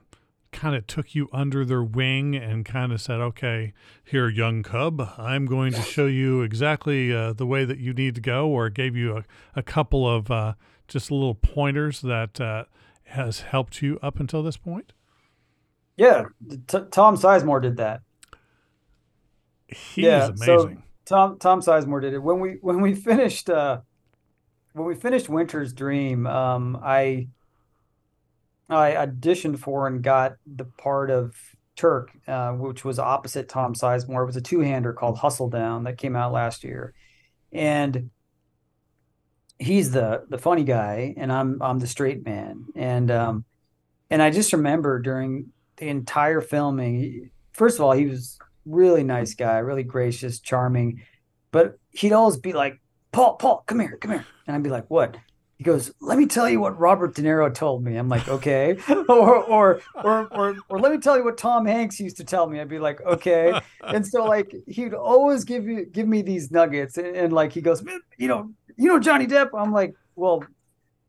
kind 0.51 0.75
of 0.75 0.87
took 0.87 1.13
you 1.13 1.29
under 1.31 1.63
their 1.63 1.83
wing 1.83 2.35
and 2.35 2.65
kind 2.65 2.91
of 2.91 2.99
said, 2.99 3.19
"Okay, 3.19 3.73
here, 4.03 4.27
young 4.27 4.63
cub, 4.63 5.13
I'm 5.17 5.45
going 5.45 5.73
to 5.73 5.81
show 5.81 6.07
you 6.07 6.41
exactly 6.41 7.13
uh, 7.13 7.33
the 7.33 7.45
way 7.45 7.63
that 7.63 7.77
you 7.77 7.93
need 7.93 8.15
to 8.15 8.21
go," 8.21 8.47
or 8.47 8.69
gave 8.69 8.95
you 8.95 9.17
a, 9.17 9.25
a 9.55 9.61
couple 9.61 10.09
of 10.09 10.31
uh, 10.31 10.53
just 10.87 11.11
little 11.11 11.35
pointers 11.35 12.01
that 12.01 12.41
uh, 12.41 12.65
has 13.05 13.41
helped 13.41 13.81
you 13.81 13.99
up 14.01 14.19
until 14.19 14.43
this 14.43 14.57
point? 14.57 14.93
Yeah, 15.97 16.25
T- 16.67 16.85
Tom 16.91 17.17
Sizemore 17.17 17.61
did 17.61 17.77
that. 17.77 18.01
He 19.67 20.05
yeah, 20.05 20.27
amazing. 20.27 20.45
So 20.45 20.77
Tom 21.05 21.39
Tom 21.39 21.61
Sizemore 21.61 22.01
did 22.01 22.13
it 22.13 22.19
when 22.19 22.39
we 22.39 22.57
when 22.61 22.81
we 22.81 22.93
finished 22.95 23.49
uh, 23.49 23.81
when 24.73 24.87
we 24.87 24.95
finished 24.95 25.27
Winter's 25.27 25.73
Dream. 25.73 26.27
Um, 26.27 26.79
I 26.81 27.27
I 28.69 28.91
auditioned 28.91 29.59
for 29.59 29.87
and 29.87 30.03
got 30.03 30.35
the 30.45 30.65
part 30.65 31.09
of 31.09 31.35
Turk, 31.75 32.11
uh, 32.27 32.51
which 32.51 32.85
was 32.85 32.99
opposite 32.99 33.49
Tom 33.49 33.73
Sizemore. 33.73 34.23
It 34.23 34.27
was 34.27 34.35
a 34.35 34.41
two 34.41 34.61
hander 34.61 34.93
called 34.93 35.17
Hustle 35.17 35.49
Down 35.49 35.83
that 35.85 35.97
came 35.97 36.15
out 36.15 36.31
last 36.31 36.63
year, 36.63 36.93
and 37.51 38.09
he's 39.59 39.91
the 39.91 40.25
the 40.29 40.37
funny 40.37 40.63
guy, 40.63 41.13
and 41.17 41.31
I'm 41.31 41.61
I'm 41.61 41.79
the 41.79 41.87
straight 41.87 42.25
man, 42.25 42.65
and 42.75 43.09
um, 43.09 43.45
and 44.09 44.21
I 44.21 44.29
just 44.29 44.53
remember 44.53 44.99
during 44.99 45.51
the 45.77 45.87
entire 45.87 46.41
filming. 46.41 47.31
First 47.51 47.77
of 47.77 47.85
all, 47.85 47.93
he 47.93 48.05
was 48.05 48.37
really 48.65 49.03
nice 49.03 49.33
guy, 49.33 49.57
really 49.59 49.83
gracious, 49.83 50.39
charming. 50.39 51.01
But 51.51 51.79
he'd 51.91 52.13
always 52.13 52.37
be 52.37 52.53
like, 52.53 52.79
Paul, 53.11 53.35
Paul, 53.35 53.63
come 53.65 53.79
here, 53.79 53.97
come 53.99 54.11
here. 54.11 54.25
And 54.45 54.55
I'd 54.55 54.63
be 54.63 54.69
like, 54.69 54.89
what? 54.89 55.17
He 55.57 55.63
goes, 55.63 55.91
let 56.01 56.19
me 56.19 56.27
tell 56.27 56.47
you 56.47 56.59
what 56.59 56.77
Robert 56.79 57.15
De 57.15 57.23
Niro 57.23 57.51
told 57.51 57.83
me. 57.83 57.95
I'm 57.95 58.09
like, 58.09 58.27
okay. 58.27 58.77
or, 59.09 59.43
or, 59.43 59.81
or, 60.03 60.27
or, 60.27 60.55
or 60.69 60.79
let 60.79 60.91
me 60.91 60.99
tell 60.99 61.17
you 61.17 61.23
what 61.23 61.37
Tom 61.37 61.65
Hanks 61.65 61.99
used 61.99 62.17
to 62.17 62.23
tell 62.23 62.47
me. 62.47 62.59
I'd 62.59 62.69
be 62.69 62.77
like, 62.77 63.01
okay. 63.01 63.59
And 63.81 64.05
so 64.05 64.23
like, 64.23 64.53
he'd 64.67 64.93
always 64.93 65.45
give 65.45 65.67
you, 65.67 65.85
give 65.85 66.07
me 66.07 66.21
these 66.21 66.51
nuggets. 66.51 66.97
And, 66.97 67.15
and 67.15 67.33
like, 67.33 67.53
he 67.53 67.61
goes, 67.61 67.83
you 68.19 68.27
know, 68.27 68.51
you 68.75 68.87
know, 68.87 68.99
Johnny 68.99 69.25
Depp. 69.25 69.49
I'm 69.57 69.71
like, 69.71 69.95
well, 70.15 70.43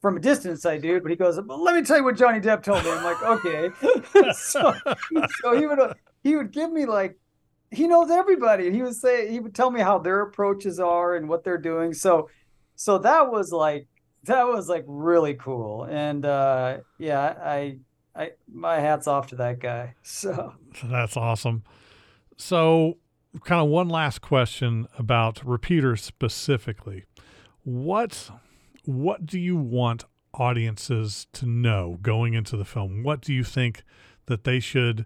from 0.01 0.17
a 0.17 0.21
distance 0.21 0.65
I 0.65 0.79
do, 0.79 1.01
but 1.01 1.11
he 1.11 1.17
goes, 1.17 1.41
well, 1.45 1.63
let 1.63 1.75
me 1.75 1.83
tell 1.83 1.99
you 1.99 2.05
what 2.05 2.17
Johnny 2.17 2.41
Depp 2.41 2.63
told 2.63 2.85
me. 2.85 2.91
I'm 2.91 3.05
like, 3.05 3.23
okay. 3.23 3.71
so, 4.33 4.75
so 5.43 5.59
he 5.59 5.67
would, 5.67 5.79
he 6.23 6.37
would 6.37 6.53
give 6.53 6.71
me 6.71 6.87
like 6.87 7.19
he 7.71 7.87
knows 7.87 8.11
everybody. 8.11 8.71
He 8.71 8.83
would 8.83 8.97
say 8.97 9.31
he 9.31 9.41
would 9.41 9.55
tell 9.55 9.71
me 9.71 9.81
how 9.81 9.99
their 9.99 10.23
approaches 10.23 10.81
are 10.81 11.17
and 11.17 11.29
what 11.29 11.45
they're 11.45 11.59
doing. 11.59 11.93
So 11.93 12.29
so 12.75 12.99
that 12.99 13.31
was 13.31 13.53
like 13.53 13.87
that 14.25 14.47
was 14.47 14.69
like 14.69 14.85
really 14.87 15.35
cool. 15.35 15.85
And 15.85 16.25
uh 16.25 16.79
yeah, 16.99 17.35
I 17.43 17.79
I 18.15 18.31
my 18.51 18.81
hats 18.81 19.07
off 19.07 19.29
to 19.29 19.37
that 19.37 19.61
guy. 19.61 19.95
So 20.03 20.55
that's 20.85 21.17
awesome. 21.17 21.65
So 22.37 22.99
kind 23.45 23.61
of 23.61 23.69
one 23.69 23.89
last 23.89 24.21
question 24.21 24.87
about 24.99 25.45
repeaters 25.45 26.03
specifically. 26.03 27.05
What 27.65 28.31
what 28.89 29.27
do 29.27 29.39
you 29.39 29.55
want 29.55 30.05
audiences 30.33 31.27
to 31.35 31.45
know 31.45 31.99
going 32.01 32.33
into 32.33 32.57
the 32.57 32.65
film? 32.65 33.03
What 33.03 33.21
do 33.21 33.35
you 33.35 33.45
think 33.45 33.83
that 34.27 34.45
they 34.45 34.61
should 34.61 35.05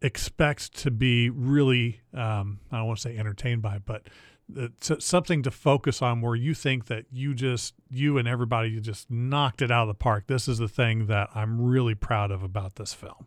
expect 0.00 0.72
to 0.76 0.92
be 0.92 1.28
really 1.28 2.00
um, 2.14 2.60
I 2.70 2.76
don't 2.76 2.86
want 2.86 3.00
to 3.00 3.08
say 3.08 3.18
entertained 3.18 3.60
by, 3.60 3.80
but 3.84 4.06
something 4.78 5.42
to 5.42 5.50
focus 5.50 6.00
on 6.00 6.20
where 6.20 6.36
you 6.36 6.54
think 6.54 6.86
that 6.86 7.06
you 7.10 7.34
just 7.34 7.74
you 7.90 8.18
and 8.18 8.28
everybody 8.28 8.68
you 8.70 8.80
just 8.80 9.10
knocked 9.10 9.62
it 9.62 9.72
out 9.72 9.82
of 9.82 9.88
the 9.88 9.94
park. 9.94 10.28
This 10.28 10.46
is 10.46 10.58
the 10.58 10.68
thing 10.68 11.06
that 11.06 11.28
I'm 11.34 11.60
really 11.60 11.96
proud 11.96 12.30
of 12.30 12.44
about 12.44 12.76
this 12.76 12.94
film. 12.94 13.26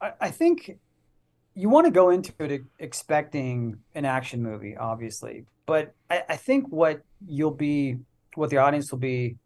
I, 0.00 0.12
I 0.20 0.30
think 0.32 0.80
you 1.56 1.70
want 1.70 1.86
to 1.86 1.90
go 1.90 2.10
into 2.10 2.32
it 2.38 2.62
expecting 2.78 3.78
an 3.94 4.04
action 4.04 4.42
movie, 4.42 4.76
obviously, 4.76 5.46
but 5.64 5.94
I, 6.10 6.22
I 6.28 6.36
think 6.36 6.68
what 6.68 7.00
you'll 7.26 7.50
be, 7.50 7.96
what 8.34 8.50
the 8.50 8.58
audience 8.58 8.92
will 8.92 8.98
be 8.98 9.36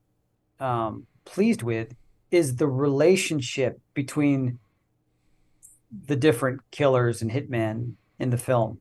um, 0.58 1.06
pleased 1.24 1.62
with, 1.62 1.94
is 2.32 2.56
the 2.56 2.66
relationship 2.66 3.80
between 3.94 4.58
the 6.06 6.16
different 6.16 6.60
killers 6.72 7.22
and 7.22 7.30
hitmen 7.30 7.94
in 8.18 8.30
the 8.30 8.38
film. 8.38 8.78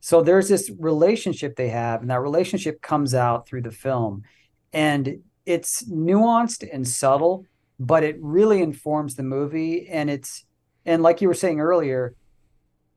So 0.00 0.20
there's 0.20 0.48
this 0.48 0.70
relationship 0.78 1.56
they 1.56 1.68
have, 1.68 2.02
and 2.02 2.10
that 2.10 2.20
relationship 2.20 2.82
comes 2.82 3.14
out 3.14 3.46
through 3.46 3.62
the 3.62 3.70
film. 3.70 4.24
And 4.72 5.22
it's 5.46 5.84
nuanced 5.88 6.68
and 6.72 6.86
subtle, 6.86 7.46
but 7.78 8.02
it 8.02 8.16
really 8.20 8.60
informs 8.60 9.14
the 9.14 9.22
movie. 9.22 9.88
And 9.88 10.10
it's, 10.10 10.44
and 10.84 11.02
like 11.02 11.20
you 11.20 11.28
were 11.28 11.34
saying 11.34 11.60
earlier, 11.60 12.14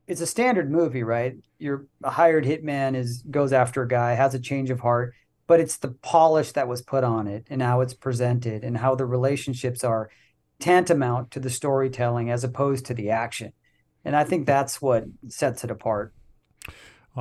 it's 0.08 0.22
a 0.22 0.28
standard 0.28 0.72
movie, 0.72 1.04
right? 1.04 1.36
You're 1.60 1.86
a 2.04 2.10
hired 2.10 2.46
hitman 2.46 2.96
is 2.96 3.24
goes 3.30 3.54
after 3.54 3.84
a 3.84 3.88
guy, 3.88 4.14
has 4.14 4.34
a 4.34 4.40
change 4.40 4.70
of 4.70 4.80
heart, 4.80 5.14
but 5.48 5.60
it's 5.60 5.78
the 5.78 5.90
polish 5.90 6.54
that 6.54 6.68
was 6.68 6.82
put 6.82 7.04
on 7.04 7.28
it 7.28 7.46
and 7.50 7.62
how 7.62 7.82
it's 7.82 7.94
presented 7.94 8.64
and 8.64 8.78
how 8.78 8.96
the 8.96 9.06
relationships 9.06 9.84
are 9.84 10.10
tantamount 10.60 11.32
to 11.32 11.40
the 11.40 11.50
storytelling 11.50 12.32
as 12.32 12.44
opposed 12.44 12.86
to 12.86 12.94
the 12.94 13.10
action. 13.10 13.52
And 14.06 14.16
I 14.16 14.24
think 14.24 14.46
that's 14.46 14.82
what 14.82 15.04
sets 15.28 15.64
it 15.64 15.72
apart. 15.72 16.14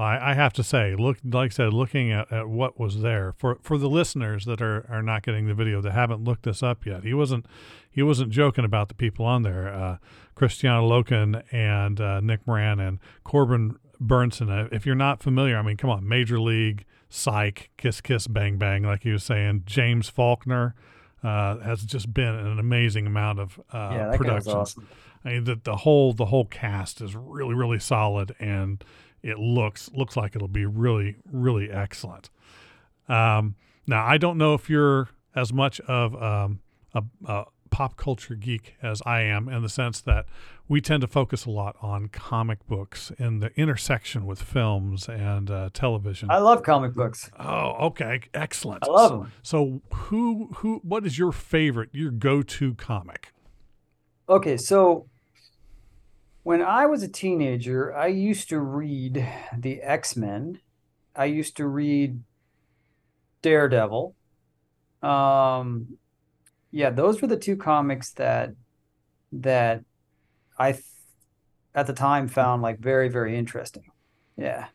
I, 0.01 0.33
I, 0.33 0.35
have 0.35 0.53
to 0.55 0.63
say, 0.63 0.95
look, 0.95 1.19
like 1.25 1.53
I 1.53 1.55
said, 1.55 1.73
looking 1.73 2.13
at, 2.13 2.31
at 2.31 2.49
what 2.49 2.79
was 2.79 3.01
there 3.01 3.33
for 3.39 3.59
for 3.63 3.79
the 3.79 3.89
listeners 3.89 4.45
that 4.45 4.61
are, 4.61 4.87
are 4.91 5.03
not 5.03 5.23
getting 5.23 5.47
the 5.47 5.55
video 5.55 5.81
that 5.81 5.93
haven't 5.93 6.23
looked 6.23 6.43
this 6.43 6.63
up 6.63 6.85
yet. 6.85 7.05
He 7.05 7.15
wasn't 7.15 7.47
he 7.91 8.03
wasn't 8.03 8.31
joking 8.31 8.65
about 8.65 8.89
the 8.89 8.95
people 8.95 9.25
on 9.25 9.43
there. 9.43 9.73
Uh, 9.73 9.97
Loken 10.39 11.43
and 11.51 12.01
uh, 12.01 12.21
Nick 12.21 12.47
Moran 12.47 12.79
and 12.79 12.99
Corbin 13.25 13.79
Bernsen. 14.01 14.51
Uh, 14.51 14.69
if 14.71 14.85
you're 14.85 14.95
not 14.95 15.23
familiar, 15.23 15.57
I 15.57 15.63
mean, 15.63 15.79
come 15.79 15.89
on, 15.89 16.07
Major 16.07 16.39
League, 16.39 16.85
Psych, 17.09 17.71
Kiss 17.79 18.03
Kiss 18.03 18.27
Bang 18.27 18.59
Bang, 18.59 18.83
like 18.83 19.03
he 19.03 19.13
was 19.13 19.25
saying. 19.25 19.63
James 19.65 20.11
Faulkner 20.11 20.75
uh, 21.23 21.59
has 21.61 21.83
just 21.85 22.13
been 22.13 22.35
an 22.35 22.59
amazing 22.59 23.07
amount 23.07 23.41
of 23.41 23.59
uh, 23.73 23.91
yeah, 23.93 24.09
that 24.09 24.17
productions. 24.19 24.55
awesome. 24.55 24.89
I 25.25 25.29
mean, 25.31 25.45
the, 25.45 25.57
the 25.57 25.77
whole 25.77 26.13
the 26.13 26.27
whole 26.27 26.45
cast 26.45 27.01
is 27.01 27.17
really 27.17 27.55
really 27.55 27.79
solid 27.79 28.35
and 28.39 28.85
it 29.27 29.39
looks 29.39 29.91
looks 29.93 30.16
like 30.16 30.37
it'll 30.37 30.49
be 30.49 30.66
really 30.66 31.16
really 31.31 31.70
excellent. 31.70 32.31
Um, 33.09 33.57
now 33.87 34.05
I 34.05 34.18
don't 34.18 34.39
know 34.39 34.55
if 34.55 34.70
you're 34.70 35.09
as 35.35 35.53
much 35.53 35.81
of 35.81 36.20
um, 36.22 36.61
a, 36.95 37.03
a, 37.27 37.45
pop 37.68 37.97
culture 37.97 38.37
geek 38.37 38.74
as 38.81 39.03
I 39.05 39.20
am 39.22 39.49
in 39.49 39.61
the 39.61 39.68
sense 39.68 40.01
that 40.03 40.24
we 40.68 40.81
tend 40.81 41.03
to 41.03 41.07
focus 41.07 41.45
a 41.45 41.51
lot 41.51 41.77
on 41.83 42.09
comic 42.09 42.66
books 42.66 43.12
and 43.18 43.43
the 43.43 43.51
intersection 43.61 44.24
with 44.24 44.41
films 44.41 45.09
and 45.09 45.51
uh, 45.51 45.70
television. 45.74 46.31
I 46.31 46.39
love 46.39 46.62
comic 46.62 46.95
books. 46.95 47.31
Oh, 47.39 47.87
okay, 47.89 48.20
excellent. 48.33 48.85
I 48.85 48.91
love 48.91 49.11
them. 49.11 49.33
So, 49.43 49.83
so 49.91 49.97
who 49.97 50.49
who 50.57 50.81
what 50.85 51.05
is 51.05 51.18
your 51.18 51.33
favorite, 51.33 51.91
your 51.93 52.11
go-to 52.11 52.74
comic? 52.74 53.33
Okay, 54.29 54.57
so 54.57 55.07
when 56.47 56.63
I 56.63 56.87
was 56.87 57.03
a 57.03 57.09
teenager, 57.09 57.93
I 57.93 58.07
used 58.07 58.51
to 58.51 58.61
read 58.61 59.27
the 59.59 59.83
X 59.83 60.15
Men. 60.15 60.61
I 61.17 61.25
used 61.25 61.57
to 61.57 61.67
read 61.67 62.23
Daredevil. 63.43 64.15
Um, 65.03 65.99
yeah, 66.71 66.91
those 66.91 67.21
were 67.21 67.27
the 67.27 67.37
two 67.37 67.57
comics 67.57 68.13
that 68.13 68.53
that 69.33 69.83
I 70.57 70.71
th- 70.71 70.85
at 71.75 71.89
the 71.89 71.93
time 71.93 72.29
found 72.29 72.63
like 72.63 72.79
very 72.79 73.09
very 73.09 73.37
interesting. 73.37 73.91
Yeah. 74.37 74.67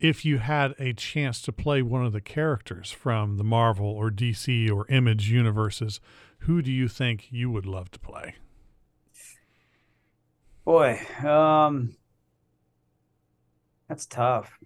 If 0.00 0.26
you 0.26 0.36
had 0.36 0.74
a 0.78 0.92
chance 0.92 1.40
to 1.42 1.50
play 1.50 1.80
one 1.80 2.04
of 2.04 2.12
the 2.12 2.20
characters 2.20 2.90
from 2.90 3.38
the 3.38 3.44
Marvel 3.44 3.88
or 3.88 4.10
DC 4.10 4.70
or 4.70 4.86
Image 4.90 5.30
universes, 5.30 5.98
who 6.40 6.60
do 6.60 6.70
you 6.70 6.88
think 6.88 7.28
you 7.30 7.50
would 7.50 7.64
love 7.64 7.90
to 7.92 7.98
play? 7.98 8.34
Boy, 10.64 11.00
um, 11.26 11.96
that's 13.88 14.06
tough. 14.06 14.58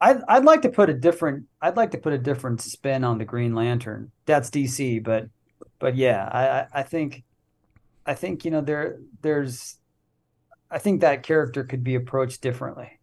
I'd 0.00 0.20
I'd 0.28 0.44
like 0.44 0.62
to 0.62 0.68
put 0.68 0.90
a 0.90 0.94
different 0.94 1.46
I'd 1.60 1.76
like 1.76 1.90
to 1.92 1.98
put 1.98 2.12
a 2.12 2.18
different 2.18 2.60
spin 2.60 3.02
on 3.04 3.18
the 3.18 3.24
Green 3.24 3.54
Lantern. 3.54 4.12
That's 4.26 4.50
DC, 4.50 5.02
but 5.02 5.28
but 5.78 5.96
yeah, 5.96 6.28
I 6.72 6.80
I 6.80 6.82
think 6.82 7.24
I 8.06 8.14
think 8.14 8.44
you 8.44 8.50
know 8.50 8.60
there 8.60 8.98
there's 9.22 9.78
I 10.70 10.78
think 10.78 11.00
that 11.00 11.22
character 11.22 11.64
could 11.64 11.82
be 11.82 11.94
approached 11.94 12.40
differently. 12.40 12.92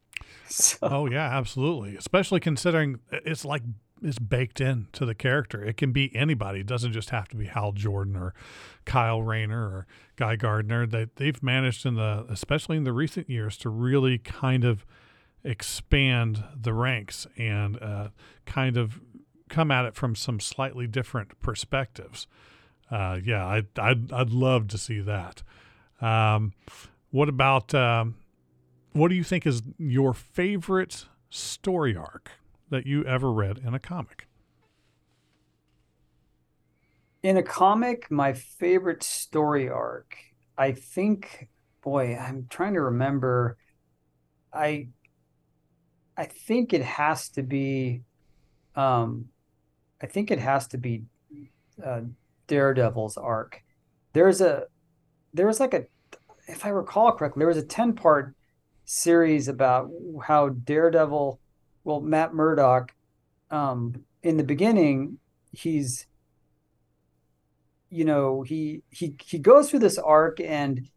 So. 0.48 0.78
Oh 0.84 1.06
yeah, 1.08 1.36
absolutely. 1.36 1.98
Especially 1.98 2.40
considering 2.40 3.00
it's 3.12 3.46
like 3.46 3.64
is 4.02 4.20
baked 4.20 4.60
into 4.60 5.06
the 5.06 5.16
character. 5.16 5.64
It 5.64 5.78
can 5.78 5.92
be 5.92 6.16
anybody. 6.16 6.60
It 6.60 6.68
doesn't 6.68 6.92
just 6.92 7.10
have 7.12 7.28
to 7.30 7.36
be 7.36 7.46
Hal 7.46 7.72
Jordan 7.72 8.16
or 8.16 8.34
Kyle 8.86 9.22
Rayner 9.22 9.62
or 9.62 9.88
Guy 10.16 10.36
Gardner. 10.36 10.86
They 10.86 11.08
they've 11.16 11.42
managed 11.42 11.86
in 11.86 11.96
the 11.96 12.26
especially 12.30 12.78
in 12.78 12.84
the 12.84 12.94
recent 12.94 13.30
years 13.30 13.58
to 13.58 13.70
really 13.70 14.18
kind 14.18 14.64
of 14.64 14.86
expand 15.44 16.44
the 16.60 16.74
ranks 16.74 17.28
and 17.38 17.82
uh, 17.82 18.10
kind 18.46 18.78
of 18.78 19.00
come 19.48 19.72
at 19.72 19.86
it 19.86 19.96
from 19.96 20.16
some 20.16 20.40
slightly 20.40 20.88
different 20.88 21.40
perspectives. 21.40 22.28
Uh, 22.90 23.20
yeah, 23.24 23.46
I, 23.46 23.64
I'd, 23.78 24.12
I'd 24.12 24.30
love 24.32 24.68
to 24.70 24.78
see 24.78 25.00
that. 25.02 25.44
Um, 26.02 26.54
what 27.12 27.30
about 27.30 27.74
um, 27.74 28.16
what 28.94 29.10
do 29.10 29.16
you 29.16 29.24
think 29.24 29.46
is 29.46 29.62
your 29.78 30.14
favorite 30.14 31.06
story 31.30 31.96
arc? 31.96 32.32
That 32.70 32.86
you 32.86 33.04
ever 33.06 33.32
read 33.32 33.58
in 33.58 33.74
a 33.74 33.80
comic? 33.80 34.28
In 37.24 37.38
a 37.38 37.44
comic, 37.44 38.12
my 38.12 38.34
favorite 38.34 39.02
story 39.02 39.68
arc, 39.70 40.16
I 40.58 40.74
think, 40.74 41.50
boy, 41.84 42.16
I'm 42.16 42.48
trying 42.50 42.74
to 42.76 42.82
remember. 42.82 43.58
I 44.54 44.90
I 46.18 46.26
think 46.26 46.74
it 46.74 46.84
has 46.84 47.30
to 47.30 47.44
be 47.44 48.02
um 48.76 49.26
I 50.02 50.08
think 50.08 50.32
it 50.32 50.40
has 50.40 50.68
to 50.68 50.78
be 50.78 51.04
uh, 51.84 52.02
Daredevil's 52.48 53.18
arc. 53.18 53.64
There's 54.14 54.42
a 54.42 54.66
there 55.34 55.48
was 55.48 55.60
like 55.60 55.74
a 55.74 55.86
if 56.48 56.66
I 56.66 56.70
recall 56.70 57.12
correctly, 57.12 57.40
there 57.40 57.48
was 57.48 57.58
a 57.58 57.66
10 57.66 57.94
part 57.94 58.36
series 58.86 59.48
about 59.48 59.90
how 60.24 60.50
Daredevil 60.50 61.40
well, 61.86 62.02
Matt 62.02 62.34
Murdock, 62.34 62.94
um, 63.52 64.04
in 64.24 64.38
the 64.38 64.44
beginning, 64.44 65.20
he's, 65.52 66.08
you 67.90 68.04
know, 68.04 68.42
he 68.42 68.82
he 68.90 69.16
he 69.24 69.38
goes 69.38 69.70
through 69.70 69.80
this 69.80 70.00
arc, 70.00 70.42
and 70.42 70.90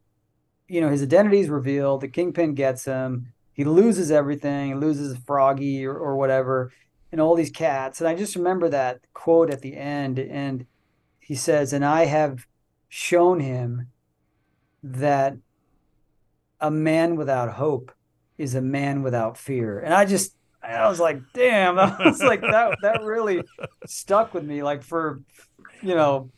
you 0.66 0.80
know 0.80 0.88
his 0.88 1.02
identity 1.02 1.40
is 1.40 1.50
revealed. 1.50 2.00
The 2.00 2.08
Kingpin 2.08 2.54
gets 2.54 2.86
him. 2.86 3.32
He 3.52 3.64
loses 3.64 4.10
everything. 4.10 4.68
He 4.68 4.74
loses 4.74 5.18
Froggy 5.26 5.84
or, 5.84 5.94
or 5.94 6.16
whatever, 6.16 6.72
and 7.12 7.20
all 7.20 7.36
these 7.36 7.50
cats. 7.50 8.00
And 8.00 8.08
I 8.08 8.14
just 8.14 8.34
remember 8.34 8.70
that 8.70 9.00
quote 9.12 9.50
at 9.50 9.60
the 9.60 9.76
end, 9.76 10.18
and 10.18 10.66
he 11.18 11.34
says, 11.34 11.74
"And 11.74 11.84
I 11.84 12.06
have 12.06 12.46
shown 12.88 13.40
him 13.40 13.88
that 14.82 15.36
a 16.60 16.70
man 16.70 17.14
without 17.16 17.52
hope 17.52 17.92
is 18.38 18.54
a 18.54 18.62
man 18.62 19.02
without 19.02 19.36
fear." 19.36 19.78
And 19.78 19.92
I 19.92 20.06
just 20.06 20.37
I 20.62 20.88
was 20.88 21.00
like, 21.00 21.20
damn, 21.32 21.78
I 21.78 21.96
was 22.04 22.22
like 22.22 22.40
that 22.40 22.78
that 22.82 23.02
really 23.02 23.42
stuck 23.86 24.34
with 24.34 24.44
me 24.44 24.62
like 24.62 24.82
for 24.82 25.22
you 25.82 25.94
know 25.94 26.30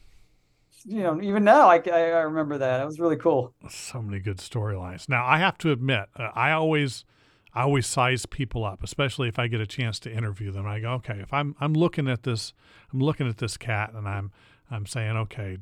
you 0.85 1.03
know 1.03 1.21
even 1.21 1.45
now 1.45 1.69
I, 1.69 1.83
I, 1.87 2.01
I 2.01 2.21
remember 2.21 2.59
that. 2.59 2.81
It 2.81 2.87
was 2.87 3.01
really 3.01 3.17
cool. 3.17 3.55
So 3.69 4.03
many 4.03 4.21
good 4.21 4.39
storylines. 4.39 5.09
Now 5.09 5.27
I 5.27 5.39
have 5.39 5.59
to 5.59 5.73
admit, 5.73 6.09
uh, 6.17 6.31
I 6.35 6.53
always 6.53 7.05
I 7.53 7.63
always 7.63 7.87
size 7.87 8.27
people 8.27 8.65
up, 8.65 8.83
especially 8.83 9.29
if 9.29 9.39
I 9.39 9.49
get 9.49 9.61
a 9.61 9.67
chance 9.67 9.99
to 10.01 10.13
interview 10.13 10.53
them. 10.53 10.67
I 10.67 10.81
go, 10.81 10.93
okay, 10.95 11.19
if 11.21 11.33
I'm 11.33 11.57
I'm 11.61 11.75
looking 11.75 12.09
at 12.09 12.23
this, 12.23 12.53
I'm 12.93 13.01
looking 13.01 13.29
at 13.29 13.39
this 13.39 13.57
cat, 13.57 13.93
and 13.95 14.09
I'm 14.09 14.31
I'm 14.71 14.87
saying, 14.87 15.17
okay, 15.17 15.59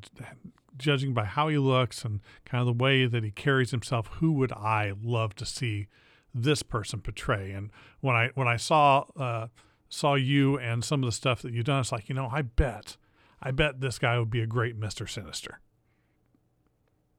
judging 0.77 1.13
by 1.13 1.25
how 1.25 1.47
he 1.47 1.57
looks 1.57 2.05
and 2.05 2.21
kind 2.45 2.61
of 2.61 2.67
the 2.67 2.83
way 2.83 3.05
that 3.05 3.23
he 3.23 3.31
carries 3.31 3.71
himself, 3.71 4.07
who 4.19 4.31
would 4.33 4.51
I 4.51 4.93
love 5.01 5.35
to 5.35 5.45
see 5.45 5.87
this 6.33 6.63
person 6.63 7.01
portray. 7.01 7.51
And 7.51 7.71
when 8.01 8.15
I 8.15 8.29
when 8.35 8.47
I 8.47 8.57
saw 8.57 9.05
uh, 9.17 9.47
saw 9.89 10.15
you 10.15 10.57
and 10.57 10.83
some 10.83 11.03
of 11.03 11.07
the 11.07 11.11
stuff 11.11 11.41
that 11.41 11.53
you've 11.53 11.65
done, 11.65 11.81
it's 11.81 11.91
like 11.91 12.09
you 12.09 12.15
know 12.15 12.29
I 12.31 12.41
bet 12.41 12.97
I 13.41 13.51
bet 13.51 13.81
this 13.81 13.99
guy 13.99 14.17
would 14.19 14.29
be 14.29 14.41
a 14.41 14.47
great 14.47 14.75
Mister 14.75 15.07
Sinister. 15.07 15.59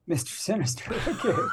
Mister 0.06 0.30
Sinister, 0.30 0.94
okay. 1.08 1.32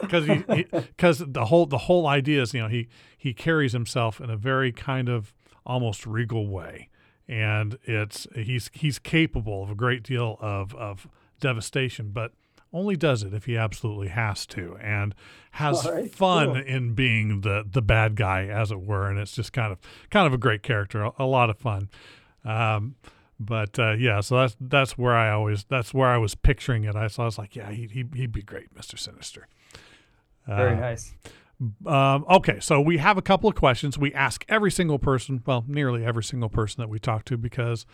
Because 0.00 0.26
because 0.26 1.18
the 1.24 1.44
whole 1.44 1.64
the 1.64 1.78
whole 1.78 2.08
idea 2.08 2.42
is 2.42 2.52
you 2.52 2.60
know 2.60 2.66
he 2.66 2.88
he 3.16 3.32
carries 3.32 3.72
himself 3.72 4.20
in 4.20 4.28
a 4.28 4.36
very 4.36 4.72
kind 4.72 5.08
of 5.08 5.32
almost 5.64 6.06
regal 6.06 6.48
way, 6.48 6.88
and 7.28 7.78
it's 7.84 8.26
he's 8.34 8.68
he's 8.74 8.98
capable 8.98 9.62
of 9.62 9.70
a 9.70 9.76
great 9.76 10.02
deal 10.02 10.38
of 10.40 10.74
of 10.74 11.06
devastation, 11.38 12.10
but 12.10 12.32
only 12.72 12.96
does 12.96 13.22
it 13.22 13.34
if 13.34 13.46
he 13.46 13.56
absolutely 13.56 14.08
has 14.08 14.46
to 14.46 14.76
and 14.80 15.14
has 15.52 15.86
right, 15.86 16.14
fun 16.14 16.46
cool. 16.46 16.56
in 16.56 16.94
being 16.94 17.40
the 17.40 17.64
the 17.68 17.82
bad 17.82 18.14
guy 18.14 18.46
as 18.46 18.70
it 18.70 18.80
were 18.80 19.08
and 19.08 19.18
it's 19.18 19.34
just 19.34 19.52
kind 19.52 19.72
of 19.72 19.78
kind 20.10 20.26
of 20.26 20.32
a 20.32 20.38
great 20.38 20.62
character 20.62 21.02
a, 21.02 21.12
a 21.18 21.24
lot 21.24 21.50
of 21.50 21.58
fun 21.58 21.88
um, 22.44 22.94
but 23.38 23.78
uh, 23.78 23.92
yeah 23.92 24.20
so 24.20 24.36
that's 24.36 24.56
that's 24.60 24.96
where 24.96 25.16
i 25.16 25.30
always 25.30 25.64
that's 25.64 25.92
where 25.92 26.08
i 26.08 26.16
was 26.16 26.34
picturing 26.34 26.84
it 26.84 26.94
i, 26.94 27.06
so 27.08 27.22
I 27.22 27.26
was 27.26 27.38
like 27.38 27.56
yeah 27.56 27.70
he, 27.70 27.86
he, 27.86 28.04
he'd 28.14 28.32
be 28.32 28.42
great 28.42 28.74
mr 28.74 28.98
sinister 28.98 29.48
very 30.46 30.76
uh, 30.76 30.80
nice 30.80 31.14
um, 31.84 32.24
okay, 32.30 32.58
so 32.58 32.80
we 32.80 32.96
have 32.98 33.18
a 33.18 33.22
couple 33.22 33.48
of 33.48 33.54
questions. 33.54 33.98
We 33.98 34.14
ask 34.14 34.46
every 34.48 34.70
single 34.70 34.98
person, 34.98 35.42
well, 35.44 35.62
nearly 35.68 36.06
every 36.06 36.24
single 36.24 36.48
person 36.48 36.80
that 36.80 36.88
we 36.88 36.98
talk 36.98 37.26
to, 37.26 37.36
because 37.36 37.84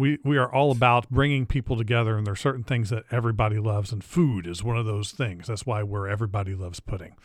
we 0.00 0.18
we 0.24 0.38
are 0.38 0.50
all 0.50 0.72
about 0.72 1.10
bringing 1.10 1.44
people 1.44 1.76
together 1.76 2.16
and 2.16 2.26
there 2.26 2.32
are 2.32 2.36
certain 2.36 2.64
things 2.64 2.88
that 2.88 3.04
everybody 3.10 3.58
loves 3.58 3.92
and 3.92 4.02
food 4.02 4.46
is 4.46 4.64
one 4.64 4.78
of 4.78 4.86
those 4.86 5.12
things. 5.12 5.48
That's 5.48 5.66
why 5.66 5.82
we're 5.82 6.08
everybody 6.08 6.54
loves 6.54 6.80
pudding. 6.80 7.16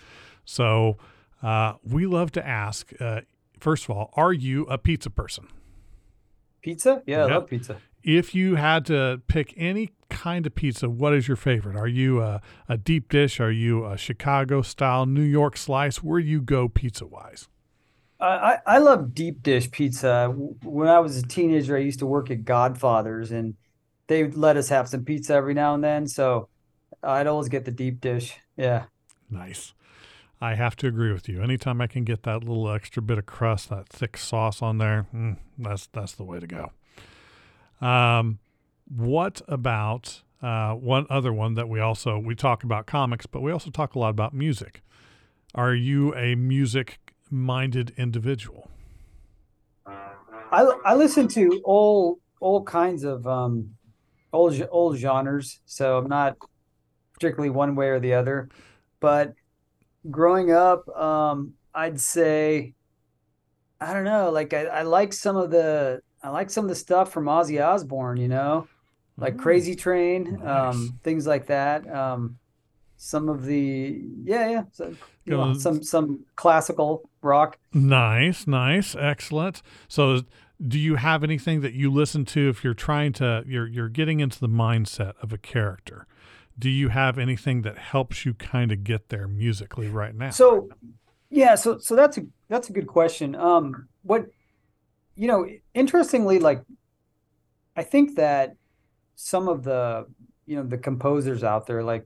So 0.44 0.98
uh, 1.42 1.76
we 1.84 2.06
love 2.06 2.34
to 2.34 2.46
ask 2.46 2.92
uh, 3.00 3.22
first 3.58 3.86
of 3.86 3.92
all 3.92 4.12
are 4.16 4.34
you 4.34 4.66
a 4.66 4.78
pizza 4.78 5.10
person? 5.10 5.48
Pizza? 6.62 7.02
Yeah 7.06 7.20
yep. 7.20 7.30
i 7.30 7.34
love 7.36 7.48
pizza. 7.48 7.78
If 8.04 8.36
you 8.36 8.56
had 8.56 8.86
to 8.88 9.22
pick 9.28 9.54
any 9.56 9.92
kind 10.10 10.46
of 10.46 10.54
pizza 10.54 10.90
what 10.90 11.14
is 11.14 11.30
your 11.30 11.38
favorite? 11.38 11.78
Are 11.78 11.88
you 11.88 12.22
a, 12.22 12.42
a 12.68 12.78
deep 12.78 13.08
dish? 13.08 13.40
Are 13.40 13.52
you 13.52 13.86
a 13.86 13.98
chicago 13.98 14.62
style 14.62 15.06
new 15.06 15.22
york 15.22 15.56
slice? 15.56 16.04
Where 16.04 16.20
do 16.20 16.28
you 16.28 16.42
go 16.42 16.68
pizza 16.68 17.06
wise 17.06 17.48
I, 18.20 18.60
I 18.66 18.78
love 18.78 19.14
deep 19.14 19.44
dish 19.44 19.70
pizza. 19.72 20.30
When 20.64 20.88
I 20.88 21.00
was 21.00 21.18
a 21.18 21.24
teenager, 21.24 21.76
I 21.76 21.82
used 21.82 22.00
to 22.00 22.06
work 22.06 22.32
at 22.32 22.46
Godfather's 22.46 23.32
and 23.32 23.56
they 24.08 24.30
let 24.30 24.58
us 24.58 24.70
have 24.70 24.88
some 24.88 25.04
pizza 25.04 25.34
every 25.34 25.54
now 25.54 25.74
and 25.74 25.84
then. 25.84 26.08
So 26.08 26.50
I'd 27.04 27.28
always 27.28 27.50
get 27.50 27.66
the 27.66 27.72
deep 27.72 28.00
dish. 28.00 28.38
Yeah. 28.56 28.86
Nice. 29.30 29.74
I 30.42 30.56
have 30.56 30.76
to 30.78 30.88
agree 30.88 31.12
with 31.12 31.28
you. 31.28 31.42
Anytime 31.42 31.82
I 31.82 31.88
can 31.88 32.04
get 32.04 32.24
that 32.24 32.44
little 32.44 32.70
extra 32.70 33.02
bit 33.02 33.18
of 33.18 33.26
crust, 33.26 33.70
that 33.70 33.90
thick 33.90 34.18
sauce 34.18 34.62
on 34.62 34.78
there, 34.78 35.08
mm, 35.14 35.38
that's 35.58 35.88
that's 35.88 36.14
the 36.14 36.24
way 36.24 36.40
to 36.40 36.48
go. 36.48 36.72
Um, 37.86 38.40
what 38.88 39.42
about 39.48 40.22
uh, 40.42 40.74
one 40.74 41.08
other 41.10 41.34
one 41.34 41.56
that 41.56 41.70
we 41.70 41.80
also 41.80 42.20
we 42.20 42.36
talk 42.36 42.64
about 42.64 42.86
comics, 42.86 43.26
but 43.26 43.42
we 43.42 43.52
also 43.52 43.72
talk 43.72 43.96
a 43.96 44.00
lot 44.00 44.10
about 44.10 44.34
music. 44.34 44.84
Are 45.54 45.74
you 45.74 46.14
a 46.16 46.36
music 46.36 47.05
minded 47.30 47.94
individual? 47.98 48.70
I, 49.86 50.62
I 50.86 50.96
listen 50.96 51.28
to 51.30 51.62
all 51.64 52.20
all 52.40 52.64
kinds 52.64 53.04
of 53.04 53.26
um, 53.28 53.70
old 54.32 54.56
old 54.72 54.98
genres, 54.98 55.60
so 55.66 55.98
I'm 55.98 56.08
not 56.08 56.38
particularly 57.14 57.50
one 57.50 57.76
way 57.76 57.90
or 57.90 58.00
the 58.00 58.14
other. 58.14 58.50
But 59.00 59.34
growing 60.10 60.52
up, 60.52 60.88
um, 60.96 61.54
I'd 61.74 62.00
say 62.00 62.74
I 63.82 63.94
don't 63.94 64.06
know, 64.06 64.32
like 64.32 64.54
I, 64.54 64.66
I 64.66 64.82
like 64.84 65.14
some 65.14 65.36
of 65.36 65.52
the 65.52 66.02
I 66.24 66.30
like 66.30 66.50
some 66.50 66.66
of 66.66 66.70
the 66.70 66.76
stuff 66.76 67.12
from 67.12 67.26
Ozzy 67.26 67.64
Osbourne, 67.64 68.18
you 68.18 68.28
know, 68.28 68.68
like 69.18 69.36
mm. 69.36 69.40
Crazy 69.40 69.76
Train, 69.76 70.40
nice. 70.42 70.76
um, 70.76 71.00
things 71.04 71.28
like 71.28 71.48
that. 71.48 71.88
Um, 71.94 72.38
some 72.98 73.28
of 73.28 73.46
the 73.46 74.02
yeah 74.24 74.50
yeah 74.50 74.64
so, 74.72 74.96
you 75.26 75.36
know, 75.36 75.54
some 75.54 75.84
some 75.84 76.26
classical 76.36 77.10
rock 77.26 77.58
nice 77.74 78.48
nice 78.48 78.96
excellent. 78.96 79.62
So 79.88 80.22
do 80.66 80.80
you 80.80 80.96
have 80.96 81.24
anything 81.24 81.62
that 81.62 81.74
you 81.74 81.92
listen 81.92 82.24
to 82.26 82.50
if 82.50 82.64
you're 82.64 82.74
trying 82.74 83.14
to 83.14 83.44
you're 83.46 83.68
you're 83.68 83.90
getting 83.90 84.20
into 84.20 84.40
the 84.40 84.48
mindset 84.48 85.14
of 85.22 85.34
a 85.34 85.38
character? 85.38 86.08
Do 86.58 86.70
you 86.70 86.90
have 86.90 87.18
anything 87.18 87.64
that 87.64 87.78
helps 87.78 88.26
you 88.26 88.34
kind 88.34 88.72
of 88.72 88.86
get 88.86 89.10
there 89.10 89.28
musically 89.28 89.90
right 89.90 90.16
now? 90.16 90.30
So 90.30 90.70
yeah 91.30 91.56
so 91.56 91.78
so 91.80 91.96
that's 91.96 92.18
a 92.18 92.22
that's 92.48 92.70
a 92.70 92.74
good 92.74 92.88
question. 92.88 93.36
Um 93.36 93.88
what 94.04 94.28
you 95.16 95.28
know 95.28 95.48
interestingly 95.74 96.40
like 96.40 96.62
i 97.78 97.82
think 97.82 98.18
that 98.18 98.54
some 99.16 99.48
of 99.48 99.64
the 99.64 100.06
you 100.46 100.58
know 100.58 100.64
the 100.64 100.78
composers 100.78 101.42
out 101.42 101.66
there 101.66 101.82
like 101.82 102.06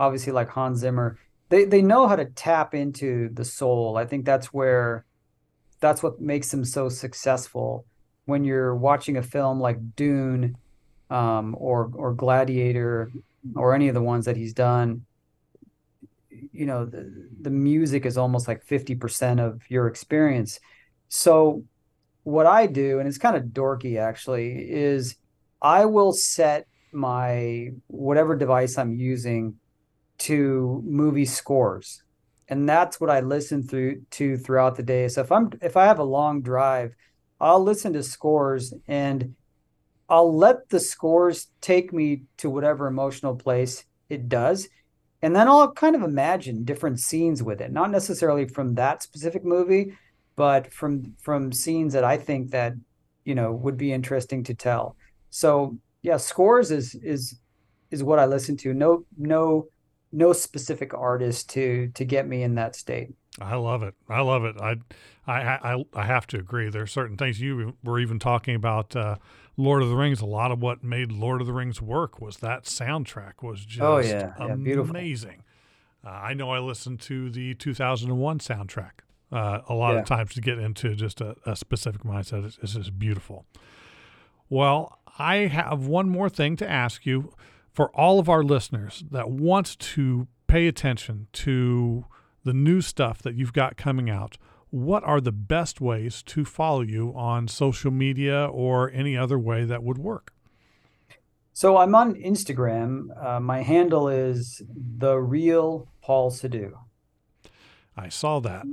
obviously 0.00 0.32
like 0.32 0.48
Hans 0.48 0.78
Zimmer, 0.78 1.18
they 1.50 1.64
they 1.64 1.82
know 1.82 2.06
how 2.08 2.16
to 2.16 2.24
tap 2.24 2.74
into 2.74 3.28
the 3.34 3.44
soul. 3.44 3.98
I 3.98 4.06
think 4.06 4.24
that's 4.24 4.46
where 4.46 5.04
that's 5.80 6.02
what 6.02 6.20
makes 6.20 6.50
them 6.50 6.64
so 6.64 6.88
successful. 6.88 7.84
When 8.24 8.44
you're 8.44 8.74
watching 8.74 9.16
a 9.16 9.22
film 9.22 9.60
like 9.60 9.78
Dune, 9.96 10.56
um, 11.10 11.56
or 11.58 11.90
or 11.94 12.14
Gladiator, 12.14 13.10
or 13.56 13.74
any 13.74 13.88
of 13.88 13.94
the 13.94 14.02
ones 14.02 14.24
that 14.24 14.36
he's 14.36 14.54
done, 14.54 15.04
you 16.30 16.66
know 16.66 16.86
the, 16.86 17.28
the 17.40 17.50
music 17.50 18.06
is 18.06 18.16
almost 18.16 18.46
like 18.46 18.64
50% 18.64 19.40
of 19.40 19.62
your 19.68 19.88
experience. 19.88 20.60
So 21.08 21.64
what 22.22 22.46
I 22.46 22.66
do, 22.66 23.00
and 23.00 23.08
it's 23.08 23.18
kind 23.18 23.36
of 23.36 23.44
dorky 23.44 23.98
actually, 23.98 24.70
is 24.70 25.16
I 25.60 25.84
will 25.86 26.12
set 26.12 26.66
my 26.92 27.70
whatever 27.88 28.36
device 28.36 28.78
I'm 28.78 28.94
using 28.94 29.59
to 30.20 30.82
movie 30.84 31.24
scores. 31.24 32.02
And 32.48 32.68
that's 32.68 33.00
what 33.00 33.10
i 33.10 33.20
listen 33.20 33.62
through 33.62 34.02
to 34.12 34.36
throughout 34.36 34.76
the 34.76 34.82
day. 34.82 35.08
So 35.08 35.20
if 35.20 35.30
i'm 35.32 35.50
if 35.62 35.76
i 35.76 35.84
have 35.84 35.98
a 35.98 36.04
long 36.04 36.42
drive 36.42 36.94
i'll 37.40 37.62
listen 37.62 37.92
to 37.94 38.02
scores 38.02 38.74
and 38.86 39.34
i'll 40.08 40.36
let 40.36 40.68
the 40.68 40.80
scores 40.80 41.48
take 41.60 41.92
me 41.92 42.22
to 42.38 42.50
whatever 42.50 42.86
emotional 42.86 43.36
place 43.36 43.84
it 44.08 44.28
does. 44.28 44.68
And 45.22 45.36
then 45.36 45.48
i'll 45.48 45.72
kind 45.72 45.94
of 45.94 46.02
imagine 46.02 46.64
different 46.64 47.00
scenes 47.00 47.42
with 47.42 47.60
it 47.60 47.72
not 47.72 47.90
necessarily 47.90 48.46
from 48.48 48.74
that 48.74 49.02
specific 49.02 49.44
movie 49.44 49.92
but 50.36 50.72
from 50.72 51.14
from 51.20 51.52
scenes 51.52 51.92
that 51.92 52.04
i 52.04 52.16
think 52.16 52.50
that 52.50 52.72
you 53.24 53.34
know 53.34 53.52
would 53.52 53.76
be 53.76 53.92
interesting 53.92 54.42
to 54.44 54.54
tell. 54.54 54.96
So 55.30 55.78
yeah 56.02 56.16
scores 56.16 56.70
is 56.70 56.94
is 56.96 57.38
is 57.90 58.02
what 58.02 58.18
i 58.18 58.26
listen 58.26 58.56
to. 58.58 58.74
No 58.74 59.04
no 59.16 59.66
no 60.12 60.32
specific 60.32 60.94
artist 60.94 61.50
to 61.50 61.88
to 61.94 62.04
get 62.04 62.26
me 62.26 62.42
in 62.42 62.54
that 62.56 62.76
state. 62.76 63.10
I 63.40 63.56
love 63.56 63.82
it. 63.82 63.94
I 64.08 64.20
love 64.20 64.44
it. 64.44 64.56
I, 64.60 64.76
I, 65.26 65.74
I, 65.74 65.84
I 65.94 66.02
have 66.04 66.26
to 66.28 66.38
agree. 66.38 66.68
There 66.68 66.82
are 66.82 66.86
certain 66.86 67.16
things 67.16 67.40
you 67.40 67.74
were 67.84 68.00
even 68.00 68.18
talking 68.18 68.54
about. 68.54 68.94
Uh, 68.96 69.16
Lord 69.56 69.82
of 69.82 69.88
the 69.88 69.96
Rings. 69.96 70.20
A 70.20 70.26
lot 70.26 70.50
of 70.50 70.60
what 70.60 70.82
made 70.82 71.12
Lord 71.12 71.40
of 71.40 71.46
the 71.46 71.52
Rings 71.52 71.80
work 71.82 72.20
was 72.20 72.38
that 72.38 72.64
soundtrack 72.64 73.42
was 73.42 73.64
just 73.64 73.82
oh, 73.82 73.98
yeah. 73.98 74.34
Amazing. 74.38 75.44
Uh, 76.04 76.10
I 76.10 76.34
know 76.34 76.50
I 76.50 76.58
listened 76.58 77.00
to 77.02 77.30
the 77.30 77.54
2001 77.54 78.38
soundtrack 78.38 78.90
uh, 79.30 79.60
a 79.68 79.74
lot 79.74 79.92
yeah. 79.92 80.00
of 80.00 80.06
times 80.06 80.34
to 80.34 80.40
get 80.40 80.58
into 80.58 80.94
just 80.94 81.20
a, 81.20 81.36
a 81.44 81.54
specific 81.54 82.02
mindset. 82.02 82.46
It's, 82.46 82.58
it's 82.62 82.74
just 82.74 82.98
beautiful. 82.98 83.44
Well, 84.48 84.98
I 85.18 85.36
have 85.36 85.86
one 85.86 86.08
more 86.08 86.30
thing 86.30 86.56
to 86.56 86.68
ask 86.68 87.04
you 87.04 87.34
for 87.72 87.90
all 87.96 88.18
of 88.18 88.28
our 88.28 88.42
listeners 88.42 89.04
that 89.10 89.30
want 89.30 89.78
to 89.78 90.26
pay 90.46 90.66
attention 90.66 91.28
to 91.32 92.04
the 92.44 92.52
new 92.52 92.80
stuff 92.80 93.22
that 93.22 93.34
you've 93.34 93.52
got 93.52 93.76
coming 93.76 94.10
out, 94.10 94.36
what 94.70 95.04
are 95.04 95.20
the 95.20 95.32
best 95.32 95.80
ways 95.80 96.22
to 96.22 96.44
follow 96.44 96.80
you 96.80 97.12
on 97.16 97.48
social 97.48 97.90
media 97.90 98.46
or 98.46 98.90
any 98.92 99.16
other 99.16 99.38
way 99.38 99.64
that 99.64 99.82
would 99.82 99.98
work? 99.98 100.32
So 101.52 101.76
I'm 101.76 101.94
on 101.94 102.14
Instagram. 102.14 103.08
Uh, 103.22 103.40
my 103.40 103.62
handle 103.62 104.08
is 104.08 104.62
the 104.68 105.18
real 105.18 105.88
Paul 106.00 106.30
Sidhu. 106.30 106.72
I 107.96 108.08
saw 108.08 108.40
that. 108.40 108.64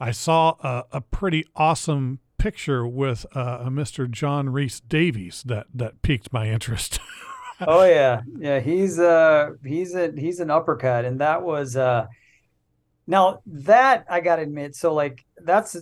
I 0.00 0.10
saw 0.10 0.56
a, 0.60 0.84
a 0.92 1.00
pretty 1.00 1.44
awesome 1.54 2.18
picture 2.38 2.84
with 2.84 3.24
uh, 3.36 3.58
a 3.60 3.70
Mr. 3.70 4.10
John 4.10 4.48
Rhys 4.48 4.80
Davies 4.80 5.44
that 5.46 5.66
that 5.72 6.02
piqued 6.02 6.32
my 6.32 6.48
interest. 6.48 6.98
oh 7.66 7.84
yeah, 7.84 8.22
yeah. 8.38 8.60
He's 8.60 8.98
uh 8.98 9.50
he's 9.64 9.94
a 9.94 10.12
he's 10.16 10.40
an 10.40 10.50
uppercut, 10.50 11.04
and 11.04 11.20
that 11.20 11.42
was 11.42 11.76
uh 11.76 12.06
now 13.06 13.40
that 13.46 14.06
I 14.08 14.20
gotta 14.20 14.42
admit, 14.42 14.74
so 14.74 14.94
like 14.94 15.24
that's 15.36 15.76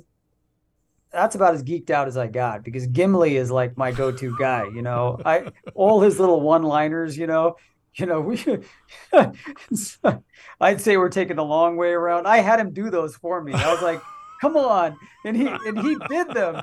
that's 1.12 1.34
about 1.34 1.54
as 1.54 1.62
geeked 1.62 1.90
out 1.90 2.08
as 2.08 2.16
I 2.16 2.28
got 2.28 2.62
because 2.62 2.86
Gimli 2.86 3.36
is 3.36 3.50
like 3.50 3.76
my 3.76 3.90
go-to 3.90 4.36
guy. 4.38 4.64
You 4.74 4.82
know, 4.82 5.20
I 5.24 5.50
all 5.74 6.00
his 6.00 6.20
little 6.20 6.40
one-liners. 6.40 7.16
You 7.16 7.26
know, 7.26 7.56
you 7.94 8.06
know 8.06 8.20
we. 8.20 8.42
I'd 10.60 10.80
say 10.80 10.96
we're 10.96 11.08
taking 11.08 11.36
the 11.36 11.44
long 11.44 11.76
way 11.76 11.90
around. 11.90 12.26
I 12.26 12.38
had 12.38 12.60
him 12.60 12.72
do 12.72 12.90
those 12.90 13.16
for 13.16 13.42
me. 13.42 13.52
I 13.52 13.72
was 13.72 13.82
like 13.82 14.00
come 14.40 14.56
on. 14.56 14.96
And 15.24 15.36
he 15.36 15.46
and 15.46 15.78
he 15.80 15.96
did 16.08 16.28
them. 16.30 16.60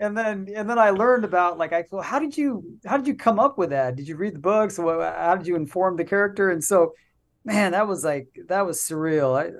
And 0.00 0.16
then 0.16 0.48
and 0.54 0.68
then 0.68 0.78
i 0.78 0.90
learned 0.90 1.24
about 1.24 1.58
like 1.58 1.72
i 1.72 1.84
well 1.90 2.02
how 2.02 2.18
did 2.18 2.36
you 2.36 2.64
how 2.86 2.96
did 2.96 3.06
you 3.06 3.14
come 3.14 3.38
up 3.38 3.58
with 3.58 3.70
that? 3.70 3.96
Did 3.96 4.08
you 4.08 4.16
read 4.16 4.34
the 4.34 4.40
books? 4.40 4.76
How 4.76 5.34
did 5.36 5.46
you 5.46 5.56
inform 5.56 5.96
the 5.96 6.04
character? 6.04 6.50
And 6.50 6.62
so 6.62 6.94
man 7.44 7.72
that 7.72 7.86
was 7.86 8.04
like 8.04 8.28
that 8.48 8.66
was 8.66 8.80
surreal. 8.80 9.38
I, 9.38 9.50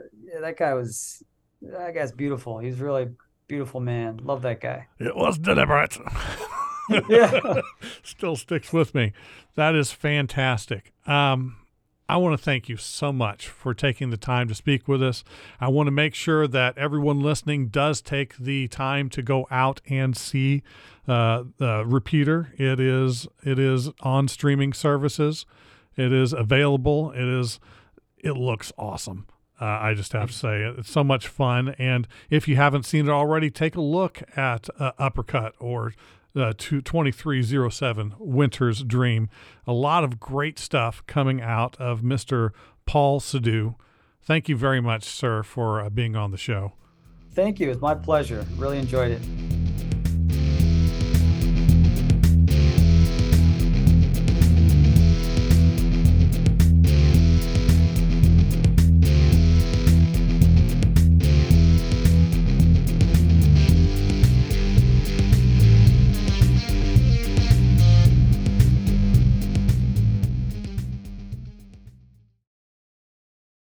that 0.40 0.56
guy 0.56 0.74
was 0.74 1.22
that 1.62 1.94
guy's 1.94 2.12
beautiful. 2.12 2.58
He's 2.58 2.80
really 2.80 3.08
beautiful 3.46 3.80
man. 3.80 4.20
Love 4.22 4.42
that 4.42 4.60
guy. 4.60 4.86
It 4.98 5.16
was 5.16 5.38
deliberate. 5.38 5.98
Yeah. 7.06 7.60
Still 8.02 8.34
sticks 8.34 8.72
with 8.72 8.94
me. 8.94 9.12
That 9.56 9.74
is 9.74 9.92
fantastic. 9.92 10.94
Um 11.06 11.57
I 12.08 12.16
want 12.16 12.38
to 12.38 12.42
thank 12.42 12.70
you 12.70 12.78
so 12.78 13.12
much 13.12 13.48
for 13.48 13.74
taking 13.74 14.08
the 14.08 14.16
time 14.16 14.48
to 14.48 14.54
speak 14.54 14.88
with 14.88 15.02
us. 15.02 15.24
I 15.60 15.68
want 15.68 15.88
to 15.88 15.90
make 15.90 16.14
sure 16.14 16.48
that 16.48 16.78
everyone 16.78 17.20
listening 17.20 17.68
does 17.68 18.00
take 18.00 18.36
the 18.38 18.66
time 18.68 19.10
to 19.10 19.20
go 19.20 19.46
out 19.50 19.82
and 19.90 20.16
see 20.16 20.62
uh, 21.06 21.44
the 21.58 21.84
repeater. 21.86 22.54
It 22.56 22.80
is 22.80 23.28
it 23.44 23.58
is 23.58 23.90
on 24.00 24.26
streaming 24.28 24.72
services. 24.72 25.44
It 25.96 26.10
is 26.12 26.32
available. 26.32 27.10
It 27.10 27.28
is 27.28 27.60
it 28.16 28.32
looks 28.32 28.72
awesome. 28.78 29.26
Uh, 29.60 29.64
I 29.64 29.94
just 29.94 30.12
have 30.12 30.30
to 30.30 30.36
say 30.36 30.62
it's 30.62 30.90
so 30.90 31.04
much 31.04 31.28
fun. 31.28 31.74
And 31.78 32.08
if 32.30 32.48
you 32.48 32.56
haven't 32.56 32.84
seen 32.84 33.06
it 33.06 33.10
already, 33.10 33.50
take 33.50 33.76
a 33.76 33.80
look 33.80 34.22
at 34.36 34.68
uh, 34.78 34.92
Uppercut 34.98 35.54
or 35.58 35.92
uh, 36.36 36.52
2307 36.56 38.14
Winter's 38.18 38.82
Dream. 38.82 39.28
A 39.66 39.72
lot 39.72 40.04
of 40.04 40.20
great 40.20 40.58
stuff 40.58 41.02
coming 41.06 41.40
out 41.40 41.76
of 41.80 42.02
Mr. 42.02 42.50
Paul 42.86 43.20
Sidhu. 43.20 43.74
Thank 44.22 44.48
you 44.48 44.56
very 44.56 44.80
much, 44.80 45.04
sir, 45.04 45.42
for 45.42 45.80
uh, 45.80 45.90
being 45.90 46.16
on 46.16 46.30
the 46.30 46.36
show. 46.36 46.72
Thank 47.32 47.60
you. 47.60 47.70
It's 47.70 47.80
my 47.80 47.94
pleasure. 47.94 48.44
Really 48.56 48.78
enjoyed 48.78 49.12
it. 49.12 49.22